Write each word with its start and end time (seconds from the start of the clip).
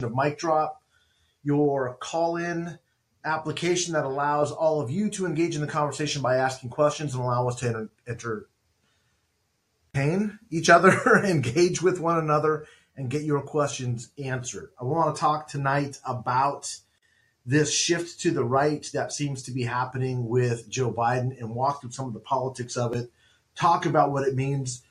of 0.00 0.14
Mic 0.14 0.38
Drop, 0.38 0.80
your 1.42 1.96
call 1.98 2.36
in 2.36 2.78
application 3.24 3.94
that 3.94 4.04
allows 4.04 4.52
all 4.52 4.80
of 4.80 4.92
you 4.92 5.10
to 5.10 5.26
engage 5.26 5.56
in 5.56 5.60
the 5.60 5.66
conversation 5.66 6.22
by 6.22 6.36
asking 6.36 6.70
questions 6.70 7.14
and 7.14 7.24
allow 7.24 7.48
us 7.48 7.56
to 7.56 7.88
enter, 8.06 8.46
entertain 9.94 10.38
each 10.52 10.70
other, 10.70 10.92
engage 11.24 11.82
with 11.82 11.98
one 11.98 12.16
another, 12.16 12.64
and 12.96 13.10
get 13.10 13.22
your 13.22 13.40
questions 13.40 14.10
answered. 14.22 14.70
I 14.80 14.84
want 14.84 15.16
to 15.16 15.20
talk 15.20 15.48
tonight 15.48 15.98
about 16.06 16.76
this 17.44 17.74
shift 17.74 18.20
to 18.20 18.30
the 18.30 18.44
right 18.44 18.88
that 18.94 19.12
seems 19.12 19.42
to 19.42 19.50
be 19.50 19.64
happening 19.64 20.28
with 20.28 20.68
Joe 20.68 20.92
Biden 20.92 21.36
and 21.40 21.56
walk 21.56 21.80
through 21.80 21.90
some 21.90 22.06
of 22.06 22.14
the 22.14 22.20
politics 22.20 22.76
of 22.76 22.94
it, 22.94 23.10
talk 23.56 23.84
about 23.84 24.12
what 24.12 24.28
it 24.28 24.36
means 24.36 24.82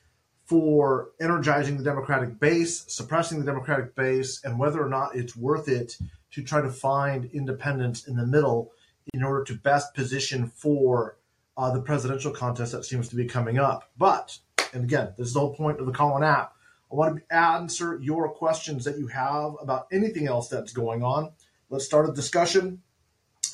for 0.47 1.11
energizing 1.19 1.77
the 1.77 1.83
Democratic 1.83 2.39
base, 2.39 2.85
suppressing 2.87 3.39
the 3.39 3.45
Democratic 3.45 3.95
base, 3.95 4.41
and 4.43 4.57
whether 4.57 4.81
or 4.81 4.89
not 4.89 5.15
it's 5.15 5.35
worth 5.35 5.67
it 5.67 5.97
to 6.31 6.41
try 6.41 6.61
to 6.61 6.69
find 6.69 7.29
independence 7.33 8.07
in 8.07 8.15
the 8.15 8.25
middle 8.25 8.71
in 9.13 9.23
order 9.23 9.43
to 9.43 9.53
best 9.55 9.93
position 9.93 10.47
for 10.47 11.17
uh, 11.57 11.71
the 11.71 11.81
presidential 11.81 12.31
contest 12.31 12.71
that 12.71 12.85
seems 12.85 13.09
to 13.09 13.15
be 13.15 13.25
coming 13.25 13.57
up. 13.57 13.91
But, 13.97 14.37
and 14.73 14.83
again, 14.83 15.13
this 15.17 15.27
is 15.27 15.33
the 15.33 15.41
whole 15.41 15.55
point 15.55 15.79
of 15.79 15.85
the 15.85 15.91
Callin 15.91 16.23
app. 16.23 16.53
I 16.91 16.95
want 16.95 17.17
to 17.17 17.35
answer 17.35 17.99
your 18.01 18.29
questions 18.29 18.85
that 18.85 18.97
you 18.97 19.07
have 19.07 19.53
about 19.61 19.87
anything 19.91 20.27
else 20.27 20.47
that's 20.47 20.71
going 20.71 21.03
on. 21.03 21.31
Let's 21.69 21.85
start 21.85 22.09
a 22.09 22.13
discussion. 22.13 22.81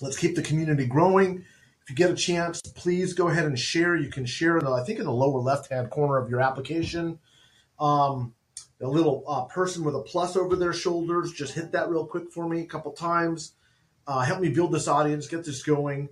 Let's 0.01 0.17
keep 0.17 0.35
the 0.35 0.43
community 0.43 0.85
growing. 0.85 1.45
If 1.83 1.89
you 1.89 1.95
get 1.95 2.11
a 2.11 2.15
chance, 2.15 2.61
please 2.61 3.13
go 3.13 3.27
ahead 3.27 3.45
and 3.45 3.59
share. 3.59 3.95
You 3.95 4.09
can 4.09 4.25
share, 4.25 4.61
the, 4.61 4.71
I 4.71 4.83
think, 4.85 4.99
in 4.99 5.05
the 5.05 5.11
lower 5.11 5.39
left 5.39 5.69
hand 5.69 5.89
corner 5.89 6.17
of 6.17 6.29
your 6.29 6.39
application. 6.39 7.19
Um, 7.77 8.33
the 8.79 8.87
little 8.87 9.23
uh, 9.27 9.45
person 9.45 9.83
with 9.83 9.95
a 9.95 10.01
plus 10.01 10.37
over 10.37 10.55
their 10.55 10.71
shoulders, 10.71 11.33
just 11.33 11.53
hit 11.53 11.73
that 11.73 11.89
real 11.89 12.05
quick 12.05 12.31
for 12.31 12.47
me 12.47 12.61
a 12.61 12.65
couple 12.65 12.93
times. 12.93 13.53
Uh, 14.07 14.21
help 14.21 14.39
me 14.39 14.49
build 14.49 14.71
this 14.71 14.87
audience, 14.87 15.27
get 15.27 15.43
this 15.43 15.63
going. 15.63 16.07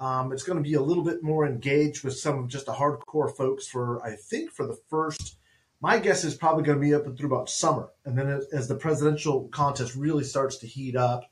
Um, 0.00 0.32
it's 0.32 0.42
going 0.42 0.58
to 0.58 0.68
be 0.68 0.74
a 0.74 0.82
little 0.82 1.04
bit 1.04 1.22
more 1.22 1.46
engaged 1.46 2.02
with 2.02 2.18
some 2.18 2.38
of 2.38 2.48
just 2.48 2.66
the 2.66 2.72
hardcore 2.72 3.34
folks 3.34 3.68
for, 3.68 4.04
I 4.04 4.16
think, 4.16 4.50
for 4.50 4.66
the 4.66 4.78
first. 4.90 5.36
My 5.80 6.00
guess 6.00 6.24
is 6.24 6.34
probably 6.34 6.64
going 6.64 6.78
to 6.78 6.84
be 6.84 6.94
up 6.94 7.06
and 7.06 7.16
through 7.16 7.32
about 7.32 7.48
summer. 7.48 7.90
And 8.04 8.18
then 8.18 8.40
as 8.52 8.66
the 8.66 8.74
presidential 8.74 9.48
contest 9.48 9.94
really 9.94 10.24
starts 10.24 10.56
to 10.58 10.66
heat 10.66 10.96
up, 10.96 11.31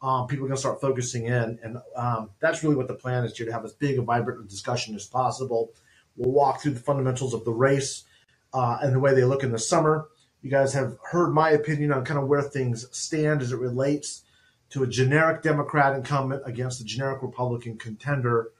um, 0.00 0.26
people 0.26 0.44
are 0.44 0.48
going 0.48 0.56
to 0.56 0.60
start 0.60 0.80
focusing 0.80 1.26
in. 1.26 1.58
And 1.62 1.78
um, 1.96 2.30
that's 2.40 2.62
really 2.62 2.76
what 2.76 2.88
the 2.88 2.94
plan 2.94 3.24
is 3.24 3.36
here 3.36 3.46
to 3.46 3.52
have 3.52 3.64
as 3.64 3.72
big 3.72 3.98
a 3.98 4.02
vibrant 4.02 4.48
discussion 4.48 4.94
as 4.94 5.06
possible. 5.06 5.72
We'll 6.16 6.32
walk 6.32 6.60
through 6.60 6.72
the 6.72 6.80
fundamentals 6.80 7.34
of 7.34 7.44
the 7.44 7.52
race 7.52 8.04
uh, 8.52 8.78
and 8.80 8.94
the 8.94 9.00
way 9.00 9.14
they 9.14 9.24
look 9.24 9.42
in 9.42 9.52
the 9.52 9.58
summer. 9.58 10.08
You 10.42 10.50
guys 10.50 10.72
have 10.74 10.96
heard 11.10 11.32
my 11.32 11.50
opinion 11.50 11.92
on 11.92 12.04
kind 12.04 12.18
of 12.20 12.28
where 12.28 12.42
things 12.42 12.86
stand 12.96 13.42
as 13.42 13.52
it 13.52 13.58
relates 13.58 14.22
to 14.70 14.82
a 14.82 14.86
generic 14.86 15.42
Democrat 15.42 15.96
incumbent 15.96 16.42
against 16.44 16.80
a 16.80 16.84
generic 16.84 17.22
Republican 17.22 17.76
contender. 17.76 18.52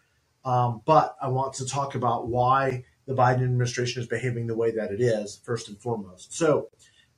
Um, 0.44 0.83
but 0.86 1.14
I 1.20 1.28
want 1.28 1.53
to 1.55 1.66
talk 1.66 1.94
about 1.94 2.28
why 2.28 2.84
the 3.06 3.14
Biden 3.14 3.42
administration 3.44 4.03
is 4.03 4.09
behaving 4.09 4.47
the 4.47 4.56
way 4.56 4.70
that 4.72 4.91
it 4.91 5.00
is, 5.00 5.41
first 5.44 5.69
and 5.69 5.78
foremost. 5.78 6.34
So 6.34 6.70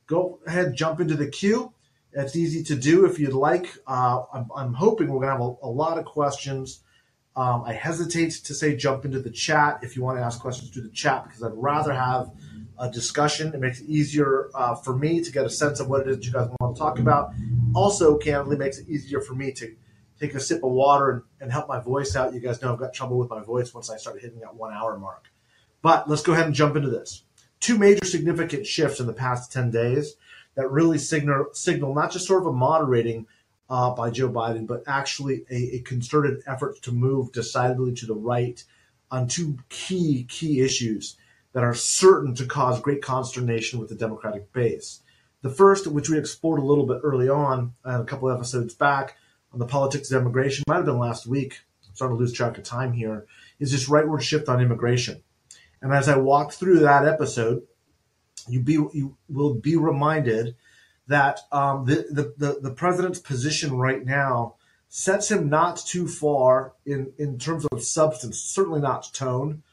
go 0.07 0.39
ahead, 0.45 0.75
jump 0.75 0.99
into 0.99 1.15
the 1.15 1.27
queue. 1.27 1.73
It's 2.13 2.35
easy 2.35 2.63
to 2.63 2.75
do 2.75 3.05
if 3.05 3.19
you'd 3.19 3.33
like. 3.33 3.77
Uh, 3.87 4.23
I'm, 4.33 4.49
I'm, 4.55 4.73
hoping 4.73 5.07
we're 5.07 5.21
going 5.21 5.37
to 5.37 5.43
have 5.43 5.57
a, 5.63 5.67
a, 5.67 5.71
lot 5.71 5.97
of 5.97 6.05
questions. 6.05 6.81
Um, 7.35 7.63
I 7.65 7.73
hesitate 7.73 8.31
to 8.31 8.53
say 8.53 8.75
jump 8.75 9.05
into 9.05 9.19
the 9.19 9.29
chat 9.29 9.79
if 9.81 9.95
you 9.95 10.03
want 10.03 10.17
to 10.17 10.23
ask 10.23 10.39
questions 10.39 10.71
through 10.71 10.83
the 10.83 10.89
chat 10.89 11.23
because 11.23 11.41
I'd 11.41 11.53
rather 11.53 11.93
have 11.93 12.31
a 12.77 12.89
discussion. 12.89 13.53
It 13.53 13.61
makes 13.61 13.79
it 13.79 13.87
easier 13.87 14.49
uh, 14.53 14.75
for 14.75 14.97
me 14.97 15.21
to 15.21 15.31
get 15.31 15.45
a 15.45 15.49
sense 15.49 15.79
of 15.79 15.87
what 15.87 16.01
it 16.01 16.07
is 16.07 16.25
you 16.25 16.33
guys 16.33 16.49
want 16.59 16.75
to 16.75 16.79
talk 16.79 16.99
about. 16.99 17.31
Also, 17.73 18.17
candidly, 18.17 18.57
makes 18.57 18.79
it 18.79 18.89
easier 18.89 19.21
for 19.21 19.33
me 19.33 19.53
to 19.53 19.73
take 20.19 20.33
a 20.35 20.39
sip 20.39 20.63
of 20.63 20.71
water 20.71 21.09
and, 21.11 21.21
and 21.39 21.51
help 21.51 21.69
my 21.69 21.79
voice 21.79 22.15
out. 22.15 22.33
You 22.33 22.41
guys 22.41 22.61
know 22.61 22.73
I've 22.73 22.79
got 22.79 22.93
trouble 22.93 23.17
with 23.17 23.29
my 23.29 23.41
voice 23.41 23.73
once 23.73 23.89
I 23.89 23.97
start 23.97 24.19
hitting 24.19 24.39
that 24.41 24.55
one 24.55 24.73
hour 24.73 24.97
mark. 24.97 25.25
But 25.81 26.09
let's 26.09 26.23
go 26.23 26.33
ahead 26.33 26.45
and 26.45 26.55
jump 26.55 26.75
into 26.75 26.89
this. 26.89 27.23
Two 27.59 27.77
major 27.77 28.05
significant 28.05 28.65
shifts 28.65 28.99
in 28.99 29.07
the 29.07 29.13
past 29.13 29.51
10 29.53 29.71
days 29.71 30.15
that 30.55 30.69
really 30.69 30.97
signal 30.97 31.47
signal 31.53 31.93
not 31.93 32.11
just 32.11 32.27
sort 32.27 32.41
of 32.41 32.47
a 32.47 32.53
moderating 32.53 33.27
uh, 33.69 33.91
by 33.91 34.09
Joe 34.09 34.29
Biden, 34.29 34.67
but 34.67 34.83
actually 34.85 35.45
a, 35.49 35.75
a, 35.75 35.79
concerted 35.79 36.43
effort 36.45 36.81
to 36.81 36.91
move 36.91 37.31
decidedly 37.31 37.93
to 37.93 38.05
the 38.05 38.13
right 38.13 38.61
on 39.09 39.27
two 39.27 39.57
key 39.69 40.25
key 40.29 40.59
issues 40.59 41.15
that 41.53 41.63
are 41.63 41.73
certain 41.73 42.35
to 42.35 42.45
cause 42.45 42.81
great 42.81 43.01
consternation 43.01 43.79
with 43.79 43.87
the 43.87 43.95
Democratic 43.95 44.51
base. 44.51 45.01
The 45.41 45.49
first, 45.49 45.87
which 45.87 46.09
we 46.09 46.17
explored 46.17 46.59
a 46.59 46.65
little 46.65 46.85
bit 46.85 46.99
early 47.03 47.29
on, 47.29 47.73
and 47.83 48.01
a 48.01 48.05
couple 48.05 48.29
episodes 48.29 48.73
back, 48.73 49.15
on 49.53 49.59
the 49.59 49.65
politics 49.65 50.11
of 50.11 50.21
immigration, 50.21 50.63
might 50.67 50.77
have 50.77 50.85
been 50.85 50.99
last 50.99 51.25
week. 51.25 51.61
I'm 51.87 51.95
starting 51.95 52.17
to 52.17 52.21
lose 52.21 52.33
track 52.33 52.57
of 52.57 52.63
time 52.63 52.93
here. 52.93 53.25
Is 53.59 53.71
this 53.71 53.89
rightward 53.89 54.21
shift 54.21 54.49
on 54.49 54.61
immigration? 54.61 55.23
And 55.81 55.93
as 55.93 56.07
I 56.07 56.17
walked 56.17 56.53
through 56.53 56.79
that 56.79 57.07
episode, 57.07 57.63
you 58.51 58.61
be 58.61 58.73
you 58.73 59.17
will 59.29 59.55
be 59.55 59.75
reminded 59.75 60.55
that 61.07 61.39
um, 61.51 61.85
the, 61.85 62.05
the, 62.09 62.33
the 62.37 62.59
the 62.61 62.71
president's 62.71 63.19
position 63.19 63.77
right 63.77 64.05
now 64.05 64.55
sets 64.89 65.31
him 65.31 65.49
not 65.49 65.77
too 65.77 66.07
far 66.07 66.73
in 66.85 67.13
in 67.17 67.37
terms 67.37 67.65
of 67.65 67.83
substance, 67.83 68.39
certainly 68.39 68.81
not 68.81 69.13
tone. 69.13 69.63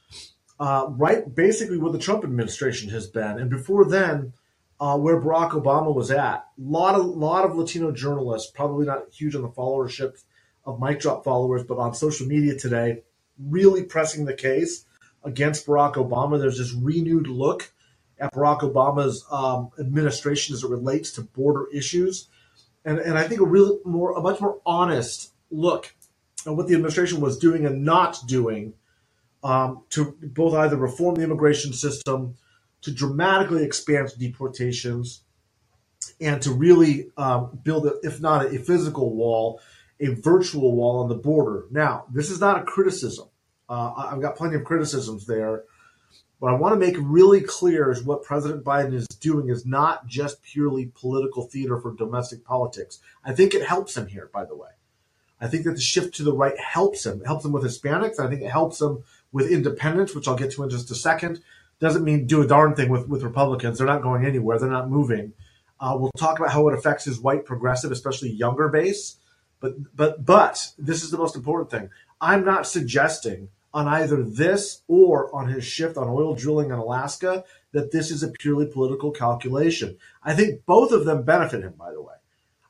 Uh, 0.61 0.87
right, 0.91 1.33
basically 1.37 1.79
where 1.79 1.93
the 1.93 1.99
Trump 1.99 2.25
administration 2.25 2.91
has 2.91 3.07
been, 3.07 3.39
and 3.39 3.49
before 3.49 3.85
then, 3.85 4.33
uh, 4.81 4.99
where 4.99 5.21
Barack 5.21 5.51
Obama 5.51 5.95
was 5.95 6.11
at. 6.11 6.47
A 6.59 6.61
lot 6.61 6.95
of 6.95 7.07
lot 7.07 7.45
of 7.45 7.57
Latino 7.57 7.93
journalists, 7.93 8.51
probably 8.51 8.87
not 8.87 9.05
huge 9.13 9.35
on 9.35 9.43
the 9.43 9.49
followership 9.49 10.23
of 10.65 10.81
Mic 10.81 11.01
Drop 11.01 11.25
followers, 11.25 11.65
but 11.65 11.79
on 11.79 11.95
social 11.95 12.27
media 12.27 12.57
today, 12.57 13.03
really 13.39 13.85
pressing 13.85 14.25
the 14.25 14.35
case 14.35 14.85
against 15.25 15.67
Barack 15.67 15.95
Obama. 15.95 16.39
There's 16.39 16.59
this 16.59 16.73
renewed 16.73 17.27
look 17.27 17.73
at 18.21 18.33
Barack 18.33 18.61
Obama's 18.61 19.25
um, 19.31 19.71
administration 19.79 20.55
as 20.55 20.65
it 20.65 20.71
relates 20.71 21.13
to 21.13 21.23
border 21.23 21.67
issues, 21.73 22.29
and 22.85 22.99
and 22.99 23.19
I 23.19 23.27
think 23.29 23.41
a 23.41 23.47
real 23.47 23.81
more 23.85 24.17
a 24.17 24.21
much 24.21 24.41
more 24.41 24.61
honest 24.67 25.33
look 25.51 25.95
at 26.47 26.55
what 26.55 26.69
the 26.69 26.75
administration 26.75 27.21
was 27.21 27.39
doing 27.39 27.67
and 27.67 27.85
not 27.85 28.19
doing 28.27 28.75
um, 29.43 29.83
to 29.91 30.17
both 30.23 30.55
either 30.55 30.77
reform 30.77 31.15
the 31.17 31.23
immigration 31.23 31.73
system, 31.73 32.37
to 32.83 32.91
dramatically 32.91 33.65
expand 33.65 34.11
deportations, 34.19 35.23
and 36.21 36.43
to 36.43 36.53
really 36.53 37.11
um, 37.17 37.59
build, 37.63 37.87
a, 37.87 37.95
if 38.03 38.21
not 38.21 38.47
a, 38.47 38.49
a 38.49 38.59
physical 38.59 39.15
wall, 39.15 39.61
a 40.01 40.09
virtual 40.15 40.75
wall 40.75 41.01
on 41.01 41.09
the 41.09 41.15
border. 41.15 41.67
Now, 41.71 42.07
this 42.13 42.31
is 42.31 42.41
not 42.41 42.61
a 42.61 42.65
criticism. 42.65 43.29
Uh, 43.69 43.93
I've 43.97 44.21
got 44.21 44.37
plenty 44.37 44.57
of 44.57 44.65
criticisms 44.65 45.27
there 45.27 45.65
what 46.39 46.53
I 46.53 46.57
want 46.57 46.73
to 46.73 46.79
make 46.79 46.97
really 47.01 47.41
clear 47.41 47.91
is 47.91 48.03
what 48.03 48.23
President 48.23 48.65
Biden 48.65 48.95
is 48.95 49.07
doing 49.09 49.49
is 49.49 49.67
not 49.67 50.07
just 50.07 50.43
purely 50.43 50.93
political 50.95 51.45
theater 51.45 51.81
for 51.81 51.95
domestic 51.95 52.45
politics. 52.45 53.01
I 53.25 53.33
think 53.33 53.55
it 53.55 53.67
helps 53.67 53.97
him 53.97 54.07
here, 54.07 54.31
by 54.33 54.45
the 54.45 54.55
way. 54.55 54.69
I 55.41 55.49
think 55.49 55.65
that 55.65 55.73
the 55.73 55.81
shift 55.81 56.15
to 56.17 56.23
the 56.23 56.33
right 56.33 56.59
helps 56.59 57.07
him. 57.07 57.21
It 57.21 57.27
helps 57.27 57.45
him 57.45 57.53
with 57.53 57.65
Hispanics. 57.65 58.21
I 58.21 58.29
think 58.29 58.43
it 58.43 58.51
helps 58.51 58.81
him 58.81 59.03
with 59.33 59.51
independents, 59.51 60.15
which 60.15 60.29
I'll 60.29 60.37
get 60.37 60.53
to 60.53 60.63
in 60.63 60.71
just 60.71 60.91
a 60.91 60.95
second. 60.95 61.41
Doesn't 61.81 62.05
mean 62.05 62.27
do 62.27 62.43
a 62.43 62.47
darn 62.47 62.75
thing 62.75 62.89
with, 62.89 63.09
with 63.09 63.23
Republicans. 63.23 63.79
They're 63.79 63.87
not 63.87 64.03
going 64.03 64.25
anywhere. 64.25 64.59
They're 64.59 64.69
not 64.69 64.91
moving. 64.91 65.33
Uh, 65.81 65.97
we'll 65.99 66.11
talk 66.19 66.39
about 66.39 66.53
how 66.53 66.69
it 66.69 66.75
affects 66.75 67.05
his 67.05 67.21
white 67.21 67.45
progressive, 67.45 67.93
especially 67.93 68.31
younger 68.31 68.69
base. 68.69 69.17
But 69.61 69.75
but 69.95 70.25
but 70.25 70.73
this 70.79 71.03
is 71.03 71.11
the 71.11 71.19
most 71.19 71.37
important 71.37 71.71
thing. 71.71 71.91
I'm 72.21 72.45
not 72.45 72.67
suggesting 72.67 73.49
on 73.73 73.87
either 73.87 74.23
this 74.23 74.83
or 74.89 75.35
on 75.35 75.49
his 75.49 75.65
shift 75.65 75.97
on 75.97 76.09
oil 76.09 76.35
drilling 76.35 76.71
in 76.71 76.79
Alaska 76.79 77.45
that 77.73 77.93
this 77.93 78.11
is 78.11 78.23
a 78.23 78.29
purely 78.29 78.67
political 78.67 79.11
calculation. 79.11 79.97
I 80.23 80.35
think 80.35 80.65
both 80.65 80.93
of 80.93 81.05
them 81.05 81.23
benefit 81.23 81.63
him, 81.63 81.75
by 81.79 81.93
the 81.93 82.03
way. 82.03 82.15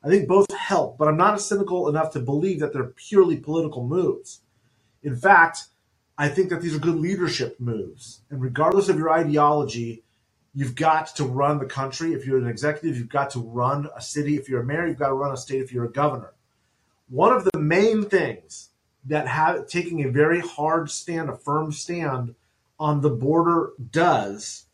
I 0.03 0.09
think 0.09 0.29
both 0.29 0.53
help, 0.53 0.99
but 0.99 1.09
I'm 1.09 1.17
not 1.17 1.41
cynical 1.41 1.89
enough 1.89 2.13
to 2.13 2.21
believe 2.21 2.61
that 2.61 2.73
they're 2.73 2.85
purely 2.85 3.37
political 3.37 3.87
moves. 3.87 4.41
In 5.03 5.17
fact, 5.17 5.65
I 6.17 6.29
think 6.29 6.51
that 6.51 6.63
these 6.63 6.75
are 6.75 6.81
good 6.81 6.97
leadership 6.97 7.61
moves. 7.61 8.23
And 8.31 8.41
regardless 8.41 8.89
of 8.89 8.99
your 8.99 9.11
ideology, 9.11 10.05
you've 10.55 10.75
got 10.75 11.15
to 11.17 11.25
run 11.25 11.59
the 11.59 11.67
country. 11.67 12.13
If 12.13 12.27
you're 12.27 12.39
an 12.39 12.49
executive, 12.49 12.97
you've 12.97 13.09
got 13.09 13.31
to 13.31 13.41
run 13.41 13.89
a 13.97 14.01
city. 14.01 14.37
If 14.37 14.49
you're 14.49 14.63
a 14.63 14.67
mayor, 14.67 14.87
you've 14.87 14.99
got 14.99 15.09
to 15.09 15.15
run 15.15 15.33
a 15.33 15.37
state 15.37 15.63
if 15.63 15.73
you're 15.73 15.85
a 15.85 15.93
governor. 15.93 16.35
One 17.09 17.33
of 17.33 17.45
the 17.45 17.59
main 17.59 18.05
things 18.05 18.71
that 19.05 19.27
have 19.27 19.67
taking 19.69 20.05
a 20.05 20.11
very 20.11 20.41
hard 20.41 20.91
stand, 20.91 21.31
a 21.31 21.37
firm 21.37 21.73
stand 21.73 22.35
on 22.79 23.01
the 23.01 23.11
border 23.11 23.73
does 23.91 24.67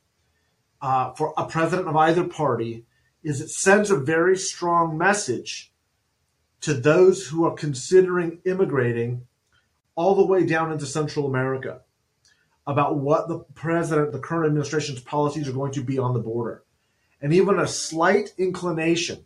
uh, 0.83 1.13
for 1.13 1.33
a 1.37 1.47
president 1.47 1.89
of 1.89 1.97
either 1.97 2.25
party 2.25 2.85
is 3.23 3.41
it 3.41 3.51
sends 3.51 3.91
a 3.91 3.97
very 3.97 4.37
strong 4.37 4.99
message 4.99 5.73
to 6.61 6.75
those 6.75 7.27
who 7.29 7.45
are 7.45 7.55
considering 7.55 8.41
immigrating 8.45 9.27
all 9.95 10.15
the 10.15 10.27
way 10.27 10.45
down 10.45 10.73
into 10.73 10.87
Central 10.87 11.27
America 11.27 11.81
about 12.67 12.97
what 12.97 13.29
the 13.29 13.41
president, 13.55 14.13
the 14.13 14.19
current 14.19 14.47
administration's 14.47 15.01
policies 15.01 15.49
are 15.49 15.53
going 15.53 15.73
to 15.73 15.83
be 15.83 15.99
on 15.99 16.15
the 16.15 16.21
border. 16.21 16.65
And 17.21 17.33
even 17.33 17.59
a 17.59 17.67
slight 17.67 18.33
inclination 18.39 19.25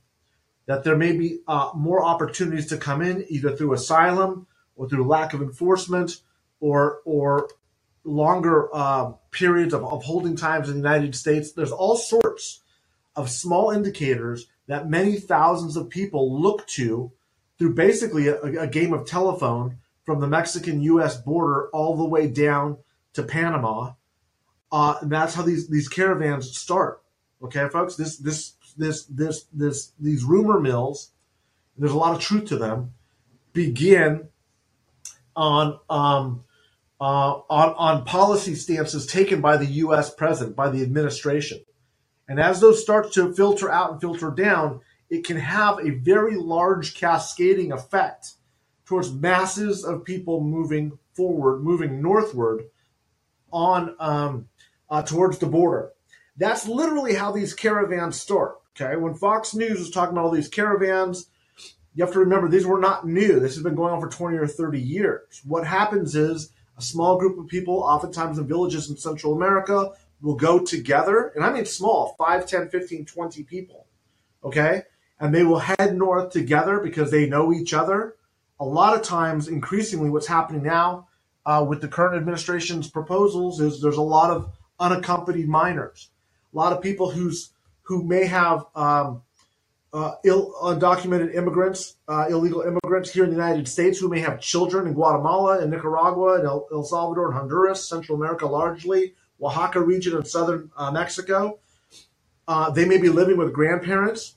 that 0.67 0.85
there 0.85 0.97
may 0.97 1.13
be 1.13 1.41
uh, 1.47 1.71
more 1.75 2.05
opportunities 2.05 2.67
to 2.67 2.77
come 2.77 3.03
in 3.03 3.25
either 3.29 3.57
through 3.57 3.73
asylum 3.73 4.48
or 4.79 4.89
through 4.89 5.07
lack 5.07 5.35
of 5.35 5.43
enforcement 5.43 6.23
or 6.61 7.01
or 7.05 7.51
longer 8.05 8.75
uh, 8.75 9.11
periods 9.31 9.75
of, 9.75 9.85
of 9.85 10.03
holding 10.05 10.37
times 10.37 10.69
in 10.69 10.75
the 10.81 10.89
United 10.89 11.15
States. 11.15 11.53
There's 11.53 11.73
all 11.73 11.97
sorts 11.97 12.63
of 13.15 13.29
small 13.29 13.71
indicators 13.71 14.47
that 14.69 14.89
many 14.89 15.17
thousands 15.17 15.77
of 15.77 15.91
people 15.91 16.41
look 16.41 16.67
to 16.69 17.13
through 17.59 17.75
basically 17.75 18.29
a, 18.29 18.41
a 18.41 18.67
game 18.67 18.93
of 18.93 19.07
telephone 19.07 19.79
from 20.05 20.21
the 20.21 20.29
Mexican 20.29 20.81
U.S. 20.83 21.21
border 21.21 21.69
all 21.71 21.97
the 21.97 22.09
way 22.09 22.29
down 22.29 22.79
to 23.13 23.23
Panama. 23.23 23.93
Uh, 24.71 24.97
and 25.03 25.11
that's 25.11 25.35
how 25.35 25.43
these 25.43 25.69
these 25.69 25.89
caravans 25.89 26.57
start. 26.57 27.03
Okay, 27.43 27.69
folks. 27.69 27.97
This 27.97 28.17
this 28.19 28.55
this 28.77 29.05
this 29.05 29.45
this 29.53 29.93
these 29.99 30.25
rumor 30.25 30.61
mills. 30.61 31.11
There's 31.77 31.93
a 31.93 31.97
lot 31.99 32.15
of 32.15 32.21
truth 32.21 32.47
to 32.47 32.57
them. 32.57 32.95
Begin 33.53 34.29
on 35.39 35.79
um, 35.89 36.45
uh, 37.01 37.41
on 37.49 37.75
on 37.79 38.05
policy 38.05 38.57
stances 38.57 39.07
taken 39.07 39.41
by 39.41 39.57
the 39.57 39.67
U.S. 39.67 40.13
president, 40.13 40.57
by 40.57 40.69
the 40.69 40.83
administration, 40.83 41.61
and 42.29 42.41
as 42.41 42.61
those 42.61 42.83
start 42.83 43.13
to 43.13 43.33
filter 43.33 43.71
out 43.71 43.93
and 43.93 44.01
filter 44.01 44.31
down, 44.31 44.81
it 45.09 45.25
can 45.25 45.37
have 45.37 45.79
a 45.79 45.91
very 45.91 46.37
large 46.37 46.95
cascading 46.95 47.71
effect 47.71 48.35
towards 48.85 49.13
masses 49.13 49.85
of 49.85 50.05
people 50.05 50.41
moving 50.41 50.99
forward, 51.15 51.63
moving 51.63 52.03
northward 52.03 52.65
on 53.53 53.95
um, 54.01 54.49
uh, 54.91 55.03
towards 55.03 55.39
the 55.39 55.47
border. 55.47 55.93
That's 56.37 56.67
literally 56.67 57.15
how 57.15 57.31
these 57.31 57.55
caravans 57.55 58.21
start. 58.21 58.57
Okay, 58.75 58.97
when 58.97 59.15
Fox 59.15 59.55
News 59.55 59.79
was 59.79 59.91
talking 59.91 60.17
about 60.17 60.25
all 60.25 60.31
these 60.33 60.49
caravans, 60.49 61.31
you 61.99 62.05
have 62.05 62.13
to 62.13 62.21
remember 62.21 62.47
these 62.47 62.65
were 62.65 62.79
not 62.79 63.09
new. 63.09 63.41
This 63.41 63.57
has 63.57 63.65
been 63.65 63.75
going 63.75 63.93
on 63.93 64.01
for 64.01 64.09
20 64.09 64.37
or 64.37 64.47
30 64.47 64.81
years. 64.81 65.43
What 65.45 65.67
happens 65.67 66.15
is 66.15 66.53
a 66.77 66.81
small 66.81 67.19
group 67.19 67.37
of 67.37 67.49
people, 67.49 67.75
oftentimes 67.83 68.39
in 68.39 68.47
villages 68.47 68.89
in 68.89 68.97
Central 68.97 69.35
America, 69.35 69.91
will 70.23 70.37
go 70.37 70.61
together, 70.61 71.33
and 71.35 71.45
I 71.45 71.53
mean 71.53 71.65
small 71.65 72.15
5, 72.17 72.47
10, 72.47 72.69
15, 72.69 73.05
20 73.05 73.43
people. 73.43 73.87
Okay, 74.45 74.85
and 75.19 75.35
they 75.35 75.43
will 75.43 75.59
head 75.59 75.97
north 75.97 76.31
together 76.31 76.79
because 76.79 77.11
they 77.11 77.29
know 77.29 77.53
each 77.53 77.75
other. 77.75 78.15
A 78.61 78.65
lot 78.65 78.95
of 78.97 79.03
times, 79.03 79.49
increasingly, 79.49 80.09
what's 80.09 80.29
happening 80.29 80.63
now 80.63 81.09
uh, 81.47 81.67
with 81.69 81.81
the 81.81 81.89
current 81.89 82.17
administration's 82.17 82.89
proposals 82.89 83.61
is 83.61 83.83
there's 83.83 83.97
a 83.97 84.03
lot 84.03 84.31
of 84.31 84.53
unaccompanied 84.79 85.49
minors, 85.49 86.11
a 86.55 86.57
lot 86.57 86.73
of 86.73 86.81
people 86.81 87.11
who's 87.11 87.51
who 87.83 88.05
may 88.05 88.25
have 88.25 88.67
um, 88.77 89.23
uh, 89.93 90.15
Ill, 90.25 90.55
undocumented 90.63 91.35
immigrants, 91.35 91.97
uh, 92.09 92.27
illegal 92.29 92.63
immigrants 92.63 93.11
here 93.11 93.25
in 93.25 93.31
the 93.31 93.37
United 93.37 93.67
States 93.67 93.99
who 93.99 94.09
may 94.09 94.21
have 94.21 94.41
children 94.41 94.87
in 94.87 94.95
Guatemala 94.95 95.61
and 95.61 95.71
Nicaragua 95.71 96.39
and 96.39 96.47
El, 96.47 96.67
El 96.73 96.85
Salvador 96.85 97.29
and 97.29 97.35
Honduras, 97.35 97.89
Central 97.89 98.17
America 98.17 98.47
largely, 98.47 99.15
Oaxaca 99.41 99.81
region 99.81 100.17
and 100.17 100.27
southern 100.27 100.71
uh, 100.77 100.91
Mexico. 100.91 101.59
Uh, 102.47 102.71
they 102.71 102.85
may 102.85 102.99
be 102.99 103.09
living 103.09 103.37
with 103.37 103.53
grandparents 103.53 104.37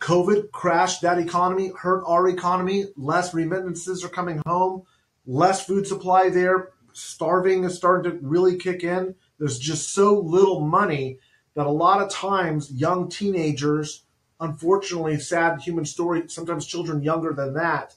COVID 0.00 0.50
crashed 0.50 1.02
that 1.02 1.18
economy, 1.18 1.72
hurt 1.76 2.04
our 2.06 2.28
economy. 2.28 2.86
Less 2.96 3.34
remittances 3.34 4.04
are 4.04 4.08
coming 4.08 4.42
home, 4.46 4.82
less 5.26 5.64
food 5.64 5.86
supply 5.86 6.28
there. 6.28 6.70
Starving 6.92 7.64
is 7.64 7.76
starting 7.76 8.10
to 8.10 8.18
really 8.26 8.56
kick 8.56 8.82
in. 8.82 9.14
There's 9.38 9.58
just 9.58 9.92
so 9.92 10.18
little 10.18 10.60
money 10.60 11.18
that 11.54 11.66
a 11.66 11.70
lot 11.70 12.00
of 12.00 12.10
times 12.10 12.70
young 12.70 13.08
teenagers, 13.08 14.04
unfortunately, 14.40 15.18
sad 15.18 15.60
human 15.60 15.84
story, 15.84 16.24
sometimes 16.28 16.66
children 16.66 17.02
younger 17.02 17.32
than 17.32 17.54
that, 17.54 17.94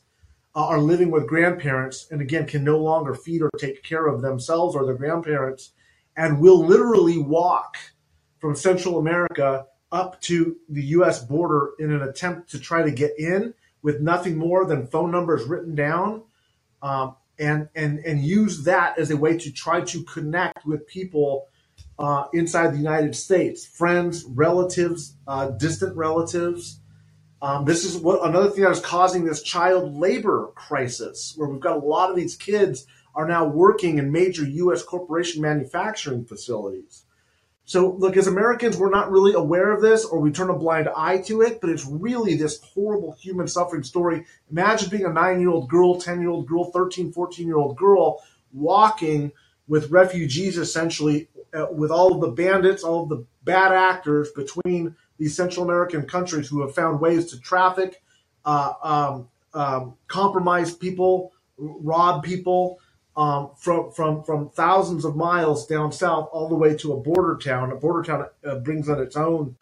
uh, 0.55 0.65
are 0.65 0.81
living 0.81 1.11
with 1.11 1.27
grandparents 1.27 2.07
and 2.11 2.21
again 2.21 2.45
can 2.45 2.63
no 2.63 2.77
longer 2.77 3.13
feed 3.13 3.41
or 3.41 3.49
take 3.59 3.83
care 3.83 4.07
of 4.07 4.21
themselves 4.21 4.75
or 4.75 4.85
their 4.85 4.95
grandparents 4.95 5.71
and 6.17 6.41
will 6.41 6.65
literally 6.65 7.17
walk 7.17 7.77
from 8.39 8.55
Central 8.55 8.97
America 8.97 9.65
up 9.91 10.19
to 10.21 10.57
the 10.67 10.83
U.S. 10.83 11.23
border 11.23 11.71
in 11.79 11.91
an 11.91 12.01
attempt 12.01 12.49
to 12.51 12.59
try 12.59 12.83
to 12.83 12.91
get 12.91 13.11
in 13.17 13.53
with 13.81 14.01
nothing 14.01 14.37
more 14.37 14.65
than 14.65 14.87
phone 14.87 15.11
numbers 15.11 15.45
written 15.45 15.75
down, 15.75 16.23
um, 16.81 17.15
and 17.39 17.69
and 17.75 17.99
and 17.99 18.21
use 18.21 18.63
that 18.65 18.99
as 18.99 19.11
a 19.11 19.17
way 19.17 19.37
to 19.37 19.51
try 19.51 19.81
to 19.81 20.03
connect 20.03 20.65
with 20.65 20.87
people 20.87 21.47
uh, 21.99 22.25
inside 22.31 22.73
the 22.73 22.77
United 22.77 23.13
States, 23.13 23.65
friends, 23.65 24.23
relatives, 24.25 25.15
uh, 25.27 25.49
distant 25.49 25.95
relatives. 25.97 26.79
Um, 27.41 27.65
this 27.65 27.83
is 27.83 27.97
what 27.97 28.25
another 28.27 28.49
thing 28.49 28.63
that 28.63 28.71
is 28.71 28.79
causing 28.79 29.25
this 29.25 29.43
child 29.43 29.97
labor 29.97 30.47
crisis, 30.55 31.33
where 31.35 31.49
we've 31.49 31.59
got 31.59 31.75
a 31.75 31.85
lot 31.85 32.09
of 32.09 32.15
these 32.15 32.37
kids 32.37 32.87
are 33.15 33.27
now 33.27 33.45
working 33.45 33.97
in 33.97 34.11
major 34.11 34.45
U.S. 34.45 34.81
corporation 34.81 35.41
manufacturing 35.41 36.25
facilities. 36.25 37.03
So, 37.65 37.91
look, 37.99 38.17
as 38.17 38.27
Americans, 38.27 38.77
we're 38.77 38.89
not 38.89 39.11
really 39.11 39.33
aware 39.33 39.71
of 39.71 39.81
this 39.81 40.05
or 40.05 40.19
we 40.19 40.31
turn 40.31 40.49
a 40.49 40.57
blind 40.57 40.89
eye 40.95 41.19
to 41.23 41.41
it, 41.41 41.59
but 41.59 41.69
it's 41.69 41.85
really 41.85 42.35
this 42.35 42.59
horrible 42.61 43.11
human 43.19 43.47
suffering 43.47 43.83
story. 43.83 44.25
Imagine 44.49 44.89
being 44.89 45.05
a 45.05 45.13
nine 45.13 45.39
year 45.39 45.49
old 45.49 45.69
girl, 45.69 45.99
10 45.99 46.21
year 46.21 46.29
old 46.29 46.47
girl, 46.47 46.71
13, 46.71 47.11
14 47.11 47.45
year 47.45 47.57
old 47.57 47.77
girl 47.77 48.23
walking 48.51 49.31
with 49.67 49.91
refugees 49.91 50.57
essentially, 50.57 51.27
uh, 51.53 51.67
with 51.71 51.91
all 51.91 52.13
of 52.13 52.21
the 52.21 52.31
bandits, 52.31 52.83
all 52.83 53.03
of 53.03 53.09
the 53.09 53.25
bad 53.43 53.71
actors 53.71 54.31
between 54.31 54.95
these 55.17 55.35
Central 55.35 55.65
American 55.65 56.03
countries 56.03 56.47
who 56.47 56.61
have 56.61 56.73
found 56.73 56.99
ways 56.99 57.31
to 57.31 57.39
traffic, 57.39 58.01
uh, 58.45 58.73
um, 58.81 59.27
um, 59.53 59.95
compromise 60.07 60.73
people, 60.73 61.33
rob 61.57 62.23
people 62.23 62.79
um, 63.17 63.51
from 63.57 63.91
from 63.91 64.23
from 64.23 64.49
thousands 64.49 65.03
of 65.03 65.15
miles 65.15 65.67
down 65.67 65.91
south 65.91 66.29
all 66.31 66.47
the 66.47 66.55
way 66.55 66.75
to 66.77 66.93
a 66.93 66.97
border 66.97 67.37
town. 67.37 67.71
A 67.71 67.75
border 67.75 68.03
town 68.03 68.25
uh, 68.45 68.55
brings 68.59 68.87
on 68.87 69.01
its 69.01 69.17
own 69.17 69.57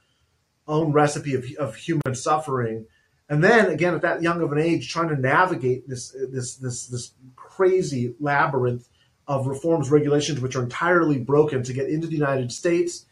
own 0.68 0.92
recipe 0.92 1.34
of, 1.34 1.46
of 1.58 1.76
human 1.76 2.14
suffering, 2.14 2.86
and 3.30 3.44
then 3.44 3.68
again 3.72 3.96
at 3.96 4.04
that 4.04 4.22
young 4.22 4.42
of 4.42 4.52
an 4.52 4.60
age, 4.60 4.92
trying 4.92 5.10
to 5.10 5.16
navigate 5.16 5.90
this 5.90 6.16
this 6.30 6.56
this 6.58 6.86
this 6.88 7.14
crazy 7.36 8.14
labyrinth 8.20 8.88
of 9.28 9.48
reforms 9.48 9.90
regulations 9.90 10.40
which 10.40 10.56
are 10.56 10.64
entirely 10.64 11.18
broken 11.18 11.64
to 11.64 11.74
get 11.74 11.90
into 11.90 12.08
the 12.08 12.16
United 12.16 12.52
States, 12.52 13.06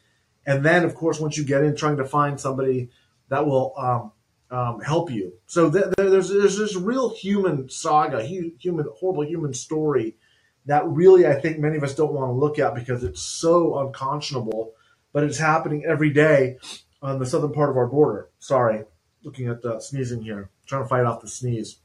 and 0.45 0.63
then 0.63 0.83
of 0.83 0.95
course 0.95 1.19
once 1.19 1.37
you 1.37 1.43
get 1.43 1.63
in, 1.63 1.75
trying 1.75 1.97
to 1.97 2.05
find 2.05 2.39
somebody 2.39 2.89
that 3.29 3.45
will 3.45 3.73
um, 3.77 4.11
um, 4.51 4.81
help 4.81 5.11
you. 5.11 5.33
So 5.47 5.71
th- 5.71 5.93
there's 5.97 6.29
there's 6.29 6.57
this 6.57 6.75
real 6.75 7.09
human 7.09 7.69
saga, 7.69 8.23
human 8.23 8.85
horrible 8.97 9.25
human 9.25 9.53
story 9.53 10.15
that 10.65 10.87
really 10.87 11.27
I 11.27 11.39
think 11.39 11.59
many 11.59 11.77
of 11.77 11.83
us 11.83 11.95
don't 11.95 12.13
want 12.13 12.29
to 12.29 12.33
look 12.33 12.59
at 12.59 12.75
because 12.75 13.03
it's 13.03 13.21
so 13.21 13.77
unconscionable, 13.79 14.73
but 15.13 15.23
it's 15.23 15.37
happening 15.37 15.85
every 15.85 16.11
day 16.11 16.57
on 17.01 17.19
the 17.19 17.25
southern 17.25 17.53
part 17.53 17.69
of 17.69 17.77
our 17.77 17.87
border. 17.87 18.29
Sorry, 18.39 18.83
looking 19.23 19.47
at 19.47 19.61
the 19.61 19.79
sneezing 19.79 20.21
here, 20.21 20.49
trying 20.65 20.83
to 20.83 20.89
fight 20.89 21.05
off 21.05 21.21
the 21.21 21.27
sneeze. 21.27 21.77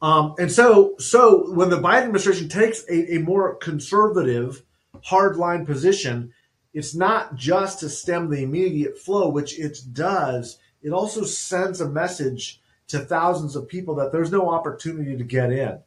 Um, 0.00 0.34
and 0.38 0.50
so, 0.50 0.94
so 0.98 1.52
when 1.52 1.70
the 1.70 1.80
Biden 1.80 2.04
administration 2.04 2.48
takes 2.48 2.84
a, 2.88 3.16
a 3.16 3.18
more 3.18 3.56
conservative, 3.56 4.62
hardline 5.08 5.66
position, 5.66 6.32
it's 6.72 6.94
not 6.94 7.34
just 7.34 7.80
to 7.80 7.88
stem 7.88 8.30
the 8.30 8.42
immediate 8.42 8.98
flow, 8.98 9.28
which 9.28 9.58
it 9.58 9.78
does. 9.92 10.58
It 10.82 10.90
also 10.90 11.24
sends 11.24 11.80
a 11.80 11.88
message 11.88 12.60
to 12.88 13.00
thousands 13.00 13.56
of 13.56 13.68
people 13.68 13.96
that 13.96 14.12
there's 14.12 14.30
no 14.30 14.50
opportunity 14.50 15.16
to 15.16 15.24
get 15.24 15.52
in. 15.52 15.80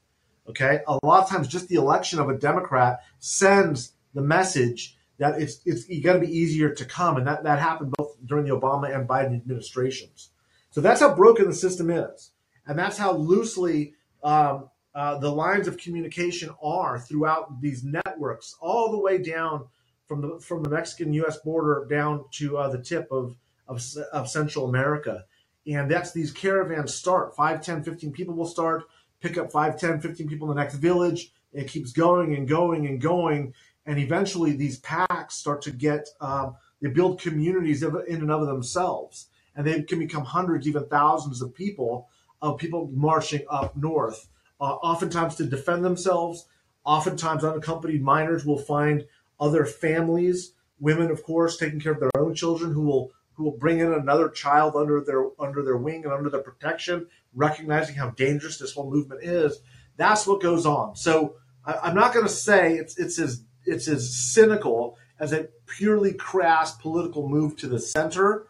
Okay, 0.49 0.81
a 0.87 0.99
lot 1.03 1.23
of 1.23 1.29
times 1.29 1.47
just 1.47 1.69
the 1.69 1.75
election 1.75 2.19
of 2.19 2.29
a 2.29 2.37
Democrat 2.37 3.01
sends 3.19 3.93
the 4.13 4.21
message 4.21 4.97
that 5.17 5.39
it's 5.39 5.61
it's 5.65 5.85
going 5.85 6.19
to 6.19 6.27
be 6.27 6.35
easier 6.35 6.73
to 6.73 6.83
come, 6.83 7.15
and 7.17 7.27
that 7.27 7.43
that 7.43 7.59
happened 7.59 7.93
both 7.97 8.17
during 8.25 8.45
the 8.45 8.55
Obama 8.55 8.93
and 8.93 9.07
Biden 9.07 9.35
administrations. 9.35 10.31
So 10.71 10.81
that's 10.81 10.99
how 10.99 11.13
broken 11.13 11.47
the 11.47 11.53
system 11.53 11.89
is, 11.91 12.31
and 12.65 12.77
that's 12.77 12.97
how 12.97 13.13
loosely 13.13 13.93
um, 14.23 14.69
uh, 14.93 15.17
the 15.19 15.31
lines 15.31 15.67
of 15.67 15.77
communication 15.77 16.49
are 16.61 16.99
throughout 16.99 17.61
these 17.61 17.83
networks, 17.83 18.55
all 18.59 18.91
the 18.91 18.99
way 18.99 19.17
down 19.17 19.65
from 20.07 20.21
the 20.21 20.39
from 20.39 20.63
the 20.63 20.69
Mexican 20.69 21.13
U.S. 21.13 21.37
border 21.37 21.87
down 21.89 22.25
to 22.31 22.57
uh, 22.57 22.69
the 22.69 22.81
tip 22.81 23.07
of, 23.11 23.35
of 23.67 23.81
of 24.11 24.29
Central 24.29 24.67
America, 24.67 25.25
and 25.65 25.89
that's 25.89 26.11
these 26.11 26.31
caravans 26.31 26.93
start. 26.93 27.35
5, 27.35 27.61
10, 27.61 27.83
15 27.83 28.11
people 28.11 28.35
will 28.35 28.45
start 28.45 28.83
pick 29.21 29.37
up 29.37 29.51
5, 29.51 29.79
10, 29.79 30.01
15 30.01 30.27
people 30.27 30.49
in 30.49 30.55
the 30.55 30.61
next 30.61 30.75
village. 30.75 31.31
It 31.53 31.67
keeps 31.67 31.91
going 31.91 32.35
and 32.35 32.47
going 32.47 32.87
and 32.87 32.99
going. 32.99 33.53
And 33.85 33.99
eventually 33.99 34.53
these 34.53 34.79
packs 34.79 35.35
start 35.35 35.61
to 35.63 35.71
get, 35.71 36.09
um, 36.19 36.55
they 36.81 36.89
build 36.89 37.21
communities 37.21 37.83
in 37.83 37.95
and 38.07 38.31
of 38.31 38.47
themselves. 38.47 39.27
And 39.55 39.65
they 39.65 39.83
can 39.83 39.99
become 39.99 40.25
hundreds, 40.25 40.67
even 40.67 40.87
thousands 40.87 41.41
of 41.41 41.53
people, 41.53 42.09
of 42.41 42.57
people 42.57 42.89
marching 42.93 43.45
up 43.49 43.75
north, 43.75 44.27
uh, 44.59 44.63
oftentimes 44.63 45.35
to 45.35 45.45
defend 45.45 45.83
themselves. 45.85 46.45
Oftentimes 46.83 47.43
unaccompanied 47.43 48.01
minors 48.01 48.45
will 48.45 48.57
find 48.57 49.05
other 49.39 49.65
families, 49.65 50.53
women, 50.79 51.11
of 51.11 51.23
course, 51.23 51.57
taking 51.57 51.79
care 51.79 51.91
of 51.91 51.99
their 51.99 52.11
own 52.17 52.33
children 52.33 52.73
who 52.73 52.81
will 52.81 53.11
who 53.33 53.45
will 53.45 53.57
bring 53.57 53.79
in 53.79 53.93
another 53.93 54.29
child 54.29 54.75
under 54.75 55.01
their 55.01 55.25
under 55.39 55.63
their 55.63 55.77
wing 55.77 56.03
and 56.03 56.13
under 56.13 56.29
their 56.29 56.41
protection, 56.41 57.07
recognizing 57.33 57.95
how 57.95 58.09
dangerous 58.11 58.57
this 58.57 58.73
whole 58.73 58.89
movement 58.89 59.23
is. 59.23 59.59
That's 59.97 60.27
what 60.27 60.41
goes 60.41 60.65
on. 60.65 60.95
So 60.95 61.35
I, 61.65 61.89
am 61.89 61.95
not 61.95 62.13
going 62.13 62.25
to 62.25 62.31
say 62.31 62.73
it's 62.73 62.97
it's 62.97 63.19
as 63.19 63.43
it's 63.65 63.87
as 63.87 64.15
cynical 64.15 64.97
as 65.19 65.33
a 65.33 65.47
purely 65.67 66.13
crass 66.13 66.75
political 66.75 67.29
move 67.29 67.55
to 67.57 67.67
the 67.67 67.79
center. 67.79 68.47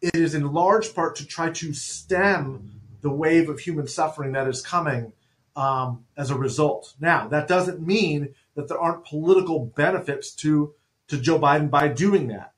It 0.00 0.14
is 0.14 0.34
in 0.34 0.52
large 0.52 0.94
part 0.94 1.16
to 1.16 1.26
try 1.26 1.50
to 1.50 1.72
stem 1.72 2.77
the 3.08 3.14
wave 3.14 3.48
of 3.48 3.60
human 3.60 3.86
suffering 3.86 4.32
that 4.32 4.48
is 4.48 4.62
coming 4.62 5.12
um, 5.56 6.04
as 6.16 6.30
a 6.30 6.36
result. 6.36 6.94
Now, 7.00 7.28
that 7.28 7.48
doesn't 7.48 7.84
mean 7.84 8.34
that 8.54 8.68
there 8.68 8.78
aren't 8.78 9.04
political 9.04 9.66
benefits 9.76 10.34
to 10.36 10.74
to 11.08 11.18
Joe 11.18 11.38
Biden 11.38 11.70
by 11.70 11.88
doing 11.88 12.28
that. 12.28 12.52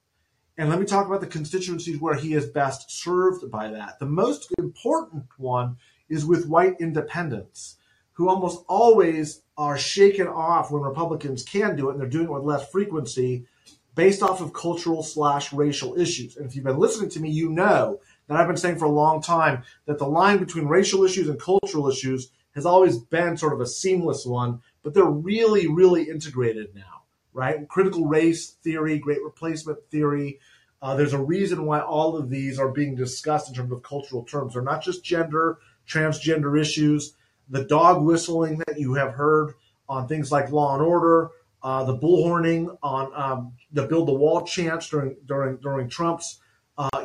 And 0.59 0.69
let 0.69 0.81
me 0.81 0.85
talk 0.85 1.07
about 1.07 1.21
the 1.21 1.29
constituencies 1.29 2.01
where 2.01 2.17
he 2.17 2.35
is 2.35 2.47
best 2.47 2.91
served 2.91 3.49
by 3.49 3.71
that. 3.71 4.01
The 4.01 4.07
most 4.07 4.53
important 4.59 5.27
one 5.39 5.77
is 6.09 6.27
with 6.27 6.49
white 6.49 6.75
independents, 6.81 7.77
who 8.15 8.29
almost 8.29 8.65
always 8.69 9.43
are 9.57 9.79
shaken 9.79 10.27
off 10.27 10.71
when 10.71 10.83
Republicans 10.83 11.45
can 11.45 11.77
do 11.77 11.89
it, 11.89 11.93
and 11.93 12.01
they're 12.01 12.09
doing 12.09 12.27
it 12.27 12.33
with 12.33 12.43
less 12.43 12.69
frequency 12.69 13.47
based 13.95 14.23
off 14.23 14.41
of 14.41 14.53
cultural 14.53 15.03
slash 15.03 15.53
racial 15.53 15.99
issues. 15.99 16.37
And 16.37 16.47
if 16.47 16.57
you've 16.57 16.65
been 16.65 16.79
listening 16.79 17.11
to 17.11 17.21
me, 17.21 17.31
you 17.31 17.51
know 17.51 18.01
that 18.31 18.39
I've 18.39 18.47
been 18.47 18.57
saying 18.57 18.79
for 18.79 18.85
a 18.85 18.91
long 18.91 19.21
time 19.21 19.65
that 19.87 19.99
the 19.99 20.07
line 20.07 20.39
between 20.39 20.67
racial 20.67 21.03
issues 21.03 21.29
and 21.29 21.39
cultural 21.39 21.91
issues 21.91 22.31
has 22.55 22.65
always 22.65 22.97
been 22.97 23.37
sort 23.37 23.53
of 23.53 23.61
a 23.61 23.67
seamless 23.67 24.25
one, 24.25 24.61
but 24.85 24.95
they're 24.95 25.05
really, 25.05 25.67
really 25.67 26.05
integrated 26.05 26.73
now, 26.73 27.03
right? 27.33 27.69
Critical 27.69 28.07
race 28.07 28.51
theory, 28.63 29.01
great 29.01 29.21
replacement 29.25 29.81
theory. 29.91 30.39
Uh, 30.81 30.95
there's 30.95 31.13
a 31.13 31.19
reason 31.19 31.67
why 31.67 31.81
all 31.81 32.17
of 32.17 32.31
these 32.31 32.61
are 32.61 32.69
being 32.69 32.95
discussed 32.95 33.49
in 33.49 33.55
terms 33.55 33.73
of 33.73 33.83
cultural 33.83 34.23
terms. 34.23 34.53
They're 34.53 34.63
not 34.63 34.85
just 34.85 35.03
gender, 35.03 35.59
transgender 35.89 36.59
issues. 36.59 37.17
The 37.49 37.65
dog 37.65 38.01
whistling 38.01 38.63
that 38.69 38.79
you 38.79 38.95
have 38.95 39.15
heard 39.15 39.55
on 39.89 40.07
things 40.07 40.31
like 40.31 40.53
Law 40.53 40.75
and 40.75 40.83
Order, 40.85 41.31
uh, 41.65 41.83
the 41.83 41.99
bullhorning 41.99 42.79
on 42.81 43.11
um, 43.13 43.55
the 43.73 43.89
build 43.89 44.07
the 44.07 44.15
wall 44.15 44.43
chants 44.43 44.89
during 44.89 45.17
during 45.27 45.57
during 45.57 45.89
Trump's 45.89 46.39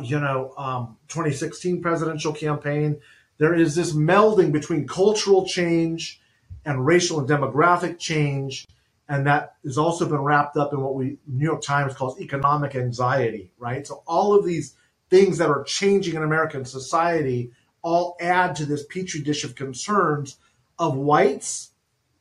you 0.04 0.20
know 0.20 0.54
um, 0.58 0.98
2016 1.08 1.82
presidential 1.82 2.34
campaign. 2.34 3.00
There 3.38 3.54
is 3.54 3.76
this 3.76 3.94
melding 3.94 4.52
between 4.52 4.88
cultural 4.88 5.46
change 5.46 6.22
and 6.64 6.86
racial 6.86 7.20
and 7.20 7.28
demographic 7.28 8.00
change, 8.00 8.68
and 9.10 9.28
that 9.28 9.56
has 9.64 9.78
also 9.78 10.08
been 10.08 10.22
wrapped 10.22 10.58
up 10.58 10.74
in 10.74 10.82
what 10.82 10.96
we 10.96 11.18
New 11.28 11.46
York 11.46 11.62
Times 11.62 11.94
calls 11.94 12.20
economic 12.20 12.76
anxiety. 12.76 13.52
Right, 13.58 13.86
so 13.86 14.04
all 14.08 14.34
of 14.34 14.46
these 14.46 14.76
things 15.10 15.38
that 15.38 15.50
are 15.50 15.64
changing 15.64 16.16
in 16.16 16.24
American 16.24 16.66
society 16.66 17.52
all 17.82 18.18
add 18.20 18.56
to 18.56 18.66
this 18.66 18.86
petri 18.86 19.22
dish 19.22 19.44
of 19.44 19.56
concerns 19.56 20.38
of 20.80 20.96
whites 20.96 21.72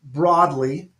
broadly 0.02 0.90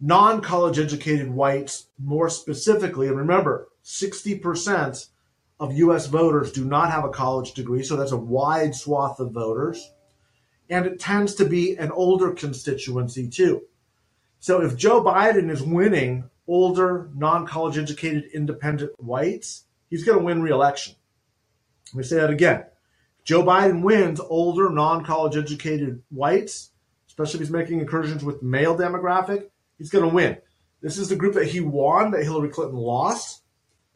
non 0.00 0.40
college 0.40 0.78
educated 0.78 1.30
whites 1.30 1.86
more 1.98 2.28
specifically. 2.28 3.08
And 3.08 3.16
remember, 3.16 3.68
60% 3.84 5.08
of 5.58 5.76
US 5.76 6.06
voters 6.06 6.52
do 6.52 6.64
not 6.64 6.90
have 6.90 7.04
a 7.04 7.10
college 7.10 7.52
degree, 7.52 7.82
so 7.82 7.96
that's 7.96 8.12
a 8.12 8.16
wide 8.16 8.74
swath 8.74 9.20
of 9.20 9.32
voters. 9.32 9.90
And 10.68 10.86
it 10.86 11.00
tends 11.00 11.34
to 11.36 11.44
be 11.44 11.76
an 11.76 11.90
older 11.92 12.32
constituency 12.32 13.28
too. 13.28 13.62
So 14.40 14.62
if 14.62 14.76
Joe 14.76 15.02
Biden 15.02 15.50
is 15.50 15.62
winning 15.62 16.28
older, 16.46 17.10
non 17.14 17.46
college 17.46 17.78
educated, 17.78 18.26
independent 18.34 18.92
whites, 18.98 19.64
he's 19.88 20.04
going 20.04 20.18
to 20.18 20.24
win 20.24 20.42
re 20.42 20.50
election. 20.50 20.94
Let 21.92 21.98
me 21.98 22.04
say 22.04 22.16
that 22.16 22.30
again. 22.30 22.64
Joe 23.24 23.42
Biden 23.42 23.82
wins 23.82 24.20
older, 24.20 24.70
non 24.70 25.04
college 25.04 25.36
educated 25.36 26.02
whites, 26.10 26.70
especially 27.08 27.38
if 27.38 27.46
he's 27.46 27.50
making 27.50 27.80
incursions 27.80 28.22
with 28.22 28.42
male 28.42 28.76
demographic, 28.76 29.48
he's 29.78 29.90
going 29.90 30.08
to 30.08 30.14
win. 30.14 30.36
This 30.80 30.98
is 30.98 31.08
the 31.08 31.16
group 31.16 31.34
that 31.34 31.48
he 31.48 31.60
won 31.60 32.10
that 32.10 32.22
Hillary 32.22 32.50
Clinton 32.50 32.76
lost. 32.76 33.42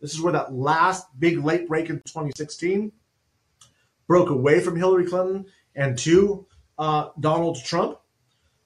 This 0.01 0.15
is 0.15 0.21
where 0.21 0.33
that 0.33 0.53
last 0.53 1.07
big 1.19 1.45
late 1.45 1.69
break 1.69 1.91
in 1.91 1.97
2016 1.97 2.93
broke 4.07 4.31
away 4.31 4.61
from 4.61 4.77
Hillary 4.77 5.07
Clinton 5.07 5.47
and 5.75 5.97
to 5.99 6.47
uh, 6.79 7.11
Donald 7.21 7.63
Trump. 7.63 7.99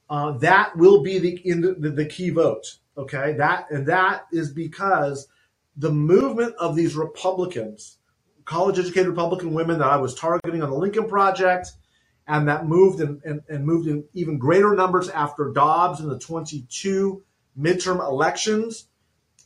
Uh, 0.08 0.32
that 0.38 0.76
will 0.76 1.02
be 1.02 1.18
the, 1.18 1.40
the, 1.44 1.76
the, 1.78 1.90
the 1.90 2.06
key 2.06 2.30
vote. 2.30 2.78
Okay, 2.96 3.32
that 3.34 3.70
and 3.70 3.86
that 3.86 4.26
is 4.32 4.52
because 4.52 5.26
the 5.76 5.90
movement 5.90 6.54
of 6.56 6.76
these 6.76 6.94
Republicans, 6.94 7.98
college 8.44 8.78
educated 8.78 9.08
Republican 9.08 9.52
women 9.52 9.78
that 9.78 9.88
I 9.88 9.96
was 9.96 10.14
targeting 10.14 10.62
on 10.62 10.70
the 10.70 10.76
Lincoln 10.76 11.08
Project, 11.08 11.72
and 12.26 12.48
that 12.48 12.66
moved 12.66 13.00
and, 13.00 13.20
and 13.48 13.66
moved 13.66 13.88
in 13.88 14.04
even 14.14 14.38
greater 14.38 14.74
numbers 14.74 15.08
after 15.08 15.50
Dobbs 15.52 16.00
in 16.00 16.08
the 16.08 16.18
22 16.18 17.22
midterm 17.58 18.00
elections. 18.00 18.86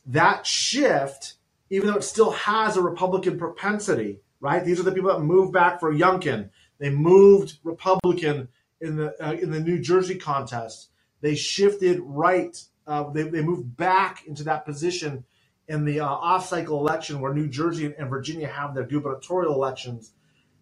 That 0.05 0.45
shift, 0.45 1.35
even 1.69 1.87
though 1.87 1.97
it 1.97 2.03
still 2.03 2.31
has 2.31 2.77
a 2.77 2.81
Republican 2.81 3.37
propensity, 3.37 4.19
right? 4.39 4.63
These 4.63 4.79
are 4.79 4.83
the 4.83 4.91
people 4.91 5.11
that 5.11 5.21
moved 5.21 5.53
back 5.53 5.79
for 5.79 5.93
Youngkin. 5.93 6.49
They 6.79 6.89
moved 6.89 7.59
Republican 7.63 8.47
in 8.81 8.95
the 8.95 9.15
uh, 9.25 9.33
in 9.33 9.51
the 9.51 9.59
New 9.59 9.79
Jersey 9.79 10.15
contest. 10.15 10.89
They 11.21 11.35
shifted 11.35 11.99
right. 12.01 12.57
Uh, 12.87 13.09
they, 13.11 13.23
they 13.23 13.41
moved 13.41 13.75
back 13.77 14.25
into 14.25 14.43
that 14.45 14.65
position 14.65 15.25
in 15.67 15.85
the 15.85 15.99
uh, 15.99 16.07
off-cycle 16.07 16.79
election 16.79 17.19
where 17.19 17.33
New 17.33 17.47
Jersey 17.47 17.93
and 17.97 18.09
Virginia 18.09 18.47
have 18.47 18.73
their 18.73 18.85
gubernatorial 18.85 19.53
elections 19.53 20.13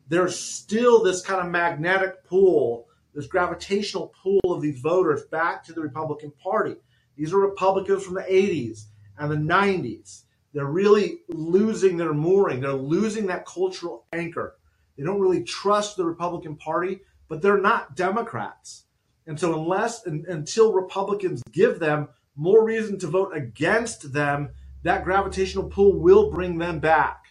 there's 0.09 0.39
still 0.39 1.03
this 1.03 1.21
kind 1.21 1.41
of 1.41 1.51
magnetic 1.51 2.23
pull, 2.23 2.87
this 3.13 3.27
gravitational 3.27 4.13
pull 4.21 4.53
of 4.53 4.61
these 4.61 4.79
voters 4.79 5.23
back 5.25 5.63
to 5.65 5.73
the 5.73 5.81
Republican 5.81 6.31
Party. 6.41 6.75
These 7.17 7.33
are 7.33 7.39
Republicans 7.39 8.03
from 8.03 8.15
the 8.15 8.21
80s 8.21 8.85
and 9.17 9.31
the 9.31 9.35
90s. 9.35 10.23
They're 10.57 10.65
really 10.65 11.19
losing 11.29 11.97
their 11.97 12.15
mooring. 12.15 12.61
They're 12.61 12.73
losing 12.73 13.27
that 13.27 13.45
cultural 13.45 14.07
anchor. 14.11 14.55
They 14.97 15.03
don't 15.03 15.19
really 15.19 15.43
trust 15.43 15.97
the 15.97 16.05
Republican 16.05 16.55
Party, 16.55 17.01
but 17.27 17.43
they're 17.43 17.61
not 17.61 17.95
Democrats. 17.95 18.85
And 19.27 19.39
so, 19.39 19.53
unless 19.53 20.07
and, 20.07 20.25
until 20.25 20.73
Republicans 20.73 21.43
give 21.51 21.77
them 21.77 22.07
more 22.35 22.65
reason 22.65 22.97
to 22.97 23.07
vote 23.07 23.37
against 23.37 24.13
them, 24.13 24.49
that 24.81 25.03
gravitational 25.03 25.69
pull 25.69 25.93
will 25.99 26.31
bring 26.31 26.57
them 26.57 26.79
back. 26.79 27.25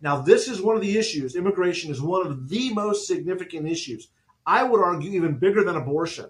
Now, 0.00 0.20
this 0.20 0.46
is 0.46 0.62
one 0.62 0.76
of 0.76 0.82
the 0.82 0.96
issues. 0.96 1.34
Immigration 1.34 1.90
is 1.90 2.00
one 2.00 2.24
of 2.24 2.48
the 2.48 2.72
most 2.74 3.08
significant 3.08 3.66
issues. 3.66 4.06
I 4.46 4.62
would 4.62 4.80
argue 4.80 5.10
even 5.10 5.40
bigger 5.40 5.64
than 5.64 5.74
abortion, 5.74 6.26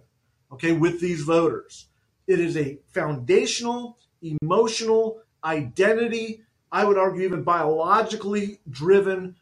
okay, 0.51 0.73
with 0.73 0.99
these 0.99 1.21
voters. 1.25 1.89
It 2.27 2.41
is 2.41 2.57
a 2.57 2.79
foundational, 2.87 3.99
emotional, 4.23 5.21
identity, 5.45 6.43
I 6.71 6.85
would 6.85 6.99
argue 6.99 7.23
even 7.23 7.43
biologically 7.43 8.61
driven 8.69 9.37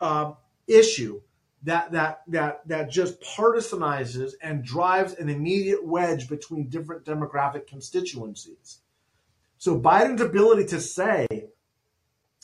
uh, 0.00 0.32
issue 0.66 1.20
that, 1.64 1.92
that, 1.92 2.22
that, 2.28 2.66
that 2.66 2.90
just 2.90 3.20
partisanizes 3.20 4.32
and 4.42 4.64
drives 4.64 5.14
an 5.14 5.28
immediate 5.28 5.84
wedge 5.84 6.28
between 6.28 6.68
different 6.68 7.04
demographic 7.04 7.66
constituencies. 7.66 8.80
So 9.58 9.80
Biden's 9.80 10.20
ability 10.20 10.66
to 10.66 10.80
say, 10.80 11.26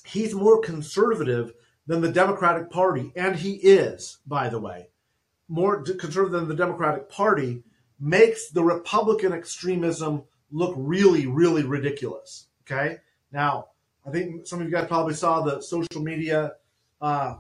he's 0.05 0.35
more 0.35 0.61
conservative 0.61 1.53
than 1.87 2.01
the 2.01 2.13
Democratic 2.13 2.71
Party, 2.71 3.13
and 3.17 3.35
he 3.35 3.55
is, 3.55 4.19
by 4.27 4.49
the 4.49 4.61
way, 4.61 4.91
more 5.49 5.83
conservative 5.83 6.33
than 6.33 6.49
the 6.49 6.55
Democratic 6.55 7.09
Party, 7.09 7.65
makes 7.99 8.51
the 8.51 8.63
Republican 8.63 9.33
extremism 9.33 10.23
look 10.53 10.75
really, 10.77 11.27
really 11.27 11.65
ridiculous. 11.65 12.47
Okay. 12.71 12.99
Now, 13.33 13.69
I 14.07 14.11
think 14.11 14.47
some 14.47 14.61
of 14.61 14.67
you 14.67 14.73
guys 14.73 14.89
probably 14.89 15.15
saw 15.15 15.41
the 15.41 15.61
social 15.61 16.03
media 16.03 16.53
uh, 17.01 17.37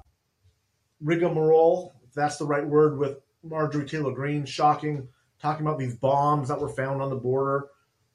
rigmarole, 1.01 1.95
if 2.07 2.15
that's 2.15 2.39
the 2.39 2.47
right 2.47 2.67
word, 2.67 2.99
with 2.99 3.19
Marjorie 3.43 3.87
Taylor 3.87 4.13
Greene 4.13 4.45
shocking, 4.47 5.07
talking 5.41 5.67
about 5.67 5.79
these 5.79 5.95
bombs 5.95 6.49
that 6.49 6.61
were 6.61 6.69
found 6.69 7.03
on 7.03 7.11
the 7.11 7.17
border. 7.17 7.69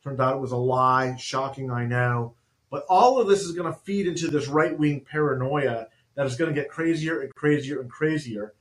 Turned 0.04 0.20
out 0.20 0.36
it 0.36 0.42
was 0.42 0.52
a 0.52 0.58
lie. 0.58 1.16
Shocking, 1.16 1.72
I 1.72 1.86
know. 1.86 2.36
But 2.70 2.86
all 2.90 3.20
of 3.20 3.28
this 3.28 3.42
is 3.42 3.54
going 3.54 3.72
to 3.72 3.80
feed 3.80 4.08
into 4.08 4.28
this 4.28 4.48
right 4.48 4.78
wing 4.78 5.06
paranoia 5.10 5.88
that 6.16 6.26
is 6.26 6.36
going 6.36 6.54
to 6.54 6.60
get 6.60 6.70
crazier 6.70 7.22
and 7.22 7.34
crazier 7.36 7.80
and 7.80 7.90
crazier. 7.90 8.54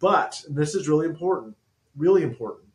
But, 0.00 0.42
and 0.46 0.56
this 0.56 0.74
is 0.74 0.88
really 0.88 1.06
important, 1.06 1.56
really 1.96 2.22
important, 2.22 2.68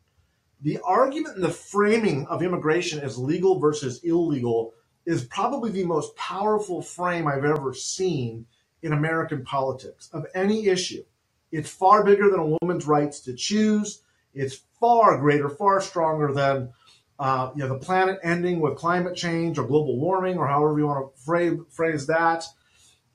the 0.60 0.78
argument 0.84 1.36
and 1.36 1.44
the 1.44 1.50
framing 1.50 2.26
of 2.26 2.42
immigration 2.42 3.00
as 3.00 3.18
legal 3.18 3.58
versus 3.58 4.02
illegal 4.02 4.74
is 5.06 5.24
probably 5.24 5.70
the 5.70 5.84
most 5.84 6.14
powerful 6.16 6.82
frame 6.82 7.28
I've 7.28 7.44
ever 7.44 7.74
seen 7.74 8.46
in 8.82 8.92
American 8.92 9.44
politics 9.44 10.10
of 10.12 10.26
any 10.34 10.66
issue. 10.68 11.04
It's 11.52 11.70
far 11.70 12.04
bigger 12.04 12.30
than 12.30 12.40
a 12.40 12.56
woman's 12.60 12.86
rights 12.86 13.20
to 13.20 13.34
choose. 13.34 14.02
It's 14.34 14.60
far 14.80 15.18
greater, 15.18 15.48
far 15.48 15.80
stronger 15.80 16.32
than 16.32 16.72
uh, 17.18 17.52
you 17.54 17.62
know, 17.62 17.68
the 17.68 17.78
planet 17.78 18.18
ending 18.24 18.60
with 18.60 18.76
climate 18.76 19.14
change 19.16 19.58
or 19.58 19.66
global 19.66 19.98
warming 19.98 20.36
or 20.38 20.48
however 20.48 20.78
you 20.78 20.86
want 20.86 21.14
to 21.14 21.22
phrase, 21.22 21.58
phrase 21.70 22.06
that. 22.06 22.44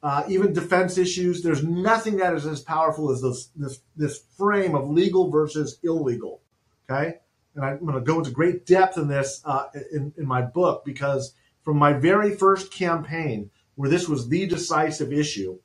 uh, 0.02 0.24
even 0.30 0.54
defense 0.54 0.98
issues. 0.98 1.42
There's 1.44 1.64
nothing 1.64 2.18
that 2.18 2.34
is 2.34 2.46
as 2.46 2.62
powerful 2.62 3.12
as 3.12 3.22
this 3.22 3.50
this 3.56 3.80
this 3.96 4.24
frame 4.38 4.76
of 4.76 4.90
legal 4.90 5.30
versus 5.30 5.80
illegal. 5.84 6.42
Okay, 6.90 7.16
and 7.56 7.66
I'm 7.66 7.80
going 7.80 7.96
to 7.96 8.02
go 8.02 8.20
into 8.20 8.32
great 8.32 8.66
depth 8.66 8.98
in 8.98 9.08
this 9.08 9.42
uh, 9.46 9.66
in 9.92 10.14
in 10.18 10.26
my 10.26 10.42
book 10.42 10.86
because 10.86 11.34
from 11.70 11.78
my 11.78 11.94
very 11.94 12.36
first 12.36 12.74
campaign, 12.74 13.52
where 13.76 13.92
this 13.92 14.10
was 14.10 14.28
the 14.28 14.48
decisive 14.48 15.14
issue, 15.14 15.60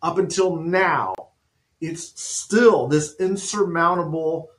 up 0.00 0.16
until 0.16 0.54
now, 0.54 1.12
it's 1.80 2.12
still 2.14 2.86
this 2.86 3.16
insurmountable, 3.18 4.50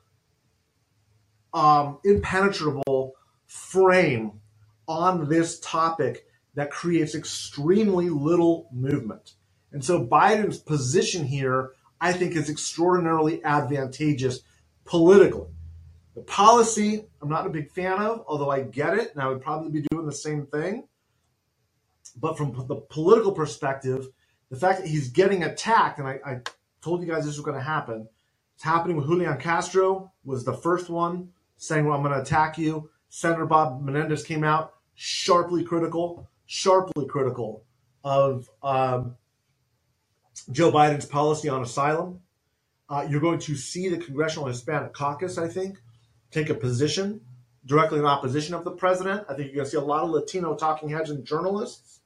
um, 1.54 2.00
impenetrable 2.04 3.14
frame 3.46 4.42
on 4.86 5.26
this 5.30 5.58
topic 5.60 6.26
that 6.52 6.70
creates 6.70 7.14
extremely 7.14 8.10
little 8.10 8.68
movement. 8.70 9.36
And 9.72 9.82
so 9.82 10.06
Biden's 10.06 10.58
position 10.58 11.24
here, 11.24 11.70
I 11.98 12.12
think, 12.12 12.36
is 12.36 12.50
extraordinarily 12.50 13.42
advantageous 13.42 14.40
politically. 14.84 15.48
The 16.14 16.20
policy, 16.20 17.06
I'm 17.22 17.30
not 17.30 17.46
a 17.46 17.48
big 17.50 17.70
fan 17.70 17.98
of, 18.02 18.22
although 18.28 18.50
I 18.50 18.60
get 18.60 18.98
it, 18.98 19.12
and 19.14 19.22
I 19.22 19.28
would 19.28 19.40
probably 19.40 19.70
be 19.70 19.86
doing 19.90 20.04
the 20.04 20.12
same 20.12 20.44
thing. 20.44 20.84
But 22.16 22.36
from 22.36 22.52
the 22.66 22.76
political 22.76 23.32
perspective, 23.32 24.08
the 24.50 24.56
fact 24.56 24.80
that 24.80 24.88
he's 24.88 25.08
getting 25.08 25.44
attacked, 25.44 25.98
and 25.98 26.08
I, 26.08 26.20
I 26.24 26.40
told 26.82 27.02
you 27.02 27.08
guys 27.08 27.24
this 27.24 27.36
was 27.36 27.44
going 27.44 27.56
to 27.56 27.62
happen, 27.62 28.08
it's 28.54 28.64
happening 28.64 28.96
with 28.96 29.06
Julian 29.06 29.38
Castro, 29.38 30.12
was 30.24 30.44
the 30.44 30.52
first 30.52 30.90
one 30.90 31.30
saying, 31.56 31.86
well, 31.86 31.96
I'm 31.96 32.02
going 32.02 32.14
to 32.14 32.20
attack 32.20 32.58
you. 32.58 32.90
Senator 33.08 33.46
Bob 33.46 33.82
Menendez 33.82 34.22
came 34.22 34.44
out 34.44 34.74
sharply 34.94 35.64
critical 35.64 36.28
sharply 36.52 37.06
critical 37.06 37.62
of 38.02 38.50
um, 38.64 39.14
Joe 40.50 40.72
Biden's 40.72 41.06
policy 41.06 41.48
on 41.48 41.62
asylum. 41.62 42.22
Uh, 42.88 43.06
you're 43.08 43.20
going 43.20 43.38
to 43.38 43.54
see 43.54 43.88
the 43.88 43.98
Congressional 43.98 44.48
Hispanic 44.48 44.92
Caucus, 44.92 45.38
I 45.38 45.46
think, 45.46 45.80
take 46.32 46.50
a 46.50 46.54
position 46.54 47.20
directly 47.66 48.00
in 48.00 48.04
opposition 48.04 48.56
of 48.56 48.64
the 48.64 48.72
president. 48.72 49.24
I 49.28 49.34
think 49.34 49.46
you're 49.46 49.56
going 49.56 49.66
to 49.66 49.70
see 49.70 49.76
a 49.76 49.80
lot 49.80 50.02
of 50.02 50.10
Latino 50.10 50.56
talking 50.56 50.88
heads 50.88 51.10
and 51.10 51.24
journalists 51.24 51.99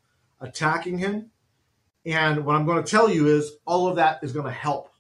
attacking 0.45 0.99
him. 0.99 1.31
And 2.07 2.45
what 2.45 2.55
I'm 2.55 2.67
going 2.67 2.83
to 2.83 2.91
tell 2.91 3.09
you 3.09 3.27
is 3.27 3.53
all 3.65 3.89
of 3.89 3.97
that 3.97 4.23
is 4.23 4.33
going 4.33 4.47
to 4.47 4.53
help. 4.53 4.91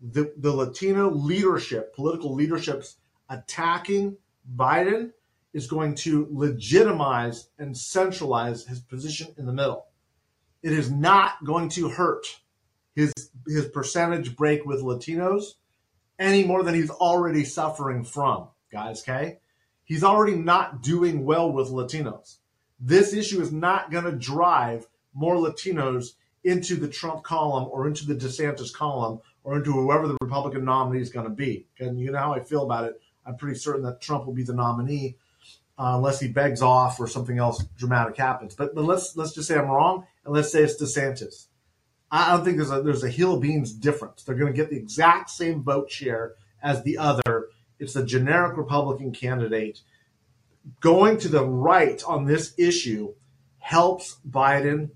The, 0.00 0.32
the 0.36 0.52
Latino 0.52 1.10
leadership, 1.10 1.94
political 1.94 2.34
leadership's 2.34 2.96
attacking 3.30 4.18
Biden 4.54 5.12
is 5.52 5.66
going 5.66 5.94
to 5.94 6.28
legitimize 6.30 7.48
and 7.58 7.76
centralize 7.76 8.66
his 8.66 8.80
position 8.80 9.28
in 9.38 9.46
the 9.46 9.52
middle. 9.52 9.86
It 10.62 10.72
is 10.72 10.90
not 10.90 11.44
going 11.44 11.68
to 11.70 11.88
hurt 11.88 12.26
his 12.94 13.12
his 13.46 13.66
percentage 13.68 14.36
break 14.36 14.64
with 14.64 14.82
Latinos 14.82 15.54
any 16.18 16.44
more 16.44 16.62
than 16.62 16.74
he's 16.74 16.90
already 16.90 17.44
suffering 17.44 18.04
from, 18.04 18.48
guys, 18.72 19.02
okay? 19.02 19.38
He's 19.84 20.02
already 20.02 20.34
not 20.34 20.82
doing 20.82 21.24
well 21.24 21.52
with 21.52 21.68
Latinos. 21.68 22.38
This 22.78 23.12
issue 23.12 23.40
is 23.40 23.52
not 23.52 23.90
going 23.90 24.04
to 24.04 24.12
drive 24.12 24.86
more 25.14 25.36
Latinos 25.36 26.12
into 26.44 26.76
the 26.76 26.88
Trump 26.88 27.22
column 27.22 27.68
or 27.70 27.86
into 27.86 28.06
the 28.06 28.14
DeSantis 28.14 28.72
column 28.72 29.20
or 29.42 29.56
into 29.56 29.72
whoever 29.72 30.06
the 30.06 30.16
Republican 30.20 30.64
nominee 30.64 31.00
is 31.00 31.10
going 31.10 31.26
to 31.26 31.34
be. 31.34 31.66
And 31.80 31.98
you 31.98 32.10
know 32.12 32.18
how 32.18 32.34
I 32.34 32.40
feel 32.40 32.64
about 32.64 32.84
it. 32.84 33.00
I'm 33.24 33.36
pretty 33.36 33.58
certain 33.58 33.82
that 33.84 34.00
Trump 34.00 34.26
will 34.26 34.34
be 34.34 34.44
the 34.44 34.54
nominee 34.54 35.16
uh, 35.78 35.92
unless 35.96 36.20
he 36.20 36.28
begs 36.28 36.62
off 36.62 37.00
or 37.00 37.06
something 37.06 37.38
else 37.38 37.64
dramatic 37.76 38.16
happens. 38.16 38.54
But, 38.54 38.74
but 38.74 38.84
let's 38.84 39.16
let's 39.16 39.32
just 39.32 39.48
say 39.48 39.56
I'm 39.56 39.68
wrong, 39.68 40.06
and 40.24 40.32
let's 40.32 40.52
say 40.52 40.62
it's 40.62 40.80
DeSantis. 40.80 41.46
I 42.10 42.32
don't 42.32 42.44
think 42.44 42.56
there's 42.56 42.70
a 42.70 42.82
there's 42.82 43.04
a 43.04 43.10
hill 43.10 43.38
beans 43.38 43.72
difference. 43.72 44.22
They're 44.22 44.36
going 44.36 44.52
to 44.52 44.56
get 44.56 44.70
the 44.70 44.76
exact 44.76 45.30
same 45.30 45.62
vote 45.62 45.90
share 45.90 46.34
as 46.62 46.82
the 46.82 46.98
other. 46.98 47.48
It's 47.78 47.96
a 47.96 48.04
generic 48.04 48.56
Republican 48.56 49.12
candidate. 49.12 49.80
Going 50.80 51.18
to 51.18 51.28
the 51.28 51.44
right 51.44 52.02
on 52.04 52.24
this 52.24 52.54
issue 52.58 53.14
helps 53.58 54.18
Biden 54.28 54.90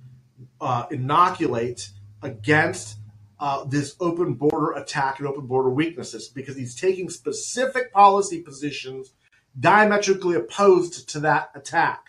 uh, 0.60 0.86
inoculate 0.90 1.90
against 2.22 2.96
uh, 3.38 3.64
this 3.64 3.96
open 4.00 4.34
border 4.34 4.72
attack 4.72 5.18
and 5.18 5.26
open 5.26 5.46
border 5.46 5.70
weaknesses 5.70 6.28
because 6.28 6.56
he's 6.56 6.74
taking 6.74 7.08
specific 7.08 7.92
policy 7.92 8.42
positions 8.42 9.12
diametrically 9.58 10.36
opposed 10.36 11.08
to 11.08 11.20
that 11.20 11.50
attack. 11.54 12.08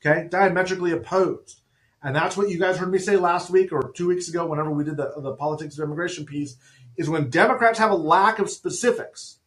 Okay, 0.00 0.28
diametrically 0.28 0.92
opposed. 0.92 1.60
And 2.02 2.16
that's 2.16 2.36
what 2.36 2.48
you 2.48 2.58
guys 2.58 2.78
heard 2.78 2.90
me 2.90 2.98
say 2.98 3.16
last 3.16 3.50
week 3.50 3.72
or 3.72 3.92
two 3.94 4.08
weeks 4.08 4.28
ago, 4.28 4.46
whenever 4.46 4.70
we 4.70 4.84
did 4.84 4.96
the, 4.96 5.12
the 5.18 5.34
politics 5.34 5.78
of 5.78 5.84
immigration 5.84 6.24
piece, 6.24 6.56
is 6.96 7.10
when 7.10 7.28
Democrats 7.28 7.78
have 7.78 7.90
a 7.90 7.96
lack 7.96 8.38
of 8.38 8.48
specifics, 8.48 9.39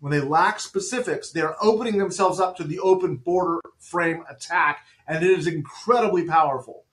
when 0.00 0.12
they 0.12 0.20
lack 0.20 0.60
specifics, 0.60 1.30
they're 1.30 1.56
opening 1.62 1.98
themselves 1.98 2.40
up 2.40 2.56
to 2.56 2.64
the 2.64 2.78
open 2.80 3.16
border 3.16 3.60
frame 3.78 4.24
attack, 4.30 4.86
and 5.06 5.24
it 5.24 5.38
is 5.38 5.46
incredibly 5.46 6.24
powerful. 6.24 6.84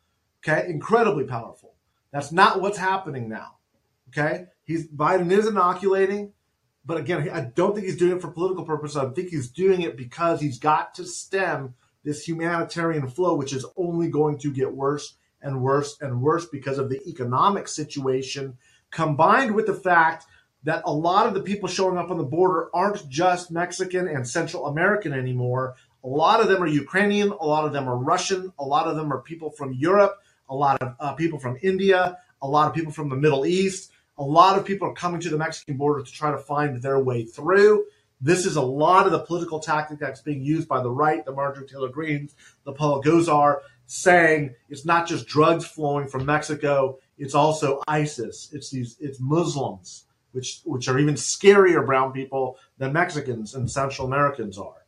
Okay, 0.43 0.69
incredibly 0.69 1.25
powerful. 1.25 1.75
That's 2.11 2.31
not 2.31 2.61
what's 2.61 2.77
happening 2.77 3.29
now. 3.29 3.57
Okay, 4.09 4.45
he's 4.63 4.87
Biden 4.87 5.31
is 5.31 5.47
inoculating. 5.47 6.33
But 6.85 6.97
again, 6.97 7.27
I 7.31 7.41
don't 7.41 7.73
think 7.73 7.87
he's 7.87 7.97
doing 7.97 8.15
it 8.15 8.21
for 8.21 8.29
political 8.29 8.63
purposes. 8.63 8.97
I 8.97 9.09
think 9.09 9.29
he's 9.29 9.49
doing 9.49 9.81
it 9.81 9.97
because 9.97 10.39
he's 10.39 10.59
got 10.59 10.93
to 10.95 11.05
stem 11.05 11.73
this 12.03 12.27
humanitarian 12.27 13.07
flow, 13.07 13.35
which 13.35 13.53
is 13.53 13.65
only 13.75 14.07
going 14.07 14.37
to 14.39 14.53
get 14.53 14.71
worse 14.71 15.15
and 15.41 15.61
worse 15.61 15.97
and 15.99 16.21
worse 16.21 16.45
because 16.45 16.77
of 16.77 16.89
the 16.89 17.01
economic 17.09 17.67
situation, 17.67 18.57
combined 18.91 19.55
with 19.55 19.65
the 19.65 19.73
fact 19.73 20.25
that 20.65 20.82
a 20.86 20.91
lot 20.91 21.28
of 21.28 21.34
the 21.34 21.41
people 21.41 21.69
showing 21.69 21.97
up 21.97 22.12
on 22.12 22.17
the 22.17 22.23
border 22.23 22.69
aren't 22.73 23.08
just 23.08 23.51
Mexican 23.51 24.08
and 24.08 24.28
Central 24.28 24.67
American 24.67 25.13
anymore. 25.13 25.75
A 26.04 26.08
lot 26.08 26.41
of 26.41 26.47
them 26.47 26.62
are 26.62 26.67
Ukrainian, 26.67 27.30
a 27.30 27.45
lot 27.45 27.65
of 27.65 27.73
them 27.73 27.88
are 27.88 27.97
Russian, 27.97 28.51
a 28.60 28.65
lot 28.65 28.88
of 28.88 28.95
them 28.95 29.13
are 29.13 29.21
people 29.21 29.51
from 29.51 29.73
Europe, 29.73 30.15
a 30.49 30.56
lot 30.56 30.82
of 30.82 30.95
uh, 30.99 31.13
people 31.13 31.39
from 31.39 31.58
India, 31.62 32.17
a 32.41 32.47
lot 32.47 32.67
of 32.67 32.73
people 32.73 32.91
from 32.91 33.10
the 33.10 33.15
Middle 33.15 33.45
East. 33.45 33.91
A 34.17 34.23
lot 34.23 34.58
of 34.58 34.65
people 34.65 34.88
are 34.88 34.93
coming 34.93 35.19
to 35.21 35.30
the 35.30 35.38
Mexican 35.38 35.78
border 35.78 36.04
to 36.04 36.12
try 36.12 36.32
to 36.32 36.38
find 36.38 36.82
their 36.82 36.99
way 36.99 37.25
through. 37.25 37.86
This 38.21 38.45
is 38.45 38.56
a 38.56 38.62
lot 38.62 39.06
of 39.06 39.12
the 39.12 39.19
political 39.19 39.60
tactic 39.60 39.99
that's 39.99 40.21
being 40.21 40.41
used 40.41 40.67
by 40.67 40.82
the 40.82 40.89
right, 40.89 41.23
the 41.25 41.34
Marjorie 41.34 41.67
Taylor 41.67 41.89
Greens, 41.89 42.34
the 42.63 42.71
Paul 42.71 43.04
Gosar, 43.04 43.60
saying 43.88 44.56
it's 44.69 44.86
not 44.86 45.08
just 45.08 45.28
drugs 45.28 45.65
flowing 45.65 46.08
from 46.08 46.25
Mexico, 46.25 46.97
it's 47.17 47.36
also 47.36 47.82
ISIS. 47.88 48.49
It's 48.51 48.69
these 48.69 48.97
it's 48.99 49.19
Muslims, 49.19 50.06
which 50.35 50.59
which 50.65 50.89
are 50.89 50.99
even 50.99 51.15
scarier 51.15 51.85
brown 51.85 52.11
people 52.11 52.57
than 52.77 52.91
Mexicans 52.91 53.55
and 53.55 53.71
Central 53.71 54.05
Americans 54.05 54.57
are. 54.57 54.85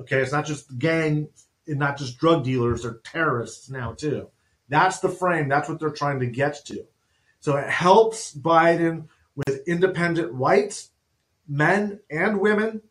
Okay, 0.00 0.18
it's 0.18 0.32
not 0.32 0.44
just 0.44 0.76
gang 0.78 1.28
and 1.68 1.78
not 1.78 1.96
just 1.96 2.18
drug 2.18 2.42
dealers, 2.42 2.82
they're 2.82 3.00
terrorists 3.04 3.70
now 3.70 3.92
too. 3.92 4.28
That's 4.68 4.98
the 4.98 5.08
frame, 5.08 5.48
that's 5.48 5.68
what 5.68 5.78
they're 5.78 5.90
trying 5.90 6.18
to 6.20 6.26
get 6.26 6.64
to. 6.66 6.84
So 7.38 7.56
it 7.56 7.70
helps 7.70 8.34
Biden 8.34 9.06
with 9.36 9.66
independent 9.68 10.34
whites, 10.34 10.90
men 11.48 12.00
and 12.10 12.40
women, 12.40 12.82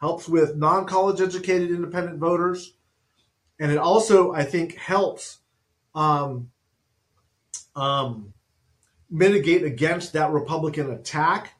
helps 0.00 0.28
with 0.28 0.56
non 0.56 0.84
college 0.86 1.20
educated 1.20 1.70
independent 1.70 2.18
voters. 2.18 2.74
And 3.60 3.70
it 3.70 3.78
also, 3.78 4.32
I 4.32 4.42
think, 4.42 4.74
helps 4.74 5.38
um, 5.94 6.50
um, 7.76 8.34
mitigate 9.10 9.62
against 9.62 10.12
that 10.14 10.30
Republican 10.30 10.90
attack. 10.90 11.52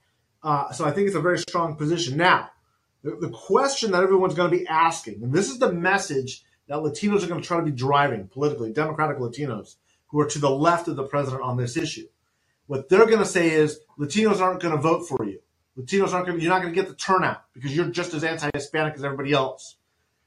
Uh, 0.43 0.71
so 0.73 0.85
I 0.85 0.91
think 0.91 1.07
it's 1.07 1.17
a 1.17 1.21
very 1.21 1.39
strong 1.39 1.77
position. 1.77 2.17
Now, 2.17 2.51
the, 3.03 3.17
the 3.17 3.31
question 3.31 3.93
that 3.93 4.03
everyone's 4.03 4.35
going 4.35 4.51
to 4.51 4.57
be 4.57 4.67
asking, 4.67 5.23
and 5.23 5.33
this 5.33 5.51
is 5.51 5.59
the 5.59 5.73
message 5.73 6.45
that 6.69 6.79
Latinos 6.79 7.23
are 7.23 7.29
going 7.29 7.41
to 7.41 7.47
try 7.47 7.59
to 7.59 7.65
be 7.65 7.71
driving 7.71 8.29
politically, 8.29 8.73
Democratic 8.73 9.19
Latinos 9.19 9.77
who 10.09 10.21
are 10.21 10.27
to 10.27 10.39
the 10.39 10.51
left 10.51 10.89
of 10.89 10.97
the 10.97 11.05
president 11.05 11.43
on 11.43 11.57
this 11.57 11.77
issue. 11.77 12.07
What 12.67 12.89
they're 12.89 13.07
going 13.07 13.19
to 13.19 13.25
say 13.27 13.51
is 13.51 13.81
Latinos 13.99 14.41
aren't 14.41 14.61
going 14.61 14.75
to 14.75 14.81
vote 14.81 15.07
for 15.07 15.25
you. 15.25 15.41
Latinos 15.79 16.13
aren't 16.13 16.27
going. 16.27 16.39
To, 16.39 16.45
you're 16.45 16.53
not 16.53 16.63
going 16.63 16.75
to 16.75 16.81
get 16.81 16.89
the 16.89 16.97
turnout 16.97 17.45
because 17.53 17.75
you're 17.77 17.91
just 17.91 18.15
as 18.15 18.25
anti-Hispanic 18.25 18.95
as 18.95 19.05
everybody 19.05 19.33
else. 19.33 19.77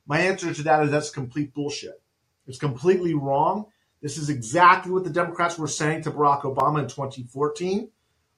My 0.06 0.20
answer 0.20 0.54
to 0.54 0.64
that 0.64 0.84
is 0.84 0.92
that's 0.92 1.10
complete 1.10 1.54
bullshit. 1.54 2.02
It's 2.48 2.60
completely 2.60 3.14
wrong. 3.14 3.66
This 4.02 4.18
is 4.18 4.30
exactly 4.30 4.92
what 4.92 5.04
the 5.04 5.10
Democrats 5.10 5.58
were 5.58 5.68
saying 5.68 6.04
to 6.04 6.12
Barack 6.12 6.42
Obama 6.44 6.80
in 6.80 6.88
2014. 6.88 7.90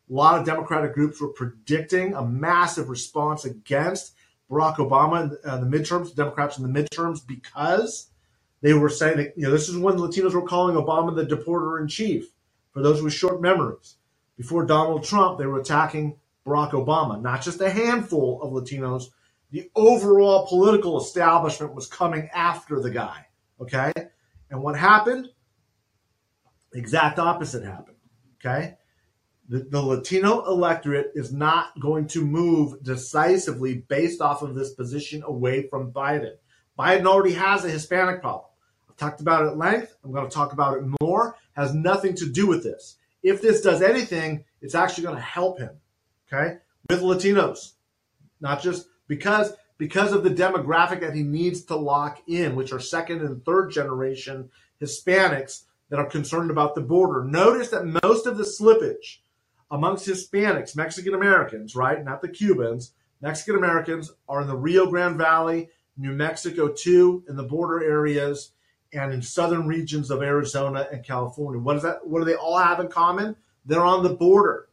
A 0.09 0.13
lot 0.13 0.39
of 0.39 0.45
Democratic 0.45 0.93
groups 0.93 1.21
were 1.21 1.29
predicting 1.29 2.13
a 2.13 2.25
massive 2.25 2.89
response 2.89 3.45
against 3.45 4.15
Barack 4.49 4.77
Obama 4.77 5.23
in 5.23 5.29
the 5.29 5.47
uh, 5.47 5.61
midterms, 5.61 6.09
the 6.09 6.23
Democrats 6.23 6.57
in 6.57 6.71
the 6.71 6.81
midterms, 6.81 7.25
because 7.25 8.09
they 8.61 8.73
were 8.73 8.89
saying 8.89 9.17
that 9.17 9.33
you 9.37 9.43
know 9.43 9.51
this 9.51 9.69
is 9.69 9.77
when 9.77 9.97
Latinos 9.97 10.33
were 10.33 10.45
calling 10.45 10.75
Obama 10.75 11.15
the 11.15 11.25
deporter 11.25 11.79
in 11.79 11.87
chief 11.87 12.31
for 12.71 12.81
those 12.81 13.01
with 13.01 13.13
short 13.13 13.41
memories. 13.41 13.95
Before 14.37 14.65
Donald 14.65 15.03
Trump, 15.03 15.37
they 15.37 15.45
were 15.45 15.59
attacking 15.59 16.17
Barack 16.45 16.71
Obama, 16.71 17.21
not 17.21 17.41
just 17.41 17.61
a 17.61 17.69
handful 17.69 18.41
of 18.41 18.51
Latinos. 18.51 19.05
The 19.51 19.69
overall 19.75 20.47
political 20.47 20.99
establishment 20.99 21.75
was 21.75 21.87
coming 21.87 22.29
after 22.33 22.79
the 22.79 22.89
guy. 22.89 23.27
Okay. 23.59 23.91
And 24.49 24.61
what 24.61 24.77
happened? 24.77 25.29
Exact 26.73 27.19
opposite 27.19 27.63
happened. 27.63 27.97
Okay. 28.39 28.75
The, 29.49 29.59
the 29.59 29.81
Latino 29.81 30.45
electorate 30.45 31.11
is 31.15 31.33
not 31.33 31.77
going 31.79 32.07
to 32.07 32.23
move 32.23 32.81
decisively 32.83 33.83
based 33.89 34.21
off 34.21 34.41
of 34.41 34.55
this 34.55 34.73
position 34.73 35.23
away 35.25 35.67
from 35.67 35.91
Biden. 35.91 36.35
Biden 36.79 37.05
already 37.05 37.33
has 37.33 37.65
a 37.65 37.69
Hispanic 37.69 38.21
problem. 38.21 38.45
I've 38.89 38.95
talked 38.95 39.21
about 39.21 39.43
it 39.43 39.49
at 39.49 39.57
length. 39.57 39.97
I'm 40.03 40.11
going 40.11 40.27
to 40.27 40.33
talk 40.33 40.53
about 40.53 40.77
it 40.77 40.83
more. 41.01 41.35
Has 41.53 41.73
nothing 41.73 42.15
to 42.15 42.29
do 42.29 42.47
with 42.47 42.63
this. 42.63 42.97
If 43.23 43.41
this 43.41 43.61
does 43.61 43.81
anything, 43.81 44.45
it's 44.61 44.73
actually 44.73 45.03
going 45.03 45.17
to 45.17 45.21
help 45.21 45.59
him. 45.59 45.71
Okay, 46.31 46.57
with 46.89 47.01
Latinos, 47.01 47.73
not 48.39 48.61
just 48.61 48.87
because 49.07 49.53
because 49.77 50.13
of 50.13 50.23
the 50.23 50.29
demographic 50.29 51.01
that 51.01 51.13
he 51.13 51.23
needs 51.23 51.63
to 51.65 51.75
lock 51.75 52.21
in, 52.27 52.55
which 52.55 52.71
are 52.71 52.79
second 52.79 53.21
and 53.21 53.43
third 53.43 53.71
generation 53.71 54.49
Hispanics 54.81 55.63
that 55.91 55.99
are 55.99 56.05
concerned 56.05 56.49
about 56.49 56.73
the 56.73 56.81
border. 56.81 57.23
Notice 57.25 57.69
that 57.69 58.01
most 58.01 58.25
of 58.25 58.37
the 58.37 58.45
slippage 58.45 59.17
amongst 59.69 60.07
Hispanics, 60.07 60.75
Mexican 60.75 61.13
Americans, 61.13 61.75
right, 61.75 62.03
not 62.03 62.21
the 62.21 62.29
Cubans, 62.29 62.93
Mexican 63.21 63.57
Americans 63.57 64.11
are 64.27 64.41
in 64.41 64.47
the 64.47 64.55
Rio 64.55 64.87
Grande 64.87 65.17
Valley, 65.17 65.69
New 65.97 66.13
Mexico 66.13 66.69
too, 66.69 67.23
in 67.27 67.35
the 67.35 67.43
border 67.43 67.83
areas, 67.83 68.53
and 68.93 69.13
in 69.13 69.21
southern 69.21 69.67
regions 69.67 70.09
of 70.09 70.21
Arizona 70.21 70.87
and 70.91 71.03
California. 71.03 71.61
What 71.61 71.75
is 71.75 71.83
that? 71.83 72.07
What 72.07 72.19
do 72.19 72.25
they 72.25 72.35
all 72.35 72.57
have 72.57 72.79
in 72.79 72.87
common? 72.87 73.35
They're 73.65 73.85
on 73.85 74.01
the 74.01 74.15
border. 74.15 74.69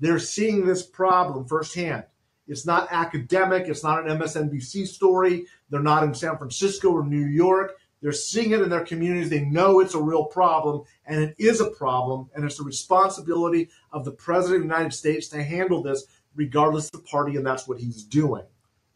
They're 0.00 0.18
seeing 0.18 0.66
this 0.66 0.82
problem 0.82 1.46
firsthand. 1.46 2.04
It's 2.48 2.66
not 2.66 2.88
academic. 2.90 3.68
It's 3.68 3.84
not 3.84 4.06
an 4.06 4.18
MSNBC 4.18 4.88
story. 4.88 5.46
They're 5.70 5.80
not 5.80 6.02
in 6.02 6.14
San 6.14 6.36
Francisco 6.38 6.90
or 6.90 7.04
New 7.04 7.26
York. 7.26 7.76
They're 8.02 8.12
seeing 8.12 8.50
it 8.50 8.60
in 8.60 8.68
their 8.68 8.84
communities. 8.84 9.30
They 9.30 9.44
know 9.44 9.78
it's 9.78 9.94
a 9.94 10.02
real 10.02 10.24
problem, 10.24 10.82
and 11.06 11.22
it 11.22 11.36
is 11.38 11.60
a 11.60 11.70
problem, 11.70 12.28
and 12.34 12.44
it's 12.44 12.58
the 12.58 12.64
responsibility 12.64 13.70
of 13.92 14.04
the 14.04 14.10
President 14.10 14.62
of 14.62 14.68
the 14.68 14.74
United 14.74 14.92
States 14.92 15.28
to 15.28 15.42
handle 15.42 15.82
this, 15.82 16.04
regardless 16.34 16.90
of 16.92 17.04
party, 17.04 17.36
and 17.36 17.46
that's 17.46 17.68
what 17.68 17.78
he's 17.78 18.02
doing. 18.02 18.42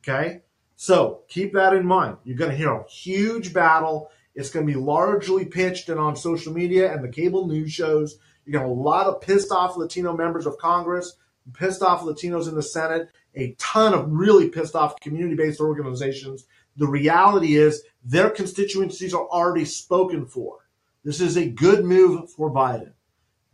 Okay? 0.02 0.40
So 0.74 1.22
keep 1.28 1.54
that 1.54 1.72
in 1.72 1.86
mind. 1.86 2.18
You're 2.24 2.36
going 2.36 2.50
to 2.50 2.56
hear 2.56 2.72
a 2.72 2.88
huge 2.88 3.54
battle. 3.54 4.10
It's 4.34 4.50
going 4.50 4.66
to 4.66 4.72
be 4.72 4.78
largely 4.78 5.44
pitched 5.44 5.88
and 5.88 6.00
on 6.00 6.16
social 6.16 6.52
media 6.52 6.92
and 6.92 7.02
the 7.02 7.08
cable 7.08 7.46
news 7.46 7.72
shows. 7.72 8.18
You 8.44 8.52
got 8.52 8.66
a 8.66 8.68
lot 8.68 9.06
of 9.06 9.20
pissed 9.20 9.50
off 9.52 9.76
Latino 9.76 10.16
members 10.16 10.46
of 10.46 10.58
Congress, 10.58 11.16
pissed 11.54 11.82
off 11.82 12.02
Latinos 12.02 12.48
in 12.48 12.54
the 12.54 12.62
Senate, 12.62 13.08
a 13.34 13.54
ton 13.58 13.94
of 13.94 14.10
really 14.10 14.48
pissed 14.48 14.74
off 14.74 14.98
community 15.00 15.36
based 15.36 15.60
organizations. 15.60 16.44
The 16.76 16.86
reality 16.86 17.56
is 17.56 17.82
their 18.04 18.30
constituencies 18.30 19.14
are 19.14 19.26
already 19.26 19.64
spoken 19.64 20.26
for. 20.26 20.58
This 21.04 21.20
is 21.20 21.36
a 21.36 21.48
good 21.48 21.84
move 21.84 22.30
for 22.30 22.50
Biden. 22.50 22.92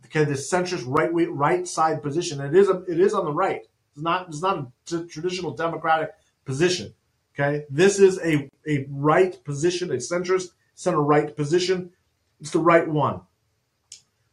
Okay, 0.05 0.25
this 0.25 0.51
centrist 0.51 0.83
right 0.85 1.09
right 1.31 1.67
side 1.67 2.03
position. 2.03 2.39
It 2.41 2.55
is 2.55 2.69
a, 2.69 2.83
it 2.83 2.99
is 2.99 3.13
on 3.13 3.25
the 3.25 3.31
right. 3.31 3.61
It's 3.93 4.03
not 4.03 4.27
it's 4.27 4.41
not 4.41 4.57
a 4.57 4.67
t- 4.85 5.07
traditional 5.07 5.51
Democratic 5.51 6.11
position. 6.45 6.93
Okay, 7.33 7.65
this 7.69 7.99
is 7.99 8.19
a 8.19 8.49
a 8.67 8.85
right 8.89 9.43
position, 9.43 9.91
a 9.91 9.95
centrist 9.95 10.49
center 10.75 11.01
right 11.01 11.35
position. 11.35 11.91
It's 12.39 12.51
the 12.51 12.59
right 12.59 12.87
one. 12.87 13.21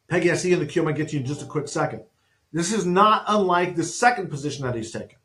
Peggy, 0.09 0.31
I 0.31 0.35
see 0.35 0.49
you 0.49 0.55
in 0.55 0.61
the 0.61 0.67
queue. 0.67 0.83
I 0.83 0.87
might 0.87 0.97
get 0.97 1.13
you 1.13 1.21
in 1.21 1.27
just 1.27 1.43
a 1.43 1.47
quick 1.47 1.69
second. 1.69 2.03
This 2.53 2.73
is 2.73 2.85
not 2.85 3.25
unlike 3.29 3.77
the 3.77 3.85
second 3.85 4.29
position 4.29 4.65
that 4.65 4.75
he's 4.75 4.91
taken, 4.91 5.19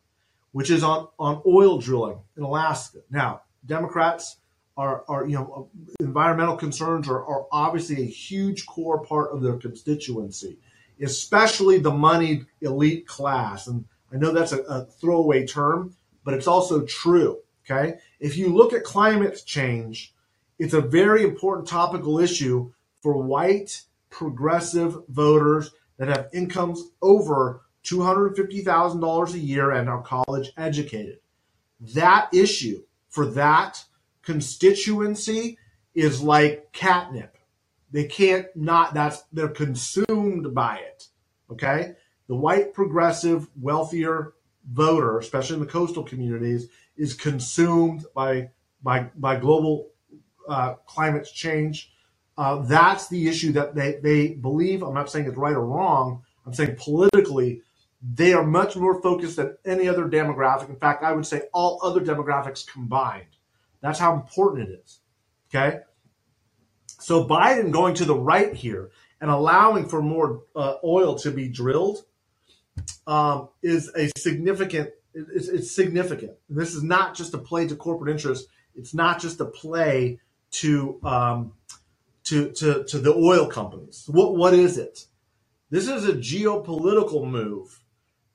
which 0.52 0.70
is 0.70 0.84
on, 0.84 1.08
on 1.18 1.42
oil 1.46 1.80
drilling 1.80 2.20
in 2.38 2.44
Alaska. 2.44 3.00
Now, 3.10 3.42
Democrats 3.66 4.38
are, 4.78 5.04
are 5.08 5.26
you 5.28 5.36
know, 5.36 5.70
environmental 6.00 6.58
concerns 6.58 7.08
are, 7.08 7.26
are 7.26 7.46
obviously 7.52 8.02
a 8.02 8.06
huge 8.06 8.66
core 8.66 9.04
part 9.04 9.32
of 9.32 9.42
their 9.42 9.58
constituency, 9.58 10.58
especially 11.02 11.80
the 11.80 11.92
moneyed 11.92 12.46
elite 12.62 13.08
class. 13.08 13.68
And 13.68 13.86
I 14.14 14.18
know 14.18 14.32
that's 14.32 14.52
a, 14.52 14.62
a 14.64 14.86
throwaway 14.86 15.46
term, 15.46 15.96
but 16.24 16.34
it's 16.34 16.48
also 16.48 16.86
true. 16.86 17.40
Okay. 17.66 17.96
If 18.20 18.38
you 18.38 18.54
look 18.54 18.74
at 18.74 18.84
climate 18.84 19.42
change, 19.46 20.14
it's 20.60 20.74
a 20.74 20.82
very 20.82 21.24
important 21.24 21.68
topical 21.68 22.20
issue 22.20 22.72
for 23.02 23.18
white 23.18 23.82
progressive 24.10 24.98
voters 25.10 25.72
that 25.98 26.08
have 26.08 26.30
incomes 26.34 26.84
over 27.02 27.62
$250,000 27.84 29.34
a 29.34 29.40
year 29.40 29.72
and 29.72 29.90
are 29.90 30.02
college 30.02 30.52
educated. 30.58 31.20
That 31.94 32.30
issue 32.34 32.84
for 33.16 33.26
that 33.26 33.84
constituency 34.22 35.58
is 35.94 36.22
like 36.22 36.72
catnip. 36.74 37.38
They 37.92 38.06
can't 38.06 38.48
not, 38.56 38.94
that's, 38.94 39.24
they're 39.32 39.48
consumed 39.48 40.54
by 40.54 40.78
it. 40.78 41.08
Okay. 41.52 41.94
The 42.28 42.36
white 42.36 42.74
progressive, 42.74 43.48
wealthier 43.60 44.34
voter, 44.70 45.20
especially 45.20 45.56
in 45.56 45.62
the 45.62 45.72
coastal 45.72 46.04
communities, 46.04 46.68
is 46.98 47.14
consumed 47.14 48.06
by, 48.14 48.50
by, 48.84 49.10
by 49.16 49.38
global 49.38 49.92
uh, 50.50 50.74
climate 50.86 51.28
change 51.34 51.92
uh, 52.38 52.62
that's 52.64 53.08
the 53.08 53.28
issue 53.28 53.52
that 53.54 53.76
they, 53.76 54.00
they 54.04 54.30
believe. 54.34 54.84
I'm 54.84 54.94
not 54.94 55.10
saying 55.10 55.26
it's 55.28 55.38
right 55.38 55.56
or 55.56 55.66
wrong. 55.66 56.24
I'm 56.46 56.54
saying 56.54 56.76
politically, 56.78 57.62
they 58.14 58.34
are 58.34 58.46
much 58.46 58.76
more 58.76 59.02
focused 59.02 59.38
than 59.38 59.58
any 59.66 59.88
other 59.88 60.06
demographic. 60.06 60.70
In 60.70 60.76
fact, 60.76 61.04
I 61.04 61.12
would 61.14 61.26
say 61.26 61.44
all 61.54 61.80
other 61.84 62.02
demographics 62.02 62.66
combined. 62.66 63.38
That's 63.82 64.00
how 64.00 64.14
important 64.14 64.70
it 64.70 64.82
is. 64.84 65.00
Okay. 65.50 65.80
So 67.00 67.26
Biden 67.26 67.72
going 67.72 67.96
to 67.96 68.06
the 68.06 68.16
right 68.16 68.54
here 68.54 68.92
and 69.22 69.32
allowing 69.32 69.88
for 69.88 70.02
more 70.02 70.44
uh, 70.56 70.76
oil 70.84 71.16
to 71.20 71.32
be 71.32 71.48
drilled 71.48 72.06
um, 73.08 73.50
is 73.64 73.92
a 73.96 74.10
significant. 74.18 74.92
It's, 75.14 75.48
it's 75.48 75.72
significant. 75.72 76.34
This 76.50 76.76
is 76.76 76.84
not 76.84 77.16
just 77.16 77.34
a 77.34 77.38
play 77.38 77.68
to 77.68 77.76
corporate 77.76 78.12
interests. 78.12 78.48
It's 78.76 78.94
not 78.94 79.20
just 79.20 79.40
a 79.40 79.46
play 79.46 80.20
to 80.52 81.00
um, 81.04 81.54
to, 82.26 82.52
to, 82.52 82.84
to 82.86 83.00
the 83.00 83.14
oil 83.14 83.48
companies. 83.48 84.06
What, 84.08 84.36
what 84.36 84.54
is 84.54 84.78
it? 84.78 85.06
This 85.70 85.88
is 85.88 86.06
a 86.08 86.14
geopolitical 86.14 87.28
move 87.30 87.80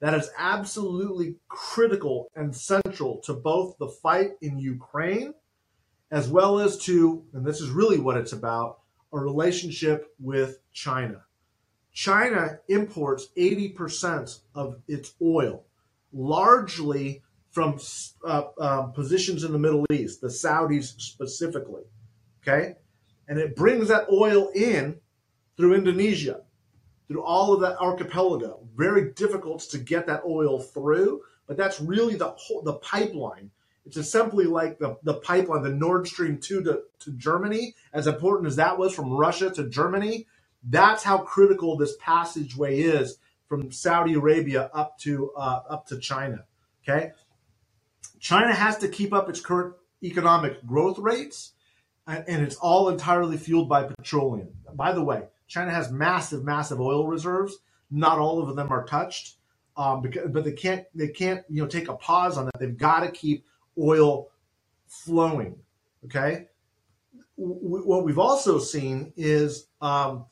that 0.01 0.15
is 0.15 0.31
absolutely 0.39 1.37
critical 1.49 2.31
and 2.35 2.55
central 2.55 3.19
to 3.25 3.35
both 3.35 3.77
the 3.79 3.89
fight 3.89 4.33
in 4.41 4.59
Ukraine 4.59 5.35
as 6.11 6.29
well 6.29 6.59
as 6.59 6.77
to, 6.79 7.25
and 7.33 7.45
this 7.45 7.61
is 7.61 7.71
really 7.71 7.99
what 7.99 8.17
it's 8.17 8.33
about, 8.33 8.81
a 9.13 9.19
relationship 9.19 10.13
with 10.19 10.59
China. 10.73 11.23
China 11.93 12.59
imports 12.69 13.29
80% 13.37 14.41
of 14.55 14.81
its 14.89 15.15
oil, 15.23 15.65
largely 16.13 17.23
from 17.51 17.79
uh, 18.25 18.43
uh, 18.61 18.83
positions 18.89 19.45
in 19.45 19.53
the 19.53 19.59
Middle 19.59 19.85
East, 19.93 20.21
the 20.21 20.29
Saudis 20.29 21.01
specifically. 21.01 21.83
Okay? 22.43 22.77
and 23.31 23.39
it 23.39 23.55
brings 23.55 23.89
that 23.89 24.09
oil 24.13 24.51
in 24.57 24.97
through 25.57 25.75
Indonesia, 25.75 26.41
through 27.11 27.25
all 27.25 27.53
of 27.53 27.61
that 27.61 27.77
archipelago. 27.81 28.61
Very 28.77 29.11
difficult 29.15 29.63
to 29.63 29.79
get 29.79 30.07
that 30.07 30.23
oil 30.25 30.61
through, 30.61 31.23
but 31.49 31.57
that's 31.57 31.81
really 31.81 32.15
the 32.15 32.29
whole, 32.29 32.63
the 32.63 32.75
pipeline. 32.75 33.51
It's 33.85 34.09
simply 34.09 34.45
like 34.45 34.79
the, 34.79 34.97
the 35.03 35.15
pipeline, 35.15 35.65
the 35.65 35.71
Nord 35.71 36.07
Stream 36.07 36.39
2 36.39 36.63
to, 36.63 36.83
to 37.01 37.11
Germany, 37.15 37.75
as 37.93 38.07
important 38.07 38.47
as 38.47 38.55
that 38.57 38.79
was 38.79 38.95
from 38.95 39.13
Russia 39.13 39.51
to 39.51 39.69
Germany. 39.69 40.29
That's 40.63 41.03
how 41.03 41.19
critical 41.19 41.77
this 41.77 41.97
passageway 41.99 42.79
is 42.79 43.17
from 43.49 43.73
Saudi 43.73 44.15
Arabia 44.15 44.71
up 44.73 44.97
to 45.01 45.33
uh, 45.37 45.63
up 45.69 45.87
to 45.89 45.99
China. 45.99 46.45
Okay, 46.85 47.11
China 48.21 48.55
has 48.55 48.79
to 48.79 48.89
keep 48.89 49.13
up 49.13 49.29
its 49.29 49.41
current 49.41 49.75
economic 50.05 50.65
growth 50.65 50.99
rates 50.99 51.55
and 52.07 52.43
it's 52.43 52.57
all 52.57 52.89
entirely 52.89 53.37
fueled 53.37 53.69
by 53.69 53.85
petroleum. 53.85 54.49
By 54.75 54.93
the 54.93 55.03
way, 55.03 55.25
China 55.51 55.73
has 55.73 55.91
massive, 55.91 56.45
massive 56.45 56.81
oil 56.81 57.09
reserves. 57.09 57.59
Not 57.91 58.19
all 58.19 58.41
of 58.41 58.55
them 58.55 58.71
are 58.71 58.85
touched, 58.85 59.35
um, 59.77 60.01
because, 60.01 60.31
but 60.31 60.45
they 60.45 60.53
can't 60.53 60.85
they 60.95 61.09
can't 61.09 61.45
you 61.51 61.61
know 61.61 61.69
take 61.69 61.89
a 61.89 61.95
pause 61.95 62.39
on 62.39 62.45
that. 62.45 62.61
They've 62.61 62.79
got 62.79 63.01
to 63.01 63.11
keep 63.11 63.45
oil 63.77 64.31
flowing. 64.87 65.57
Okay. 66.05 66.47
W- 67.37 67.83
what 67.85 68.05
we've 68.05 68.19
also 68.19 68.61
seen 68.61 69.13
is 69.17 69.67
um, 69.81 70.27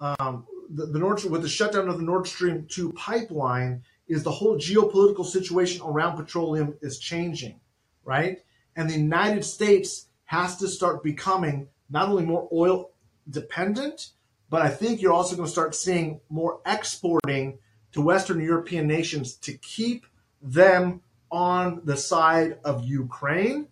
um, 0.00 0.46
the, 0.68 0.84
the 0.84 0.98
Nord 0.98 1.24
with 1.24 1.40
the 1.40 1.48
shutdown 1.48 1.88
of 1.88 1.96
the 1.96 2.04
Nord 2.04 2.26
Stream 2.26 2.66
two 2.68 2.92
pipeline 2.92 3.82
is 4.06 4.22
the 4.22 4.30
whole 4.30 4.58
geopolitical 4.58 5.24
situation 5.24 5.80
around 5.82 6.16
petroleum 6.16 6.74
is 6.82 6.98
changing, 6.98 7.58
right? 8.04 8.40
And 8.76 8.88
the 8.88 8.98
United 8.98 9.46
States 9.46 10.08
has 10.24 10.58
to 10.58 10.68
start 10.68 11.02
becoming 11.02 11.68
not 11.88 12.10
only 12.10 12.26
more 12.26 12.46
oil 12.52 12.90
dependent, 13.30 14.10
but 14.50 14.62
I 14.62 14.68
think 14.68 15.00
you're 15.00 15.12
also 15.12 15.36
going 15.36 15.46
to 15.46 15.52
start 15.52 15.74
seeing 15.74 16.20
more 16.28 16.60
exporting 16.64 17.58
to 17.92 18.00
Western 18.00 18.40
European 18.40 18.86
nations 18.86 19.34
to 19.34 19.52
keep 19.52 20.06
them 20.40 21.00
on 21.30 21.82
the 21.84 21.96
side 21.96 22.58
of 22.64 22.84
Ukraine. 22.84 23.68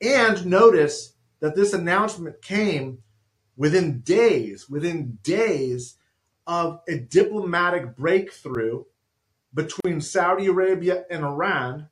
And 0.00 0.44
notice 0.46 1.14
that 1.40 1.54
this 1.54 1.72
announcement 1.72 2.42
came 2.42 2.98
within 3.56 4.00
days, 4.00 4.68
within 4.68 5.18
days 5.22 5.96
of 6.46 6.80
a 6.88 6.98
diplomatic 6.98 7.96
breakthrough 7.96 8.84
between 9.54 10.00
Saudi 10.00 10.46
Arabia 10.46 11.04
and 11.10 11.24
Iran, 11.24 11.88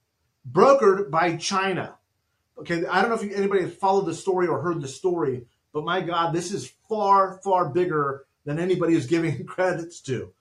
brokered 0.51 1.11
by 1.11 1.37
China. 1.37 1.97
Okay, 2.59 2.85
I 2.85 3.01
don't 3.01 3.11
know 3.11 3.17
if 3.17 3.37
anybody 3.37 3.63
has 3.63 3.75
followed 3.75 4.07
the 4.07 4.15
story 4.15 4.47
or 4.47 4.61
heard 4.61 4.83
the 4.83 4.89
story, 4.89 5.47
but 5.73 5.85
my 5.85 6.01
God, 6.01 6.35
this 6.35 6.53
is 6.53 6.73
far, 6.89 7.41
far 7.43 7.69
bigger 7.69 8.27
than 8.45 8.59
anybody 8.59 8.95
is 8.95 9.07
giving 9.07 9.45
credits 9.47 10.01
to. 10.03 10.33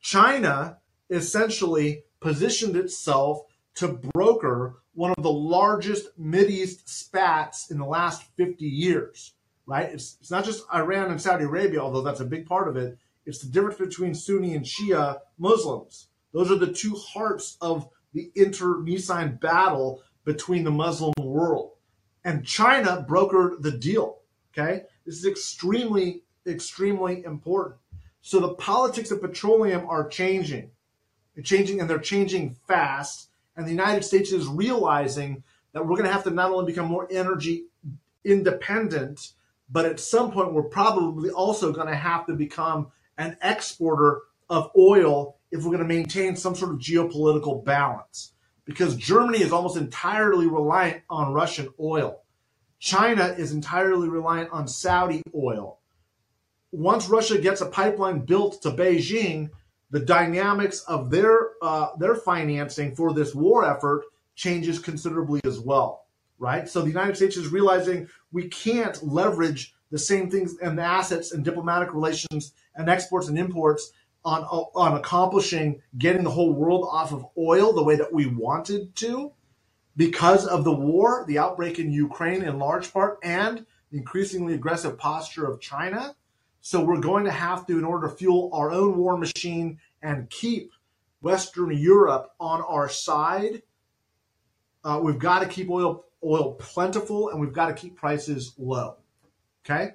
China 0.00 0.78
essentially 1.10 2.04
positioned 2.20 2.76
itself 2.76 3.42
to 3.74 3.88
broker 3.88 4.76
one 4.94 5.12
of 5.16 5.22
the 5.22 5.32
largest 5.32 6.08
Mideast 6.20 6.88
spats 6.88 7.70
in 7.70 7.78
the 7.78 7.86
last 7.86 8.24
50 8.36 8.64
years, 8.64 9.34
right? 9.66 9.88
It's, 9.90 10.16
it's 10.20 10.30
not 10.30 10.44
just 10.44 10.64
Iran 10.74 11.10
and 11.10 11.20
Saudi 11.20 11.44
Arabia, 11.44 11.80
although 11.80 12.02
that's 12.02 12.20
a 12.20 12.24
big 12.24 12.46
part 12.46 12.68
of 12.68 12.76
it. 12.76 12.98
It's 13.26 13.38
the 13.38 13.50
difference 13.50 13.78
between 13.78 14.14
Sunni 14.14 14.54
and 14.54 14.64
Shia 14.64 15.18
Muslims. 15.38 16.08
Those 16.32 16.50
are 16.50 16.56
the 16.56 16.72
two 16.72 16.94
hearts 16.94 17.56
of 17.60 17.88
the 18.12 18.30
internecine 18.34 19.36
battle 19.36 20.02
between 20.24 20.64
the 20.64 20.70
Muslim 20.70 21.12
world. 21.18 21.72
And 22.24 22.44
China 22.44 23.04
brokered 23.08 23.62
the 23.62 23.72
deal. 23.72 24.19
Okay. 24.52 24.84
This 25.06 25.16
is 25.16 25.26
extremely, 25.26 26.22
extremely 26.46 27.24
important. 27.24 27.76
So 28.20 28.40
the 28.40 28.54
politics 28.54 29.10
of 29.10 29.20
petroleum 29.20 29.86
are 29.88 30.08
changing. 30.08 30.70
They're 31.34 31.44
changing 31.44 31.80
and 31.80 31.88
they're 31.88 31.98
changing 31.98 32.56
fast. 32.66 33.28
And 33.56 33.66
the 33.66 33.70
United 33.70 34.04
States 34.04 34.32
is 34.32 34.46
realizing 34.46 35.42
that 35.72 35.86
we're 35.86 35.96
going 35.96 36.04
to 36.04 36.12
have 36.12 36.24
to 36.24 36.30
not 36.30 36.50
only 36.50 36.66
become 36.66 36.86
more 36.86 37.08
energy 37.10 37.66
independent, 38.24 39.32
but 39.70 39.86
at 39.86 40.00
some 40.00 40.30
point 40.30 40.52
we're 40.52 40.62
probably 40.62 41.30
also 41.30 41.72
going 41.72 41.86
to 41.86 41.94
have 41.94 42.26
to 42.26 42.34
become 42.34 42.88
an 43.16 43.36
exporter 43.42 44.22
of 44.48 44.70
oil 44.76 45.36
if 45.50 45.62
we're 45.62 45.70
going 45.70 45.78
to 45.78 45.84
maintain 45.84 46.36
some 46.36 46.54
sort 46.54 46.72
of 46.72 46.78
geopolitical 46.78 47.64
balance. 47.64 48.32
Because 48.64 48.96
Germany 48.96 49.40
is 49.40 49.52
almost 49.52 49.76
entirely 49.76 50.46
reliant 50.46 51.02
on 51.08 51.32
Russian 51.32 51.68
oil. 51.80 52.22
China 52.80 53.34
is 53.38 53.52
entirely 53.52 54.08
reliant 54.08 54.50
on 54.50 54.66
Saudi 54.66 55.22
oil. 55.34 55.78
Once 56.72 57.08
Russia 57.08 57.38
gets 57.38 57.60
a 57.60 57.66
pipeline 57.66 58.20
built 58.20 58.62
to 58.62 58.70
Beijing, 58.70 59.50
the 59.90 60.00
dynamics 60.00 60.80
of 60.88 61.10
their 61.10 61.50
uh, 61.62 61.88
their 61.98 62.14
financing 62.14 62.94
for 62.94 63.12
this 63.12 63.34
war 63.34 63.64
effort 63.64 64.04
changes 64.34 64.78
considerably 64.78 65.40
as 65.44 65.60
well, 65.60 66.06
right? 66.38 66.68
So 66.68 66.80
the 66.80 66.88
United 66.88 67.16
States 67.16 67.36
is 67.36 67.48
realizing 67.48 68.08
we 68.32 68.48
can't 68.48 69.02
leverage 69.06 69.74
the 69.90 69.98
same 69.98 70.30
things 70.30 70.56
and 70.62 70.78
the 70.78 70.82
assets 70.82 71.32
and 71.32 71.44
diplomatic 71.44 71.92
relations 71.92 72.54
and 72.76 72.88
exports 72.88 73.28
and 73.28 73.38
imports 73.38 73.92
on 74.24 74.44
on 74.44 74.96
accomplishing 74.96 75.82
getting 75.98 76.24
the 76.24 76.30
whole 76.30 76.52
world 76.52 76.88
off 76.90 77.12
of 77.12 77.26
oil 77.36 77.72
the 77.72 77.82
way 77.82 77.96
that 77.96 78.12
we 78.12 78.26
wanted 78.26 78.94
to 78.96 79.32
because 80.00 80.46
of 80.46 80.64
the 80.64 80.72
war, 80.72 81.26
the 81.28 81.38
outbreak 81.38 81.78
in 81.78 81.92
Ukraine 81.92 82.42
in 82.42 82.58
large 82.58 82.90
part, 82.90 83.18
and 83.22 83.66
the 83.90 83.98
increasingly 83.98 84.54
aggressive 84.54 84.96
posture 84.96 85.44
of 85.44 85.60
China. 85.60 86.16
So 86.62 86.82
we're 86.82 87.00
going 87.00 87.26
to 87.26 87.30
have 87.30 87.66
to, 87.66 87.76
in 87.76 87.84
order 87.84 88.08
to 88.08 88.16
fuel 88.16 88.48
our 88.54 88.70
own 88.70 88.96
war 88.96 89.18
machine 89.18 89.78
and 90.00 90.30
keep 90.30 90.72
Western 91.20 91.76
Europe 91.76 92.30
on 92.40 92.62
our 92.62 92.88
side, 92.88 93.60
uh, 94.84 94.98
we've 95.02 95.18
got 95.18 95.40
to 95.40 95.46
keep 95.46 95.68
oil 95.68 96.06
oil 96.24 96.54
plentiful 96.54 97.28
and 97.28 97.38
we've 97.38 97.52
got 97.52 97.66
to 97.66 97.74
keep 97.74 97.94
prices 97.94 98.54
low. 98.56 98.96
Okay, 99.66 99.90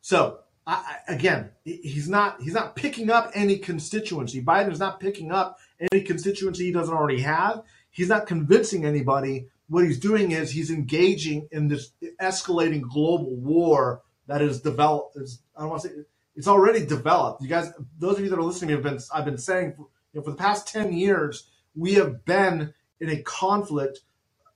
so 0.00 0.38
I, 0.66 0.96
again, 1.08 1.50
he's 1.62 2.08
not 2.08 2.40
he's 2.40 2.54
not 2.54 2.74
picking 2.74 3.10
up 3.10 3.30
any 3.34 3.58
constituency. 3.58 4.42
Biden 4.42 4.72
is 4.72 4.78
not 4.78 4.98
picking 4.98 5.30
up 5.30 5.58
any 5.92 6.00
constituency 6.04 6.64
he 6.64 6.72
doesn't 6.72 6.94
already 6.94 7.20
have. 7.20 7.64
He's 7.92 8.08
not 8.08 8.26
convincing 8.26 8.84
anybody. 8.84 9.46
What 9.68 9.84
he's 9.84 10.00
doing 10.00 10.32
is 10.32 10.50
he's 10.50 10.70
engaging 10.70 11.48
in 11.52 11.68
this 11.68 11.92
escalating 12.20 12.82
global 12.82 13.36
war 13.36 14.02
that 14.26 14.42
is 14.42 14.60
developed. 14.60 15.16
Is, 15.16 15.40
I 15.56 15.60
don't 15.60 15.70
want 15.70 15.82
to 15.82 15.88
say 15.88 15.94
it's 16.34 16.48
already 16.48 16.84
developed. 16.84 17.42
You 17.42 17.48
guys, 17.48 17.72
those 17.98 18.18
of 18.18 18.24
you 18.24 18.30
that 18.30 18.38
are 18.38 18.42
listening, 18.42 18.70
to 18.70 18.76
me 18.76 18.82
have 18.82 18.90
been 18.92 19.02
I've 19.14 19.24
been 19.24 19.38
saying 19.38 19.74
for, 19.76 19.86
you 20.12 20.20
know, 20.20 20.22
for 20.22 20.30
the 20.30 20.36
past 20.36 20.66
ten 20.66 20.92
years 20.92 21.48
we 21.76 21.94
have 21.94 22.24
been 22.24 22.74
in 23.00 23.08
a 23.10 23.22
conflict, 23.22 24.00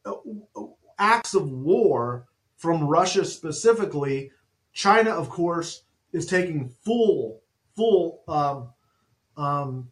uh, 0.05 0.14
acts 0.99 1.35
of 1.35 1.49
war 1.51 2.27
from 2.57 2.85
Russia 2.85 3.25
specifically. 3.25 4.33
China, 4.72 5.11
of 5.11 5.31
course, 5.31 5.83
is 6.12 6.27
taking 6.27 6.68
full, 6.85 7.40
full, 7.75 8.22
um, 8.29 8.68
um, 9.42 9.90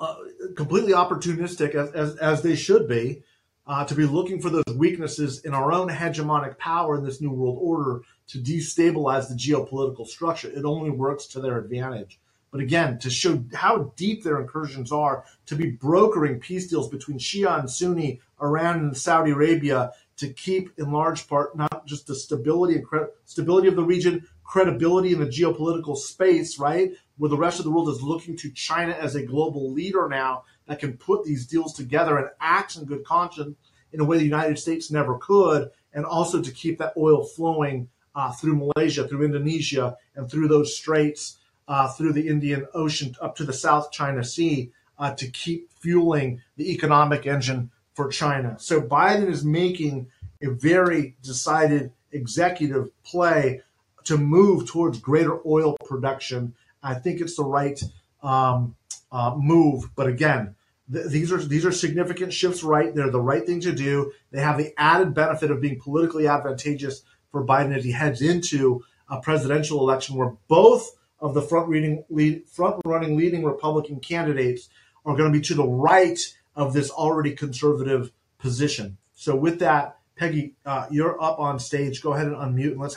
uh, 0.00 0.16
completely 0.56 0.92
opportunistic 0.92 1.74
as, 1.74 1.90
as, 1.92 2.16
as, 2.16 2.42
they 2.42 2.54
should 2.54 2.88
be, 2.88 3.22
uh, 3.66 3.84
to 3.84 3.94
be 3.94 4.04
looking 4.04 4.40
for 4.40 4.48
those 4.48 4.76
weaknesses 4.76 5.44
in 5.44 5.52
our 5.54 5.72
own 5.72 5.88
hegemonic 5.88 6.56
power 6.58 6.96
in 6.96 7.04
this 7.04 7.20
new 7.20 7.30
world 7.30 7.58
order 7.60 8.02
to 8.28 8.38
destabilize 8.38 9.28
the 9.28 9.34
geopolitical 9.34 10.06
structure. 10.06 10.48
It 10.48 10.64
only 10.64 10.90
works 10.90 11.26
to 11.28 11.40
their 11.40 11.58
advantage. 11.58 12.20
But 12.50 12.60
again, 12.60 12.98
to 13.00 13.10
show 13.10 13.44
how 13.52 13.92
deep 13.96 14.24
their 14.24 14.40
incursions 14.40 14.90
are, 14.90 15.24
to 15.46 15.54
be 15.54 15.70
brokering 15.70 16.40
peace 16.40 16.68
deals 16.68 16.88
between 16.88 17.18
Shia 17.18 17.58
and 17.58 17.70
Sunni, 17.70 18.20
Iran 18.40 18.78
and 18.78 18.96
Saudi 18.96 19.32
Arabia, 19.32 19.92
to 20.16 20.28
keep 20.32 20.70
in 20.78 20.90
large 20.90 21.28
part 21.28 21.56
not 21.56 21.86
just 21.86 22.06
the 22.06 22.14
stability 22.14 22.76
and 22.76 22.86
cre- 22.86 23.10
stability 23.24 23.68
of 23.68 23.76
the 23.76 23.84
region, 23.84 24.26
credibility 24.44 25.12
in 25.12 25.20
the 25.20 25.26
geopolitical 25.26 25.96
space, 25.96 26.58
right? 26.58 26.92
Where 27.18 27.28
the 27.28 27.36
rest 27.36 27.58
of 27.58 27.64
the 27.64 27.70
world 27.70 27.88
is 27.88 28.02
looking 28.02 28.36
to 28.36 28.50
China 28.50 28.92
as 28.92 29.14
a 29.14 29.22
global 29.22 29.72
leader 29.72 30.08
now 30.08 30.44
that 30.66 30.78
can 30.78 30.96
put 30.96 31.24
these 31.24 31.46
deals 31.46 31.74
together 31.74 32.16
and 32.16 32.30
act 32.40 32.76
in 32.76 32.84
good 32.84 33.04
conscience 33.04 33.56
in 33.92 34.00
a 34.00 34.04
way 34.04 34.18
the 34.18 34.24
United 34.24 34.58
States 34.58 34.90
never 34.90 35.18
could, 35.18 35.70
and 35.92 36.04
also 36.04 36.40
to 36.40 36.52
keep 36.52 36.78
that 36.78 36.92
oil 36.96 37.24
flowing 37.24 37.88
uh, 38.14 38.32
through 38.32 38.56
Malaysia, 38.56 39.06
through 39.06 39.24
Indonesia, 39.24 39.96
and 40.14 40.30
through 40.30 40.48
those 40.48 40.76
straits, 40.76 41.38
uh, 41.66 41.88
through 41.88 42.12
the 42.12 42.28
Indian 42.28 42.66
Ocean 42.74 43.14
up 43.20 43.36
to 43.36 43.44
the 43.44 43.52
South 43.52 43.90
China 43.90 44.24
Sea, 44.24 44.70
uh, 44.98 45.14
to 45.14 45.28
keep 45.30 45.70
fueling 45.72 46.40
the 46.56 46.72
economic 46.72 47.26
engine 47.26 47.70
for 47.94 48.08
China. 48.08 48.56
So 48.58 48.80
Biden 48.80 49.28
is 49.28 49.44
making 49.44 50.08
a 50.42 50.50
very 50.50 51.16
decided 51.22 51.92
executive 52.12 52.90
play 53.02 53.62
to 54.04 54.16
move 54.16 54.66
towards 54.66 54.98
greater 54.98 55.38
oil 55.46 55.76
production. 55.84 56.54
I 56.82 56.94
think 56.94 57.20
it's 57.20 57.36
the 57.36 57.44
right 57.44 57.80
um, 58.22 58.76
uh, 59.10 59.34
move, 59.36 59.90
but 59.94 60.06
again, 60.06 60.54
th- 60.92 61.06
these 61.06 61.32
are 61.32 61.38
these 61.38 61.64
are 61.64 61.72
significant 61.72 62.32
shifts. 62.32 62.62
Right, 62.62 62.94
they're 62.94 63.10
the 63.10 63.20
right 63.20 63.44
thing 63.44 63.60
to 63.60 63.72
do. 63.72 64.12
They 64.30 64.40
have 64.40 64.58
the 64.58 64.72
added 64.76 65.14
benefit 65.14 65.50
of 65.50 65.60
being 65.60 65.80
politically 65.80 66.26
advantageous 66.26 67.02
for 67.30 67.44
Biden 67.44 67.76
as 67.76 67.84
he 67.84 67.92
heads 67.92 68.22
into 68.22 68.82
a 69.08 69.20
presidential 69.20 69.80
election 69.80 70.16
where 70.16 70.34
both 70.48 70.90
of 71.20 71.34
the 71.34 71.42
front 71.42 71.68
reading 71.68 72.04
lead, 72.10 72.48
front 72.48 72.80
running 72.84 73.16
leading 73.16 73.44
Republican 73.44 74.00
candidates 74.00 74.68
are 75.04 75.16
going 75.16 75.32
to 75.32 75.38
be 75.38 75.44
to 75.44 75.54
the 75.54 75.66
right 75.66 76.20
of 76.54 76.72
this 76.72 76.90
already 76.90 77.34
conservative 77.34 78.12
position. 78.38 78.98
So 79.14 79.34
with 79.34 79.58
that, 79.60 79.98
Peggy, 80.16 80.54
uh, 80.66 80.86
you're 80.90 81.20
up 81.22 81.38
on 81.38 81.58
stage. 81.58 82.02
Go 82.02 82.12
ahead 82.12 82.26
and 82.26 82.36
unmute 82.36 82.72
and 82.72 82.80
let's. 82.80 82.96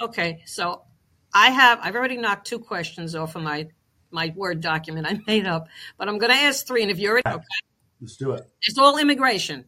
Okay, 0.00 0.42
so 0.44 0.82
I 1.36 1.50
have 1.50 1.80
I've 1.82 1.94
already 1.94 2.16
knocked 2.16 2.46
two 2.46 2.58
questions 2.58 3.14
off 3.14 3.36
of 3.36 3.42
my 3.42 3.68
my 4.10 4.32
word 4.34 4.62
document 4.62 5.06
I 5.06 5.20
made 5.26 5.46
up, 5.46 5.68
but 5.98 6.08
I'm 6.08 6.16
going 6.16 6.32
to 6.32 6.38
ask 6.38 6.66
three, 6.66 6.80
and 6.80 6.90
if 6.90 6.98
you're 6.98 7.18
okay, 7.18 7.36
let's 8.00 8.16
do 8.16 8.32
it. 8.32 8.42
It's 8.62 8.78
all 8.78 8.96
immigration. 8.96 9.66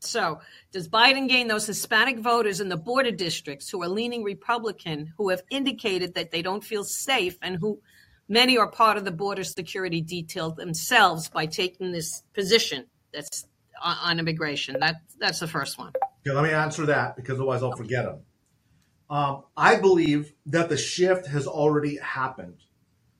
So, 0.00 0.40
does 0.70 0.88
Biden 0.88 1.28
gain 1.28 1.48
those 1.48 1.66
Hispanic 1.66 2.20
voters 2.20 2.60
in 2.60 2.68
the 2.68 2.76
border 2.76 3.10
districts 3.10 3.68
who 3.68 3.82
are 3.82 3.88
leaning 3.88 4.22
Republican, 4.22 5.12
who 5.18 5.30
have 5.30 5.42
indicated 5.50 6.14
that 6.14 6.30
they 6.30 6.40
don't 6.40 6.62
feel 6.62 6.84
safe, 6.84 7.36
and 7.42 7.56
who 7.56 7.80
many 8.28 8.56
are 8.58 8.70
part 8.70 8.96
of 8.96 9.04
the 9.04 9.10
border 9.10 9.42
security 9.42 10.00
detail 10.00 10.52
themselves 10.52 11.28
by 11.28 11.46
taking 11.46 11.90
this 11.90 12.22
position 12.32 12.86
that's 13.12 13.44
on, 13.82 13.96
on 14.04 14.18
immigration? 14.20 14.76
That 14.78 15.02
that's 15.18 15.40
the 15.40 15.48
first 15.48 15.80
one. 15.80 15.94
Okay, 16.24 16.32
let 16.32 16.44
me 16.44 16.50
answer 16.50 16.86
that 16.86 17.16
because 17.16 17.34
otherwise 17.34 17.64
I'll 17.64 17.76
forget 17.76 18.04
them. 18.04 18.20
Um, 19.10 19.44
I 19.56 19.76
believe 19.76 20.34
that 20.46 20.68
the 20.68 20.76
shift 20.76 21.26
has 21.28 21.46
already 21.46 21.96
happened. 21.98 22.58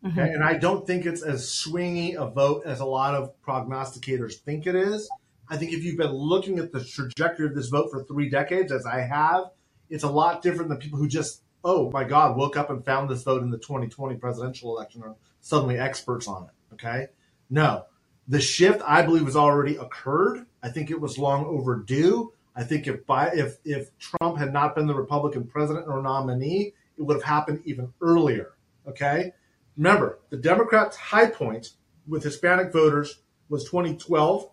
Mm-hmm. 0.04 0.18
And 0.18 0.44
I 0.44 0.54
don't 0.54 0.86
think 0.86 1.06
it's 1.06 1.22
as 1.22 1.46
swingy 1.46 2.14
a 2.14 2.28
vote 2.30 2.62
as 2.66 2.80
a 2.80 2.84
lot 2.84 3.14
of 3.14 3.32
prognosticators 3.42 4.34
think 4.34 4.66
it 4.66 4.76
is. 4.76 5.08
I 5.48 5.56
think 5.56 5.72
if 5.72 5.82
you've 5.82 5.96
been 5.96 6.12
looking 6.12 6.58
at 6.58 6.72
the 6.72 6.84
trajectory 6.84 7.46
of 7.46 7.54
this 7.54 7.68
vote 7.68 7.90
for 7.90 8.04
three 8.04 8.28
decades, 8.28 8.70
as 8.70 8.86
I 8.86 9.00
have, 9.00 9.50
it's 9.88 10.04
a 10.04 10.10
lot 10.10 10.42
different 10.42 10.68
than 10.68 10.78
people 10.78 10.98
who 10.98 11.08
just, 11.08 11.42
oh 11.64 11.90
my 11.90 12.04
God, 12.04 12.36
woke 12.36 12.56
up 12.56 12.70
and 12.70 12.84
found 12.84 13.08
this 13.08 13.22
vote 13.22 13.42
in 13.42 13.50
the 13.50 13.58
2020 13.58 14.16
presidential 14.16 14.76
election 14.76 15.02
are 15.02 15.16
suddenly 15.40 15.78
experts 15.78 16.28
on 16.28 16.44
it. 16.44 16.74
Okay. 16.74 17.06
No, 17.50 17.86
the 18.28 18.40
shift 18.40 18.82
I 18.86 19.02
believe 19.02 19.24
has 19.24 19.36
already 19.36 19.76
occurred. 19.76 20.44
I 20.62 20.68
think 20.68 20.90
it 20.90 21.00
was 21.00 21.18
long 21.18 21.46
overdue. 21.46 22.32
I 22.56 22.64
think 22.64 22.86
if 22.86 23.06
by, 23.06 23.30
if 23.32 23.58
if 23.64 23.96
Trump 23.98 24.38
had 24.38 24.52
not 24.52 24.74
been 24.74 24.86
the 24.86 24.94
Republican 24.94 25.44
president 25.44 25.86
or 25.88 26.02
nominee, 26.02 26.74
it 26.96 27.02
would 27.02 27.14
have 27.14 27.24
happened 27.24 27.62
even 27.64 27.92
earlier. 28.00 28.54
Okay, 28.86 29.32
remember 29.76 30.18
the 30.30 30.36
Democrats' 30.36 30.96
high 30.96 31.26
point 31.26 31.74
with 32.06 32.24
Hispanic 32.24 32.72
voters 32.72 33.20
was 33.48 33.64
2012 33.64 34.50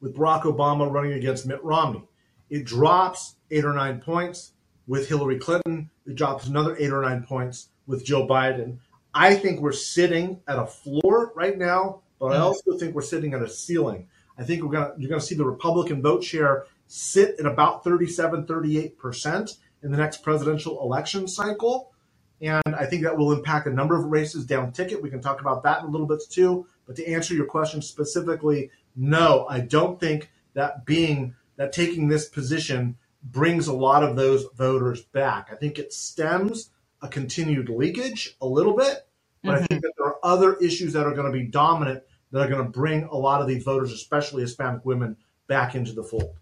with 0.00 0.16
Barack 0.16 0.42
Obama 0.42 0.90
running 0.90 1.12
against 1.12 1.46
Mitt 1.46 1.62
Romney. 1.62 2.04
It 2.50 2.64
drops 2.64 3.36
eight 3.50 3.64
or 3.64 3.74
nine 3.74 4.00
points 4.00 4.52
with 4.86 5.08
Hillary 5.08 5.38
Clinton. 5.38 5.90
It 6.06 6.14
drops 6.14 6.46
another 6.46 6.76
eight 6.78 6.92
or 6.92 7.02
nine 7.02 7.22
points 7.22 7.68
with 7.86 8.04
Joe 8.04 8.26
Biden. 8.26 8.78
I 9.14 9.34
think 9.34 9.60
we're 9.60 9.72
sitting 9.72 10.40
at 10.46 10.58
a 10.58 10.66
floor 10.66 11.32
right 11.34 11.56
now, 11.56 12.02
but 12.18 12.32
I 12.32 12.36
mm. 12.36 12.42
also 12.42 12.76
think 12.78 12.94
we're 12.94 13.02
sitting 13.02 13.34
at 13.34 13.42
a 13.42 13.48
ceiling. 13.48 14.08
I 14.38 14.44
think 14.44 14.62
we're 14.62 14.70
gonna 14.70 14.92
you're 14.96 15.10
gonna 15.10 15.20
see 15.20 15.34
the 15.34 15.44
Republican 15.44 16.00
vote 16.00 16.22
share 16.22 16.66
sit 16.88 17.38
at 17.38 17.46
about 17.46 17.84
37, 17.84 18.46
38 18.46 18.98
percent 18.98 19.52
in 19.82 19.92
the 19.92 19.96
next 19.96 20.22
presidential 20.22 20.82
election 20.82 21.28
cycle. 21.28 21.92
And 22.40 22.62
I 22.66 22.86
think 22.86 23.02
that 23.02 23.16
will 23.16 23.32
impact 23.32 23.66
a 23.66 23.72
number 23.72 23.96
of 23.96 24.06
races 24.06 24.46
down 24.46 24.72
ticket. 24.72 25.02
We 25.02 25.10
can 25.10 25.20
talk 25.20 25.40
about 25.40 25.62
that 25.64 25.80
in 25.80 25.86
a 25.86 25.90
little 25.90 26.06
bit 26.06 26.22
too. 26.28 26.66
But 26.86 26.96
to 26.96 27.06
answer 27.06 27.34
your 27.34 27.46
question 27.46 27.82
specifically, 27.82 28.70
no, 28.96 29.46
I 29.48 29.60
don't 29.60 30.00
think 30.00 30.30
that 30.54 30.84
being 30.84 31.34
that 31.56 31.72
taking 31.72 32.08
this 32.08 32.28
position 32.28 32.96
brings 33.22 33.66
a 33.66 33.72
lot 33.72 34.02
of 34.02 34.16
those 34.16 34.46
voters 34.56 35.02
back. 35.02 35.48
I 35.52 35.56
think 35.56 35.78
it 35.78 35.92
stems 35.92 36.70
a 37.02 37.08
continued 37.08 37.68
leakage 37.68 38.36
a 38.40 38.46
little 38.46 38.76
bit, 38.76 39.06
but 39.42 39.54
mm-hmm. 39.54 39.64
I 39.64 39.66
think 39.66 39.82
that 39.82 39.92
there 39.96 40.06
are 40.06 40.18
other 40.22 40.56
issues 40.56 40.92
that 40.92 41.06
are 41.06 41.14
going 41.14 41.30
to 41.30 41.32
be 41.32 41.44
dominant 41.44 42.02
that 42.30 42.40
are 42.40 42.48
going 42.48 42.64
to 42.64 42.70
bring 42.70 43.04
a 43.04 43.16
lot 43.16 43.40
of 43.40 43.48
these 43.48 43.64
voters, 43.64 43.92
especially 43.92 44.42
Hispanic 44.42 44.84
women, 44.84 45.16
back 45.46 45.74
into 45.74 45.92
the 45.92 46.02
fold. 46.02 46.36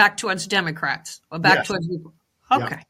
Back 0.00 0.16
towards 0.16 0.46
Democrats 0.46 1.20
or 1.30 1.38
back 1.38 1.56
yes. 1.56 1.66
towards 1.66 1.86
okay, 2.50 2.66
yeah. 2.70 2.82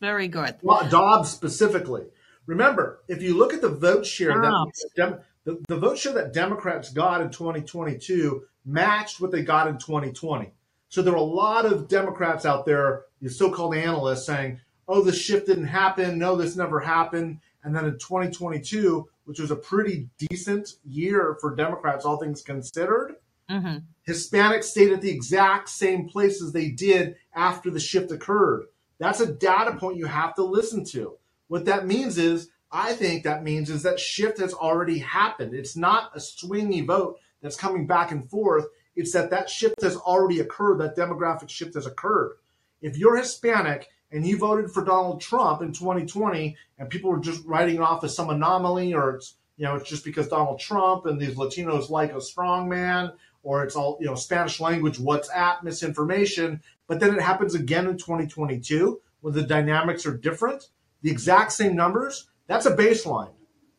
very 0.00 0.26
good. 0.26 0.56
Well, 0.60 0.88
Dobbs 0.88 1.30
specifically. 1.30 2.02
Remember, 2.46 2.98
if 3.06 3.22
you 3.22 3.38
look 3.38 3.54
at 3.54 3.60
the 3.60 3.68
vote 3.68 4.04
share 4.04 4.40
that 4.40 5.22
the, 5.44 5.62
the 5.68 5.76
vote 5.76 5.98
share 5.98 6.14
that 6.14 6.32
Democrats 6.32 6.90
got 6.90 7.20
in 7.20 7.30
2022 7.30 8.42
matched 8.64 9.20
what 9.20 9.30
they 9.30 9.42
got 9.42 9.68
in 9.68 9.78
2020. 9.78 10.52
So 10.88 11.00
there 11.00 11.12
are 11.12 11.16
a 11.16 11.22
lot 11.22 11.64
of 11.64 11.86
Democrats 11.86 12.44
out 12.44 12.66
there, 12.66 13.04
the 13.20 13.30
so-called 13.30 13.76
analysts, 13.76 14.26
saying, 14.26 14.60
"Oh, 14.88 15.00
the 15.00 15.12
shift 15.12 15.46
didn't 15.46 15.66
happen. 15.66 16.18
No, 16.18 16.34
this 16.34 16.56
never 16.56 16.80
happened." 16.80 17.38
And 17.62 17.72
then 17.72 17.84
in 17.84 17.92
2022, 17.92 19.08
which 19.26 19.38
was 19.38 19.52
a 19.52 19.56
pretty 19.56 20.08
decent 20.18 20.74
year 20.84 21.36
for 21.40 21.54
Democrats, 21.54 22.04
all 22.04 22.16
things 22.16 22.42
considered, 22.42 23.14
mm-hmm. 23.48 23.78
Hispanics 24.06 24.64
stayed 24.64 24.92
at 24.92 25.00
the 25.00 25.10
exact 25.10 25.68
same 25.68 26.08
places 26.08 26.52
they 26.52 26.70
did 26.70 27.16
after 27.34 27.70
the 27.70 27.80
shift 27.80 28.10
occurred. 28.10 28.66
That's 28.98 29.20
a 29.20 29.32
data 29.32 29.76
point 29.76 29.96
you 29.96 30.06
have 30.06 30.34
to 30.36 30.44
listen 30.44 30.84
to. 30.86 31.18
What 31.48 31.64
that 31.66 31.86
means 31.86 32.18
is 32.18 32.50
I 32.70 32.94
think 32.94 33.24
that 33.24 33.44
means 33.44 33.68
is 33.68 33.82
that 33.82 34.00
shift 34.00 34.38
has 34.38 34.54
already 34.54 34.98
happened. 34.98 35.54
It's 35.54 35.76
not 35.76 36.12
a 36.14 36.18
swingy 36.18 36.86
vote 36.86 37.18
that's 37.42 37.56
coming 37.56 37.86
back 37.86 38.10
and 38.10 38.28
forth. 38.28 38.66
It's 38.96 39.12
that 39.12 39.30
that 39.30 39.50
shift 39.50 39.82
has 39.82 39.96
already 39.96 40.40
occurred. 40.40 40.78
That 40.78 40.96
demographic 40.96 41.50
shift 41.50 41.74
has 41.74 41.86
occurred. 41.86 42.36
If 42.80 42.96
you're 42.96 43.16
Hispanic 43.16 43.88
and 44.10 44.26
you 44.26 44.38
voted 44.38 44.70
for 44.70 44.84
Donald 44.84 45.20
Trump 45.20 45.62
in 45.62 45.72
2020, 45.72 46.56
and 46.78 46.90
people 46.90 47.10
were 47.10 47.20
just 47.20 47.44
writing 47.44 47.76
it 47.76 47.82
off 47.82 48.04
as 48.04 48.14
some 48.14 48.30
anomaly, 48.30 48.94
or 48.94 49.16
it's 49.16 49.34
you 49.56 49.64
know 49.64 49.76
it's 49.76 49.88
just 49.88 50.04
because 50.04 50.28
Donald 50.28 50.58
Trump 50.58 51.06
and 51.06 51.20
these 51.20 51.34
Latinos 51.34 51.90
like 51.90 52.12
a 52.12 52.20
strong 52.20 52.68
man, 52.68 53.12
or 53.42 53.64
it's 53.64 53.76
all 53.76 53.98
you 54.00 54.06
know 54.06 54.14
Spanish 54.14 54.60
language 54.60 54.98
WhatsApp 54.98 55.62
misinformation. 55.62 56.62
But 56.86 57.00
then 57.00 57.14
it 57.14 57.22
happens 57.22 57.54
again 57.54 57.86
in 57.86 57.96
2022 57.96 59.00
when 59.20 59.34
the 59.34 59.42
dynamics 59.42 60.04
are 60.06 60.16
different. 60.16 60.68
The 61.02 61.10
exact 61.10 61.52
same 61.52 61.74
numbers 61.74 62.28
that's 62.46 62.66
a 62.66 62.76
baseline. 62.76 63.32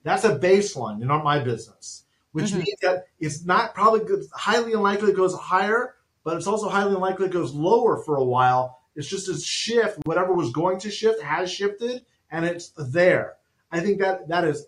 That's 0.03 0.23
a 0.23 0.37
baseline 0.37 1.01
in 1.01 1.07
my 1.07 1.39
business, 1.39 2.05
which 2.31 2.47
mm-hmm. 2.47 2.59
means 2.59 2.79
that 2.81 3.05
it's 3.19 3.45
not 3.45 3.73
probably 3.73 4.01
good, 4.03 4.23
highly 4.33 4.73
unlikely 4.73 5.11
it 5.11 5.15
goes 5.15 5.35
higher, 5.35 5.95
but 6.23 6.37
it's 6.37 6.47
also 6.47 6.69
highly 6.69 6.95
unlikely 6.95 7.27
it 7.27 7.31
goes 7.31 7.53
lower 7.53 8.03
for 8.03 8.15
a 8.15 8.23
while. 8.23 8.79
It's 8.95 9.07
just 9.07 9.29
a 9.29 9.39
shift. 9.39 9.99
Whatever 10.05 10.33
was 10.33 10.51
going 10.51 10.79
to 10.79 10.91
shift 10.91 11.21
has 11.21 11.51
shifted, 11.51 12.05
and 12.31 12.45
it's 12.45 12.71
there. 12.77 13.35
I 13.71 13.79
think 13.79 14.01
that 14.01 14.27
that 14.27 14.43
is 14.43 14.65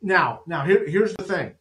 now. 0.00 0.42
Now 0.46 0.64
here, 0.64 0.86
here's 0.86 1.14
the 1.14 1.24
thing: 1.24 1.54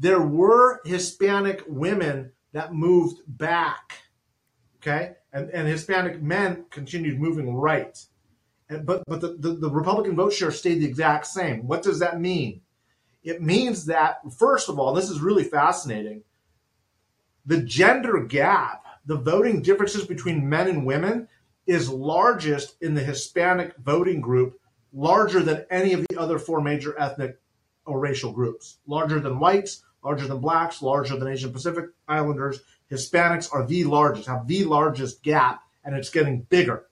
there 0.00 0.20
were 0.22 0.80
Hispanic 0.86 1.62
women 1.68 2.32
that 2.52 2.72
moved 2.72 3.20
back, 3.26 3.98
okay, 4.78 5.12
and 5.32 5.50
and 5.50 5.68
Hispanic 5.68 6.20
men 6.22 6.64
continued 6.70 7.20
moving 7.20 7.54
right 7.54 7.96
And, 8.68 8.86
but 8.86 9.04
but 9.06 9.20
the, 9.20 9.36
the, 9.38 9.52
the, 9.52 9.70
Republican 9.70 10.16
vote 10.16 10.32
share 10.32 10.50
stayed 10.50 10.80
the 10.80 10.86
exact 10.86 11.26
same. 11.26 11.68
What 11.68 11.82
does 11.82 11.98
that 11.98 12.20
mean? 12.20 12.62
It 13.22 13.42
means 13.42 13.84
that 13.86 14.20
first 14.32 14.70
of 14.70 14.78
all, 14.78 14.94
this 14.94 15.10
is 15.10 15.20
really 15.20 15.44
fascinating. 15.44 16.22
The 17.44 17.62
gender 17.62 18.24
gap, 18.24 18.84
the 19.04 19.18
voting 19.18 19.60
differences 19.60 20.06
between 20.06 20.48
men 20.48 20.66
and 20.66 20.86
women, 20.86 21.28
is 21.66 21.90
largest 21.90 22.76
in 22.80 22.94
the 22.94 23.04
Hispanic 23.04 23.76
voting 23.76 24.22
group, 24.22 24.58
larger 24.94 25.40
than 25.40 25.66
any 25.70 25.92
of 25.92 26.06
the 26.08 26.18
other 26.18 26.38
four 26.38 26.62
major 26.62 26.98
ethnic 26.98 27.38
or 27.84 28.00
racial 28.00 28.32
groups. 28.32 28.78
Larger 28.86 29.20
than 29.20 29.38
whites, 29.38 29.82
larger 30.04 30.26
than 30.26 30.38
blacks, 30.38 30.82
larger 30.82 31.16
than 31.16 31.28
Asian 31.28 31.52
Pacific 31.52 31.86
Islanders. 32.08 32.60
Hispanics 32.90 33.52
are 33.52 33.66
the 33.66 33.84
largest, 33.84 34.28
have 34.28 34.46
the 34.46 34.64
largest 34.64 35.22
gap, 35.22 35.62
and 35.84 35.94
it's 35.94 36.10
getting 36.10 36.42
bigger. 36.42 36.86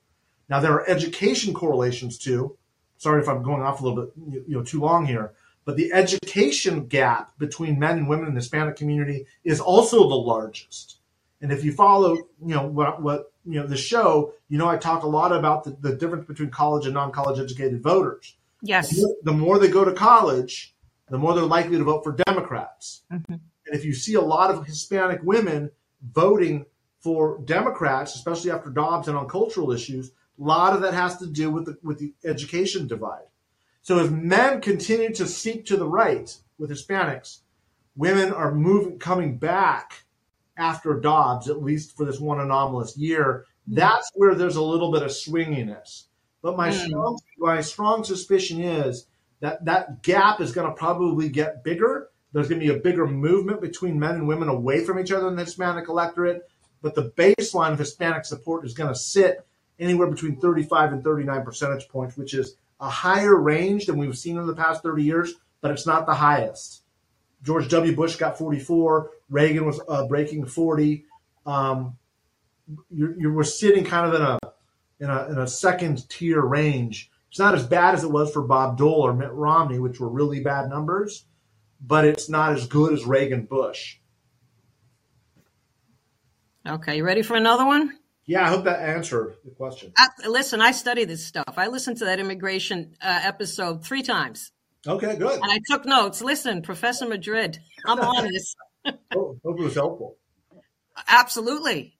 Now 0.48 0.60
there 0.60 0.72
are 0.72 0.88
education 0.88 1.52
correlations 1.54 2.18
too. 2.18 2.56
Sorry 2.96 3.20
if 3.20 3.28
I'm 3.28 3.42
going 3.42 3.62
off 3.62 3.80
a 3.80 3.84
little 3.84 4.04
bit, 4.04 4.12
you 4.48 4.56
know, 4.56 4.62
too 4.62 4.80
long 4.80 5.06
here. 5.06 5.32
But 5.64 5.76
the 5.76 5.92
education 5.92 6.86
gap 6.86 7.38
between 7.38 7.78
men 7.78 7.98
and 7.98 8.08
women 8.08 8.28
in 8.28 8.34
the 8.34 8.40
Hispanic 8.40 8.76
community 8.76 9.26
is 9.44 9.60
also 9.60 10.08
the 10.08 10.14
largest. 10.14 10.96
And 11.40 11.52
if 11.52 11.64
you 11.64 11.72
follow, 11.72 12.14
you 12.14 12.54
know, 12.54 12.66
what, 12.66 13.02
what 13.02 13.32
you 13.44 13.60
know, 13.60 13.66
the 13.66 13.76
show, 13.76 14.32
you 14.48 14.58
know, 14.58 14.66
I 14.66 14.76
talk 14.76 15.02
a 15.02 15.08
lot 15.08 15.32
about 15.32 15.64
the, 15.64 15.76
the 15.80 15.94
difference 15.94 16.26
between 16.26 16.50
college 16.50 16.86
and 16.86 16.94
non-college 16.94 17.38
educated 17.38 17.82
voters. 17.82 18.36
Yes. 18.62 18.90
The 18.90 19.02
more, 19.02 19.16
the 19.24 19.32
more, 19.32 19.58
they 19.58 19.68
go 19.68 19.84
to 19.84 19.92
college, 19.92 20.74
the 21.10 21.18
more 21.18 21.34
they're 21.34 21.44
likely 21.44 21.78
to 21.78 21.84
vote 21.84 22.04
for 22.04 22.12
Democrats. 22.12 23.02
Mm-hmm. 23.12 23.32
And 23.32 23.76
if 23.76 23.84
you 23.84 23.94
see 23.94 24.14
a 24.14 24.20
lot 24.20 24.50
of 24.50 24.66
Hispanic 24.66 25.20
women 25.22 25.70
voting 26.02 26.66
for 27.00 27.40
Democrats, 27.44 28.14
especially 28.14 28.50
after 28.50 28.70
Dobbs 28.70 29.08
and 29.08 29.16
on 29.16 29.28
cultural 29.28 29.72
issues, 29.72 30.10
a 30.38 30.42
lot 30.42 30.74
of 30.74 30.82
that 30.82 30.94
has 30.94 31.16
to 31.18 31.26
do 31.26 31.50
with 31.50 31.66
the, 31.66 31.78
with 31.82 31.98
the 31.98 32.14
education 32.24 32.86
divide. 32.86 33.24
So 33.82 33.98
as 33.98 34.10
men 34.10 34.60
continue 34.60 35.12
to 35.14 35.26
seek 35.26 35.66
to 35.66 35.76
the 35.76 35.86
right 35.86 36.36
with 36.58 36.70
Hispanics, 36.70 37.38
women 37.96 38.32
are 38.32 38.54
moving, 38.54 38.98
coming 38.98 39.38
back 39.38 40.04
after 40.56 40.98
Dobbs, 40.98 41.48
at 41.48 41.62
least 41.62 41.96
for 41.96 42.04
this 42.04 42.20
one 42.20 42.40
anomalous 42.40 42.96
year. 42.96 43.46
That's 43.66 44.10
where 44.14 44.34
there's 44.34 44.56
a 44.56 44.62
little 44.62 44.92
bit 44.92 45.02
of 45.02 45.10
swinginess. 45.10 46.04
But 46.42 46.56
my 46.56 46.70
mm. 46.70 46.86
strong, 46.86 47.18
my 47.38 47.60
strong 47.60 48.04
suspicion 48.04 48.60
is 48.60 49.06
that 49.40 49.64
that 49.64 50.02
gap 50.02 50.40
is 50.40 50.52
going 50.52 50.68
to 50.68 50.74
probably 50.74 51.28
get 51.28 51.64
bigger. 51.64 52.08
There's 52.32 52.48
going 52.48 52.60
to 52.60 52.66
be 52.66 52.72
a 52.72 52.80
bigger 52.80 53.06
movement 53.06 53.60
between 53.60 53.98
men 53.98 54.16
and 54.16 54.28
women 54.28 54.48
away 54.48 54.84
from 54.84 54.98
each 54.98 55.12
other 55.12 55.28
in 55.28 55.36
the 55.36 55.44
Hispanic 55.44 55.88
electorate. 55.88 56.42
But 56.82 56.94
the 56.94 57.10
baseline 57.10 57.72
of 57.72 57.78
Hispanic 57.78 58.24
support 58.24 58.64
is 58.64 58.74
going 58.74 58.92
to 58.92 58.98
sit 58.98 59.44
anywhere 59.78 60.08
between 60.08 60.36
35 60.36 60.92
and 60.92 61.04
39 61.04 61.44
percentage 61.44 61.88
points, 61.88 62.16
which 62.16 62.34
is 62.34 62.56
a 62.80 62.88
higher 62.88 63.34
range 63.34 63.86
than 63.86 63.98
we've 63.98 64.16
seen 64.16 64.36
in 64.36 64.46
the 64.46 64.54
past 64.54 64.82
30 64.82 65.02
years, 65.02 65.34
but 65.60 65.70
it's 65.70 65.86
not 65.86 66.06
the 66.06 66.14
highest. 66.14 66.82
George 67.42 67.68
W. 67.68 67.94
Bush 67.94 68.16
got 68.16 68.38
44. 68.38 69.10
Reagan 69.30 69.66
was 69.66 69.80
uh, 69.88 70.06
breaking 70.06 70.46
40. 70.46 71.04
Um, 71.46 71.96
you're, 72.90 73.18
you're, 73.18 73.32
we're 73.32 73.44
sitting 73.44 73.84
kind 73.84 74.06
of 74.06 74.14
in 74.14 74.22
a, 74.22 74.38
in 75.00 75.10
a 75.10 75.32
in 75.32 75.38
a 75.38 75.46
second 75.46 76.08
tier 76.08 76.40
range. 76.40 77.10
It's 77.30 77.38
not 77.38 77.54
as 77.54 77.66
bad 77.66 77.94
as 77.94 78.04
it 78.04 78.10
was 78.10 78.32
for 78.32 78.42
Bob 78.42 78.78
Dole 78.78 79.06
or 79.06 79.12
Mitt 79.12 79.32
Romney, 79.32 79.78
which 79.78 80.00
were 80.00 80.08
really 80.08 80.40
bad 80.40 80.68
numbers, 80.68 81.26
but 81.80 82.04
it's 82.04 82.28
not 82.28 82.52
as 82.52 82.66
good 82.66 82.92
as 82.92 83.04
Reagan 83.04 83.44
Bush. 83.44 83.98
Okay, 86.66 86.96
you 86.96 87.04
ready 87.04 87.22
for 87.22 87.36
another 87.36 87.66
one? 87.66 87.98
Yeah, 88.26 88.44
I 88.44 88.50
hope 88.50 88.64
that 88.64 88.80
answered 88.80 89.36
the 89.44 89.50
question. 89.52 89.92
I, 89.96 90.08
listen, 90.28 90.60
I 90.60 90.72
study 90.72 91.04
this 91.04 91.24
stuff. 91.24 91.54
I 91.56 91.68
listened 91.68 91.96
to 91.98 92.04
that 92.06 92.20
immigration 92.20 92.94
uh, 93.00 93.20
episode 93.22 93.84
three 93.84 94.02
times. 94.02 94.52
Okay, 94.86 95.16
good. 95.16 95.40
And 95.40 95.50
I 95.50 95.60
took 95.66 95.86
notes. 95.86 96.20
Listen, 96.20 96.60
Professor 96.60 97.08
Madrid, 97.08 97.58
I'm 97.86 97.98
on 98.00 98.28
this. 98.30 98.54
oh, 98.86 99.38
hope 99.42 99.58
it 99.58 99.62
was 99.62 99.74
helpful. 99.74 100.16
Absolutely. 101.06 101.96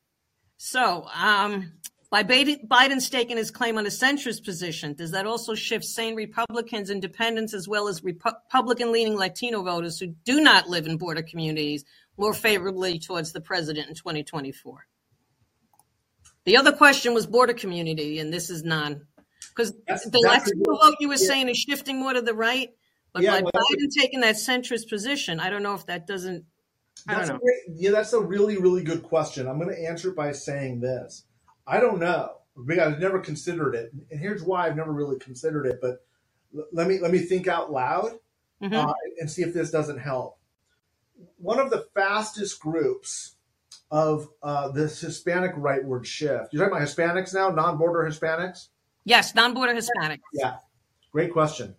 So, 0.59 1.07
um, 1.15 1.73
by 2.11 2.23
Biden's 2.23 3.11
taking 3.11 3.37
his 3.37 3.51
claim 3.51 3.77
on 3.77 3.85
a 3.85 3.91
centrist 3.91 4.45
position, 4.45 4.95
does 4.95 5.11
that 5.11 5.27
also 5.27 5.55
shift 5.55 5.85
sane 5.85 6.15
Republicans, 6.15 6.89
independents, 6.89 7.53
as 7.53 7.69
well 7.69 7.87
as 7.87 8.03
Republican 8.03 8.93
leaning 8.93 9.15
Latino 9.15 9.63
voters 9.63 9.99
who 9.99 10.07
do 10.25 10.41
not 10.41 10.69
live 10.69 10.87
in 10.87 10.97
border 10.97 11.23
communities 11.23 11.85
more 12.17 12.33
favorably 12.33 12.99
towards 12.99 13.33
the 13.33 13.43
president 13.43 13.89
in 13.89 13.95
2024? 13.95 14.87
The 16.45 16.57
other 16.57 16.73
question 16.73 17.13
was 17.13 17.27
border 17.27 17.53
community, 17.53 18.19
and 18.21 18.33
this 18.33 18.49
is 18.49 18.65
none. 18.65 19.07
Because 19.51 19.73
the 19.73 20.23
Latino 20.25 20.79
vote 20.83 20.95
you 21.01 21.09
were 21.09 21.15
yeah. 21.15 21.27
saying 21.27 21.49
is 21.51 21.59
shifting 21.59 22.01
more 22.01 22.15
to 22.15 22.23
the 22.23 22.33
right, 22.33 22.71
but 23.13 23.23
Yeah, 23.23 23.33
by 23.33 23.43
well, 23.43 23.53
Biden 23.53 23.89
taking 23.99 24.21
that 24.21 24.37
centrist 24.37 24.89
position, 24.89 25.41
I 25.41 25.51
don't 25.51 25.63
know 25.63 25.75
if 25.75 25.85
that 25.87 26.07
doesn't. 26.07 26.45
I 27.07 27.15
That's 27.15 27.29
don't 27.29 27.37
a 27.37 27.73
yeah, 27.75 27.91
that's 27.91 28.13
a 28.13 28.21
really, 28.21 28.57
really 28.57 28.83
good 28.83 29.03
question. 29.03 29.47
I'm 29.47 29.59
going 29.59 29.75
to 29.75 29.89
answer 29.89 30.11
it 30.11 30.17
by 30.17 30.33
saying 30.33 30.81
this. 30.81 31.25
I 31.69 31.81
don't 31.81 31.99
know 32.01 32.39
because 32.67 32.79
I've 32.95 32.99
never 32.99 33.19
considered 33.21 33.75
it, 33.75 33.93
and 34.11 34.19
here's 34.21 34.43
why 34.43 34.67
I've 34.67 34.77
never 34.77 34.93
really 34.93 35.19
considered 35.19 35.67
it. 35.67 35.79
But 35.83 36.05
l- 36.57 36.67
let 36.73 36.89
me 36.89 36.99
let 36.99 37.13
me 37.13 37.19
think 37.19 37.47
out 37.47 37.71
loud 37.71 38.19
Mhm. 38.63 38.73
uh, 38.89 38.95
and 39.21 39.31
see 39.31 39.43
if 39.43 39.53
this 39.55 39.71
doesn't 39.71 39.99
help. 39.99 40.39
One 41.37 41.59
of 41.61 41.71
the 41.71 41.87
fastest 41.95 42.59
groups 42.61 43.37
of 43.91 44.29
uh, 44.43 44.69
this 44.71 45.01
Hispanic 45.01 45.55
rightward 45.57 46.05
shift. 46.05 46.53
You're 46.53 46.69
talking 46.69 46.77
about 46.77 46.89
Hispanics 46.89 47.33
now, 47.35 47.51
non-border 47.51 48.09
Hispanics. 48.11 48.69
Yes, 49.05 49.35
non-border 49.35 49.75
Hispanics. 49.75 50.21
Yeah, 50.33 50.57
great 51.13 51.33
question. 51.33 51.75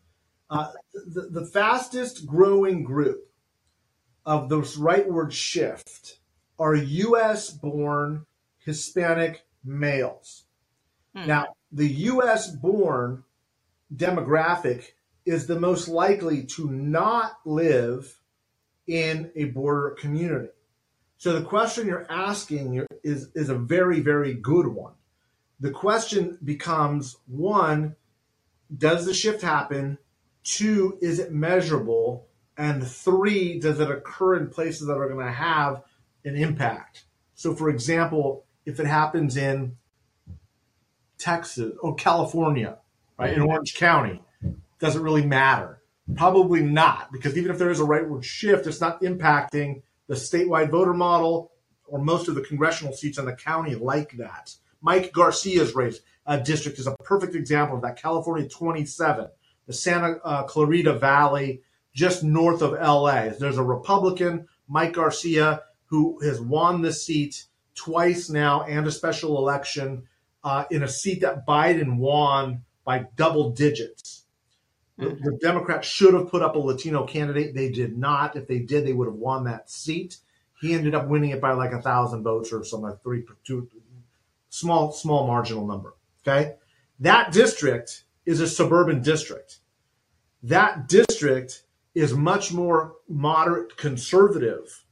Uh, 0.49 0.71
the, 0.93 1.27
the 1.29 1.45
fastest 1.45 2.25
growing 2.25 2.83
group 2.83 3.29
of 4.25 4.49
this 4.49 4.77
rightward 4.77 5.31
shift 5.31 6.19
are 6.57 6.73
U.S. 6.75 7.51
born 7.51 8.25
Hispanic 8.59 9.45
males. 9.69 10.43
Hmm. 11.15 11.27
Now, 11.27 11.55
the 11.71 11.87
U.S. 11.87 12.49
born 12.49 13.23
demographic 13.95 14.91
is 15.25 15.47
the 15.47 15.59
most 15.59 15.87
likely 15.87 16.43
to 16.43 16.69
not 16.69 17.39
live 17.45 18.19
in 18.87 19.31
a 19.35 19.45
border 19.45 19.91
community. 19.91 20.49
So 21.17 21.33
the 21.33 21.45
question 21.45 21.87
you're 21.87 22.09
asking 22.09 22.85
is, 23.03 23.29
is 23.35 23.49
a 23.49 23.55
very, 23.55 23.99
very 23.99 24.33
good 24.33 24.67
one. 24.67 24.93
The 25.59 25.71
question 25.71 26.37
becomes 26.43 27.17
one, 27.27 27.95
does 28.75 29.05
the 29.05 29.13
shift 29.13 29.41
happen? 29.41 29.97
Two, 30.43 30.97
is 31.01 31.19
it 31.19 31.33
measurable? 31.33 32.27
And 32.57 32.85
three, 32.85 33.59
does 33.59 33.79
it 33.79 33.91
occur 33.91 34.37
in 34.37 34.47
places 34.47 34.87
that 34.87 34.97
are 34.97 35.09
going 35.09 35.25
to 35.25 35.31
have 35.31 35.83
an 36.23 36.35
impact? 36.35 37.03
So, 37.35 37.53
for 37.53 37.69
example, 37.69 38.45
if 38.65 38.79
it 38.79 38.85
happens 38.85 39.37
in 39.37 39.77
Texas 41.17 41.73
or 41.81 41.95
California, 41.95 42.77
right, 43.17 43.33
in 43.33 43.41
Orange 43.41 43.75
County, 43.75 44.21
does 44.79 44.95
it 44.95 45.01
really 45.01 45.25
matter? 45.25 45.81
Probably 46.15 46.61
not, 46.61 47.11
because 47.11 47.37
even 47.37 47.51
if 47.51 47.59
there 47.59 47.69
is 47.69 47.79
a 47.79 47.83
rightward 47.83 48.23
shift, 48.23 48.65
it's 48.65 48.81
not 48.81 49.01
impacting 49.01 49.83
the 50.07 50.15
statewide 50.15 50.69
voter 50.69 50.93
model 50.93 51.51
or 51.85 51.99
most 51.99 52.27
of 52.27 52.35
the 52.35 52.41
congressional 52.41 52.93
seats 52.93 53.17
in 53.17 53.25
the 53.25 53.33
county 53.33 53.75
like 53.75 54.13
that. 54.17 54.55
Mike 54.81 55.11
Garcia's 55.11 55.75
race 55.75 55.99
uh, 56.25 56.37
district 56.37 56.79
is 56.79 56.87
a 56.87 56.95
perfect 57.03 57.35
example 57.35 57.75
of 57.75 57.81
that. 57.81 58.01
California 58.01 58.47
27, 58.47 59.27
the 59.67 59.73
Santa 59.73 60.19
uh, 60.23 60.43
Clarita 60.43 60.93
Valley, 60.93 61.61
just 61.93 62.23
north 62.23 62.61
of 62.61 62.71
LA. 62.71 63.29
There's 63.37 63.57
a 63.57 63.63
Republican, 63.63 64.47
Mike 64.67 64.93
Garcia, 64.93 65.63
who 65.87 66.19
has 66.21 66.39
won 66.39 66.81
the 66.81 66.93
seat 66.93 67.45
twice 67.79 68.29
now 68.29 68.63
and 68.63 68.85
a 68.85 68.91
special 68.91 69.37
election 69.37 70.03
uh, 70.43 70.65
in 70.69 70.83
a 70.83 70.87
seat 70.87 71.21
that 71.21 71.47
Biden 71.47 71.97
won 71.97 72.63
by 72.83 73.05
double 73.15 73.51
digits. 73.51 74.25
The, 74.97 75.09
the 75.09 75.37
Democrats 75.41 75.87
should 75.87 76.13
have 76.13 76.29
put 76.29 76.41
up 76.41 76.55
a 76.55 76.59
Latino 76.59 77.05
candidate. 77.05 77.55
They 77.55 77.69
did 77.71 77.97
not. 77.97 78.35
If 78.35 78.47
they 78.47 78.59
did, 78.59 78.85
they 78.85 78.91
would 78.91 79.07
have 79.07 79.15
won 79.15 79.45
that 79.45 79.69
seat. 79.69 80.17
He 80.59 80.73
ended 80.73 80.93
up 80.93 81.07
winning 81.07 81.29
it 81.29 81.39
by 81.39 81.53
like 81.53 81.71
a 81.71 81.81
thousand 81.81 82.23
votes 82.23 82.51
or 82.51 82.63
something, 82.65 82.89
like 82.89 83.01
three, 83.01 83.23
two, 83.45 83.69
small, 84.49 84.91
small 84.91 85.25
marginal 85.25 85.65
number. 85.65 85.93
Okay. 86.21 86.55
That 86.99 87.31
district 87.31 88.03
is 88.25 88.41
a 88.41 88.47
suburban 88.47 89.01
district. 89.01 89.59
That 90.43 90.89
district 90.89 91.63
is 91.95 92.13
much 92.13 92.51
more 92.51 92.95
moderate 93.07 93.77
conservative 93.77 94.83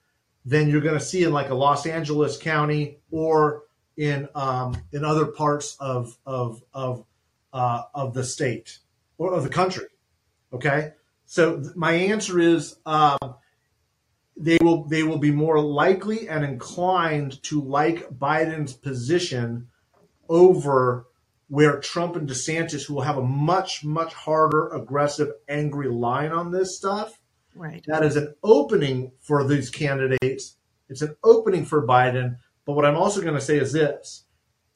than 0.48 0.70
you're 0.70 0.82
going 0.82 0.98
to 0.98 1.04
see 1.04 1.26
in 1.26 1.34
like 1.34 1.50
a 1.50 1.54
Los 1.54 1.86
Angeles 1.86 2.38
County 2.38 3.00
or 3.12 3.64
in 3.98 4.30
um, 4.34 4.78
in 4.94 5.04
other 5.04 5.26
parts 5.26 5.76
of 5.80 6.18
of 6.26 6.64
of 6.74 7.06
uh, 7.52 7.84
of 7.94 8.14
the 8.14 8.24
state 8.24 8.80
or 9.18 9.34
of 9.34 9.44
the 9.44 9.50
country. 9.50 9.88
Okay, 10.54 10.94
so 11.26 11.60
th- 11.60 11.76
my 11.76 11.92
answer 11.92 12.40
is 12.40 12.78
um, 12.86 13.36
they 14.38 14.58
will 14.62 14.86
they 14.86 15.04
will 15.04 15.18
be 15.18 15.32
more 15.32 15.60
likely 15.60 16.30
and 16.30 16.46
inclined 16.46 17.44
to 17.44 17.62
like 17.62 18.10
Biden's 18.10 18.72
position 18.72 19.68
over 20.30 21.08
where 21.50 21.80
Trump 21.80 22.16
and 22.16 22.28
DeSantis, 22.28 22.86
who 22.86 22.94
will 22.94 23.02
have 23.02 23.18
a 23.18 23.24
much 23.24 23.84
much 23.84 24.14
harder, 24.14 24.70
aggressive, 24.70 25.30
angry 25.50 25.90
line 25.90 26.32
on 26.32 26.52
this 26.52 26.78
stuff. 26.78 27.20
Right. 27.58 27.84
That 27.88 28.04
is 28.04 28.16
an 28.16 28.36
opening 28.44 29.12
for 29.20 29.44
these 29.48 29.70
candidates. 29.70 30.56
It's 30.90 31.02
an 31.02 31.16
opening 31.24 31.66
for 31.66 31.86
Biden. 31.86 32.38
But 32.66 32.74
what 32.74 32.86
I'm 32.86 32.98
also 32.98 33.22
going 33.22 33.34
to 33.34 33.42
say 33.42 33.58
is 33.58 33.74
this: 33.74 34.26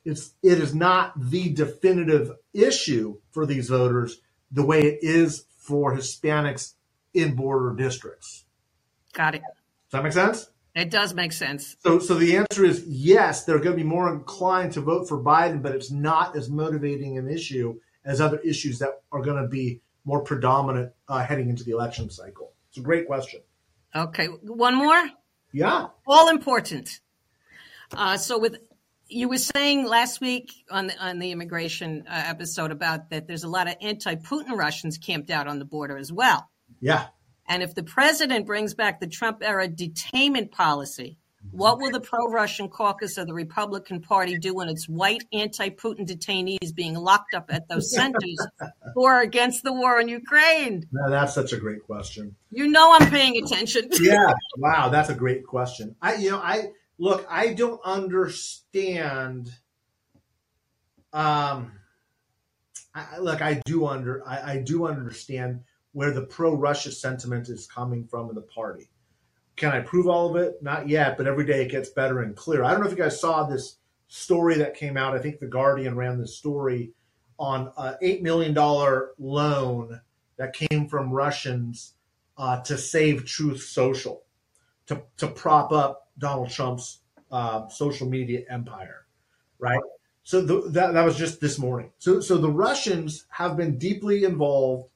it's 0.04 0.34
it 0.42 0.60
is 0.60 0.74
not 0.74 1.14
the 1.18 1.50
definitive 1.50 2.32
issue 2.54 3.20
for 3.32 3.46
these 3.46 3.70
voters 3.70 4.22
the 4.52 4.66
way 4.66 4.82
it 4.82 5.00
is 5.02 5.46
for 5.58 5.96
Hispanics 5.96 6.74
in 7.14 7.36
border 7.36 7.76
districts. 7.76 8.46
Got 9.14 9.36
it. 9.36 9.42
Does 9.42 9.92
that 9.92 10.04
make 10.04 10.14
sense? 10.14 10.50
It 10.74 10.90
does 10.90 11.14
make 11.14 11.34
sense. 11.34 11.76
So, 11.80 12.00
so 12.00 12.16
the 12.16 12.38
answer 12.38 12.64
is 12.64 12.86
yes. 12.88 13.44
They're 13.44 13.60
going 13.60 13.78
to 13.78 13.84
be 13.84 13.88
more 13.88 14.12
inclined 14.12 14.74
to 14.74 14.82
vote 14.82 15.08
for 15.08 15.22
Biden, 15.22 15.62
but 15.62 15.76
it's 15.76 15.92
not 15.92 16.36
as 16.36 16.50
motivating 16.50 17.18
an 17.18 17.30
issue 17.30 17.80
as 18.06 18.22
other 18.22 18.40
issues 18.40 18.80
that 18.80 19.02
are 19.12 19.22
going 19.22 19.42
to 19.42 19.50
be 19.50 19.82
more 20.06 20.22
predominant 20.22 20.94
uh, 21.08 21.24
heading 21.24 21.50
into 21.50 21.64
the 21.64 21.72
election 21.72 22.10
cycle. 22.10 22.51
It's 22.72 22.78
a 22.78 22.82
great 22.82 23.06
question. 23.06 23.42
Okay. 23.94 24.28
One 24.28 24.76
more. 24.76 25.10
Yeah. 25.52 25.88
All 26.08 26.30
important. 26.30 27.02
Uh, 27.94 28.16
so 28.16 28.40
with 28.40 28.58
you 29.08 29.28
were 29.28 29.38
saying 29.38 29.86
last 29.86 30.22
week 30.22 30.54
on 30.70 30.88
the, 30.88 30.98
on 30.98 31.20
the 31.20 31.32
immigration 31.32 32.06
uh, 32.08 32.24
episode 32.28 32.72
about 32.72 33.10
that 33.10 33.28
there's 33.28 33.44
a 33.44 33.50
lot 33.50 33.68
of 33.68 33.76
anti-Putin 33.82 34.58
Russians 34.58 34.98
camped 34.98 35.30
out 35.30 35.48
on 35.48 35.60
the 35.60 35.66
border 35.66 35.98
as 35.98 36.14
well. 36.14 36.50
Yeah. 36.80 37.08
And 37.46 37.62
if 37.62 37.76
the 37.76 37.84
president 37.84 38.46
brings 38.46 38.74
back 38.74 39.02
the 39.02 39.08
Trump 39.08 39.40
era 39.42 39.68
detainment 39.68 40.52
policy, 40.52 41.18
what 41.50 41.80
will 41.80 41.92
the 41.92 42.00
pro 42.00 42.30
Russian 42.30 42.70
caucus 42.70 43.18
of 43.18 43.28
the 43.28 43.34
Republican 43.34 44.02
Party 44.02 44.38
do 44.38 44.54
when 44.54 44.70
it's 44.70 44.88
white 44.88 45.24
anti 45.34 45.70
Putin 45.70 46.08
detainees 46.08 46.74
being 46.74 46.94
locked 46.94 47.34
up 47.34 47.48
at 47.50 47.68
those 47.68 47.94
centers 47.94 48.48
who 48.96 49.06
are 49.06 49.22
against 49.22 49.64
the 49.64 49.74
war 49.74 50.00
in 50.00 50.08
Ukraine? 50.08 50.88
No, 50.92 51.10
that's 51.10 51.34
such 51.34 51.52
a 51.52 51.58
great 51.58 51.84
question. 51.84 52.36
You 52.52 52.68
know 52.68 52.96
I'm 52.98 53.10
paying 53.10 53.44
attention. 53.44 53.90
yeah. 54.00 54.34
Wow, 54.58 54.90
that's 54.90 55.10
a 55.10 55.16
great 55.16 55.46
question. 55.46 55.96
I 56.02 56.16
you 56.16 56.32
know, 56.32 56.40
I 56.40 56.70
look, 57.00 57.26
I 57.30 57.54
don't 57.54 57.82
understand 57.84 59.52
um 61.12 61.72
I, 62.94 63.20
look, 63.20 63.42
I 63.42 63.62
do 63.66 63.88
under 63.88 64.26
I, 64.28 64.54
I 64.54 64.58
do 64.58 64.86
understand 64.86 65.62
where 65.94 66.12
the 66.12 66.22
pro 66.22 66.54
Russia 66.54 66.92
sentiment 66.92 67.50
is 67.50 67.68
coming 67.68 68.06
from 68.06 68.30
in 68.30 68.36
the 68.36 68.42
party. 68.42 68.91
Can 69.62 69.74
I 69.74 69.80
prove 69.82 70.08
all 70.08 70.28
of 70.28 70.42
it? 70.42 70.58
Not 70.64 70.90
yet, 70.90 71.18
but 71.18 71.28
every 71.28 71.46
day 71.46 71.62
it 71.62 71.70
gets 71.70 71.90
better 71.90 72.24
and 72.24 72.36
clearer. 72.36 72.64
I 72.64 72.72
don't 72.72 72.80
know 72.80 72.88
if 72.88 72.94
you 72.94 72.98
guys 72.98 73.22
saw 73.22 73.44
this 73.44 73.76
story 74.08 74.56
that 74.56 74.74
came 74.74 74.98
out. 74.98 75.14
I 75.14 75.20
think 75.20 75.40
the 75.40 75.46
Guardian 75.46 75.96
ran 75.96 76.20
this 76.20 76.36
story 76.36 76.94
on 77.38 77.72
an 77.78 77.96
eight 78.02 78.24
million 78.24 78.56
dollar 78.56 79.12
loan 79.20 80.02
that 80.38 80.54
came 80.54 80.88
from 80.88 81.12
Russians 81.12 81.94
uh, 82.40 82.62
to 82.62 82.76
save 82.76 83.28
Truth 83.28 83.62
Social, 83.62 84.24
to 84.88 85.04
to 85.18 85.28
prop 85.28 85.72
up 85.72 86.10
Donald 86.18 86.50
Trump's 86.50 87.02
uh, 87.32 87.68
social 87.68 88.10
media 88.10 88.42
empire, 88.50 89.06
right? 89.60 89.80
So 90.24 90.42
the, 90.42 90.72
that 90.72 90.96
that 90.96 91.06
was 91.06 91.20
just 91.20 91.40
this 91.40 91.60
morning. 91.60 91.92
So 92.00 92.20
so 92.20 92.40
the 92.40 92.50
Russians 92.50 93.28
have 93.30 93.58
been 93.58 93.78
deeply 93.78 94.24
involved 94.24 94.90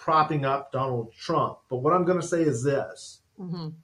propping 0.00 0.46
up 0.46 0.72
Donald 0.72 1.12
Trump. 1.12 1.58
But 1.68 1.78
what 1.78 1.92
I'm 1.92 2.06
going 2.06 2.20
to 2.20 2.26
say 2.26 2.40
is 2.40 2.62
this 2.64 3.20
Mhm. 3.38 3.74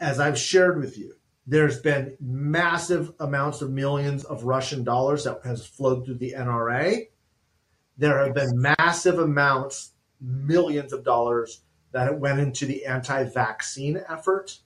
as 0.00 0.18
I've 0.18 0.36
shared 0.38 0.80
with 0.80 0.98
you, 0.98 1.14
there's 1.46 1.80
been 1.80 2.16
massive 2.20 3.12
amounts 3.20 3.62
of 3.62 3.70
millions 3.70 4.24
of 4.24 4.42
Russian 4.42 4.82
dollars 4.82 5.22
that 5.22 5.40
has 5.44 5.64
flowed 5.64 6.04
through 6.04 6.16
the 6.18 6.34
NRA. 6.34 7.10
There 7.96 8.24
have 8.24 8.34
been 8.34 8.60
massive 8.60 9.20
amounts, 9.20 9.92
millions 10.20 10.92
of 10.92 11.04
dollars 11.04 11.62
that 11.92 12.18
went 12.18 12.40
into 12.40 12.66
the 12.66 12.84
anti-vaccine 12.84 14.02
effort. 14.08 14.58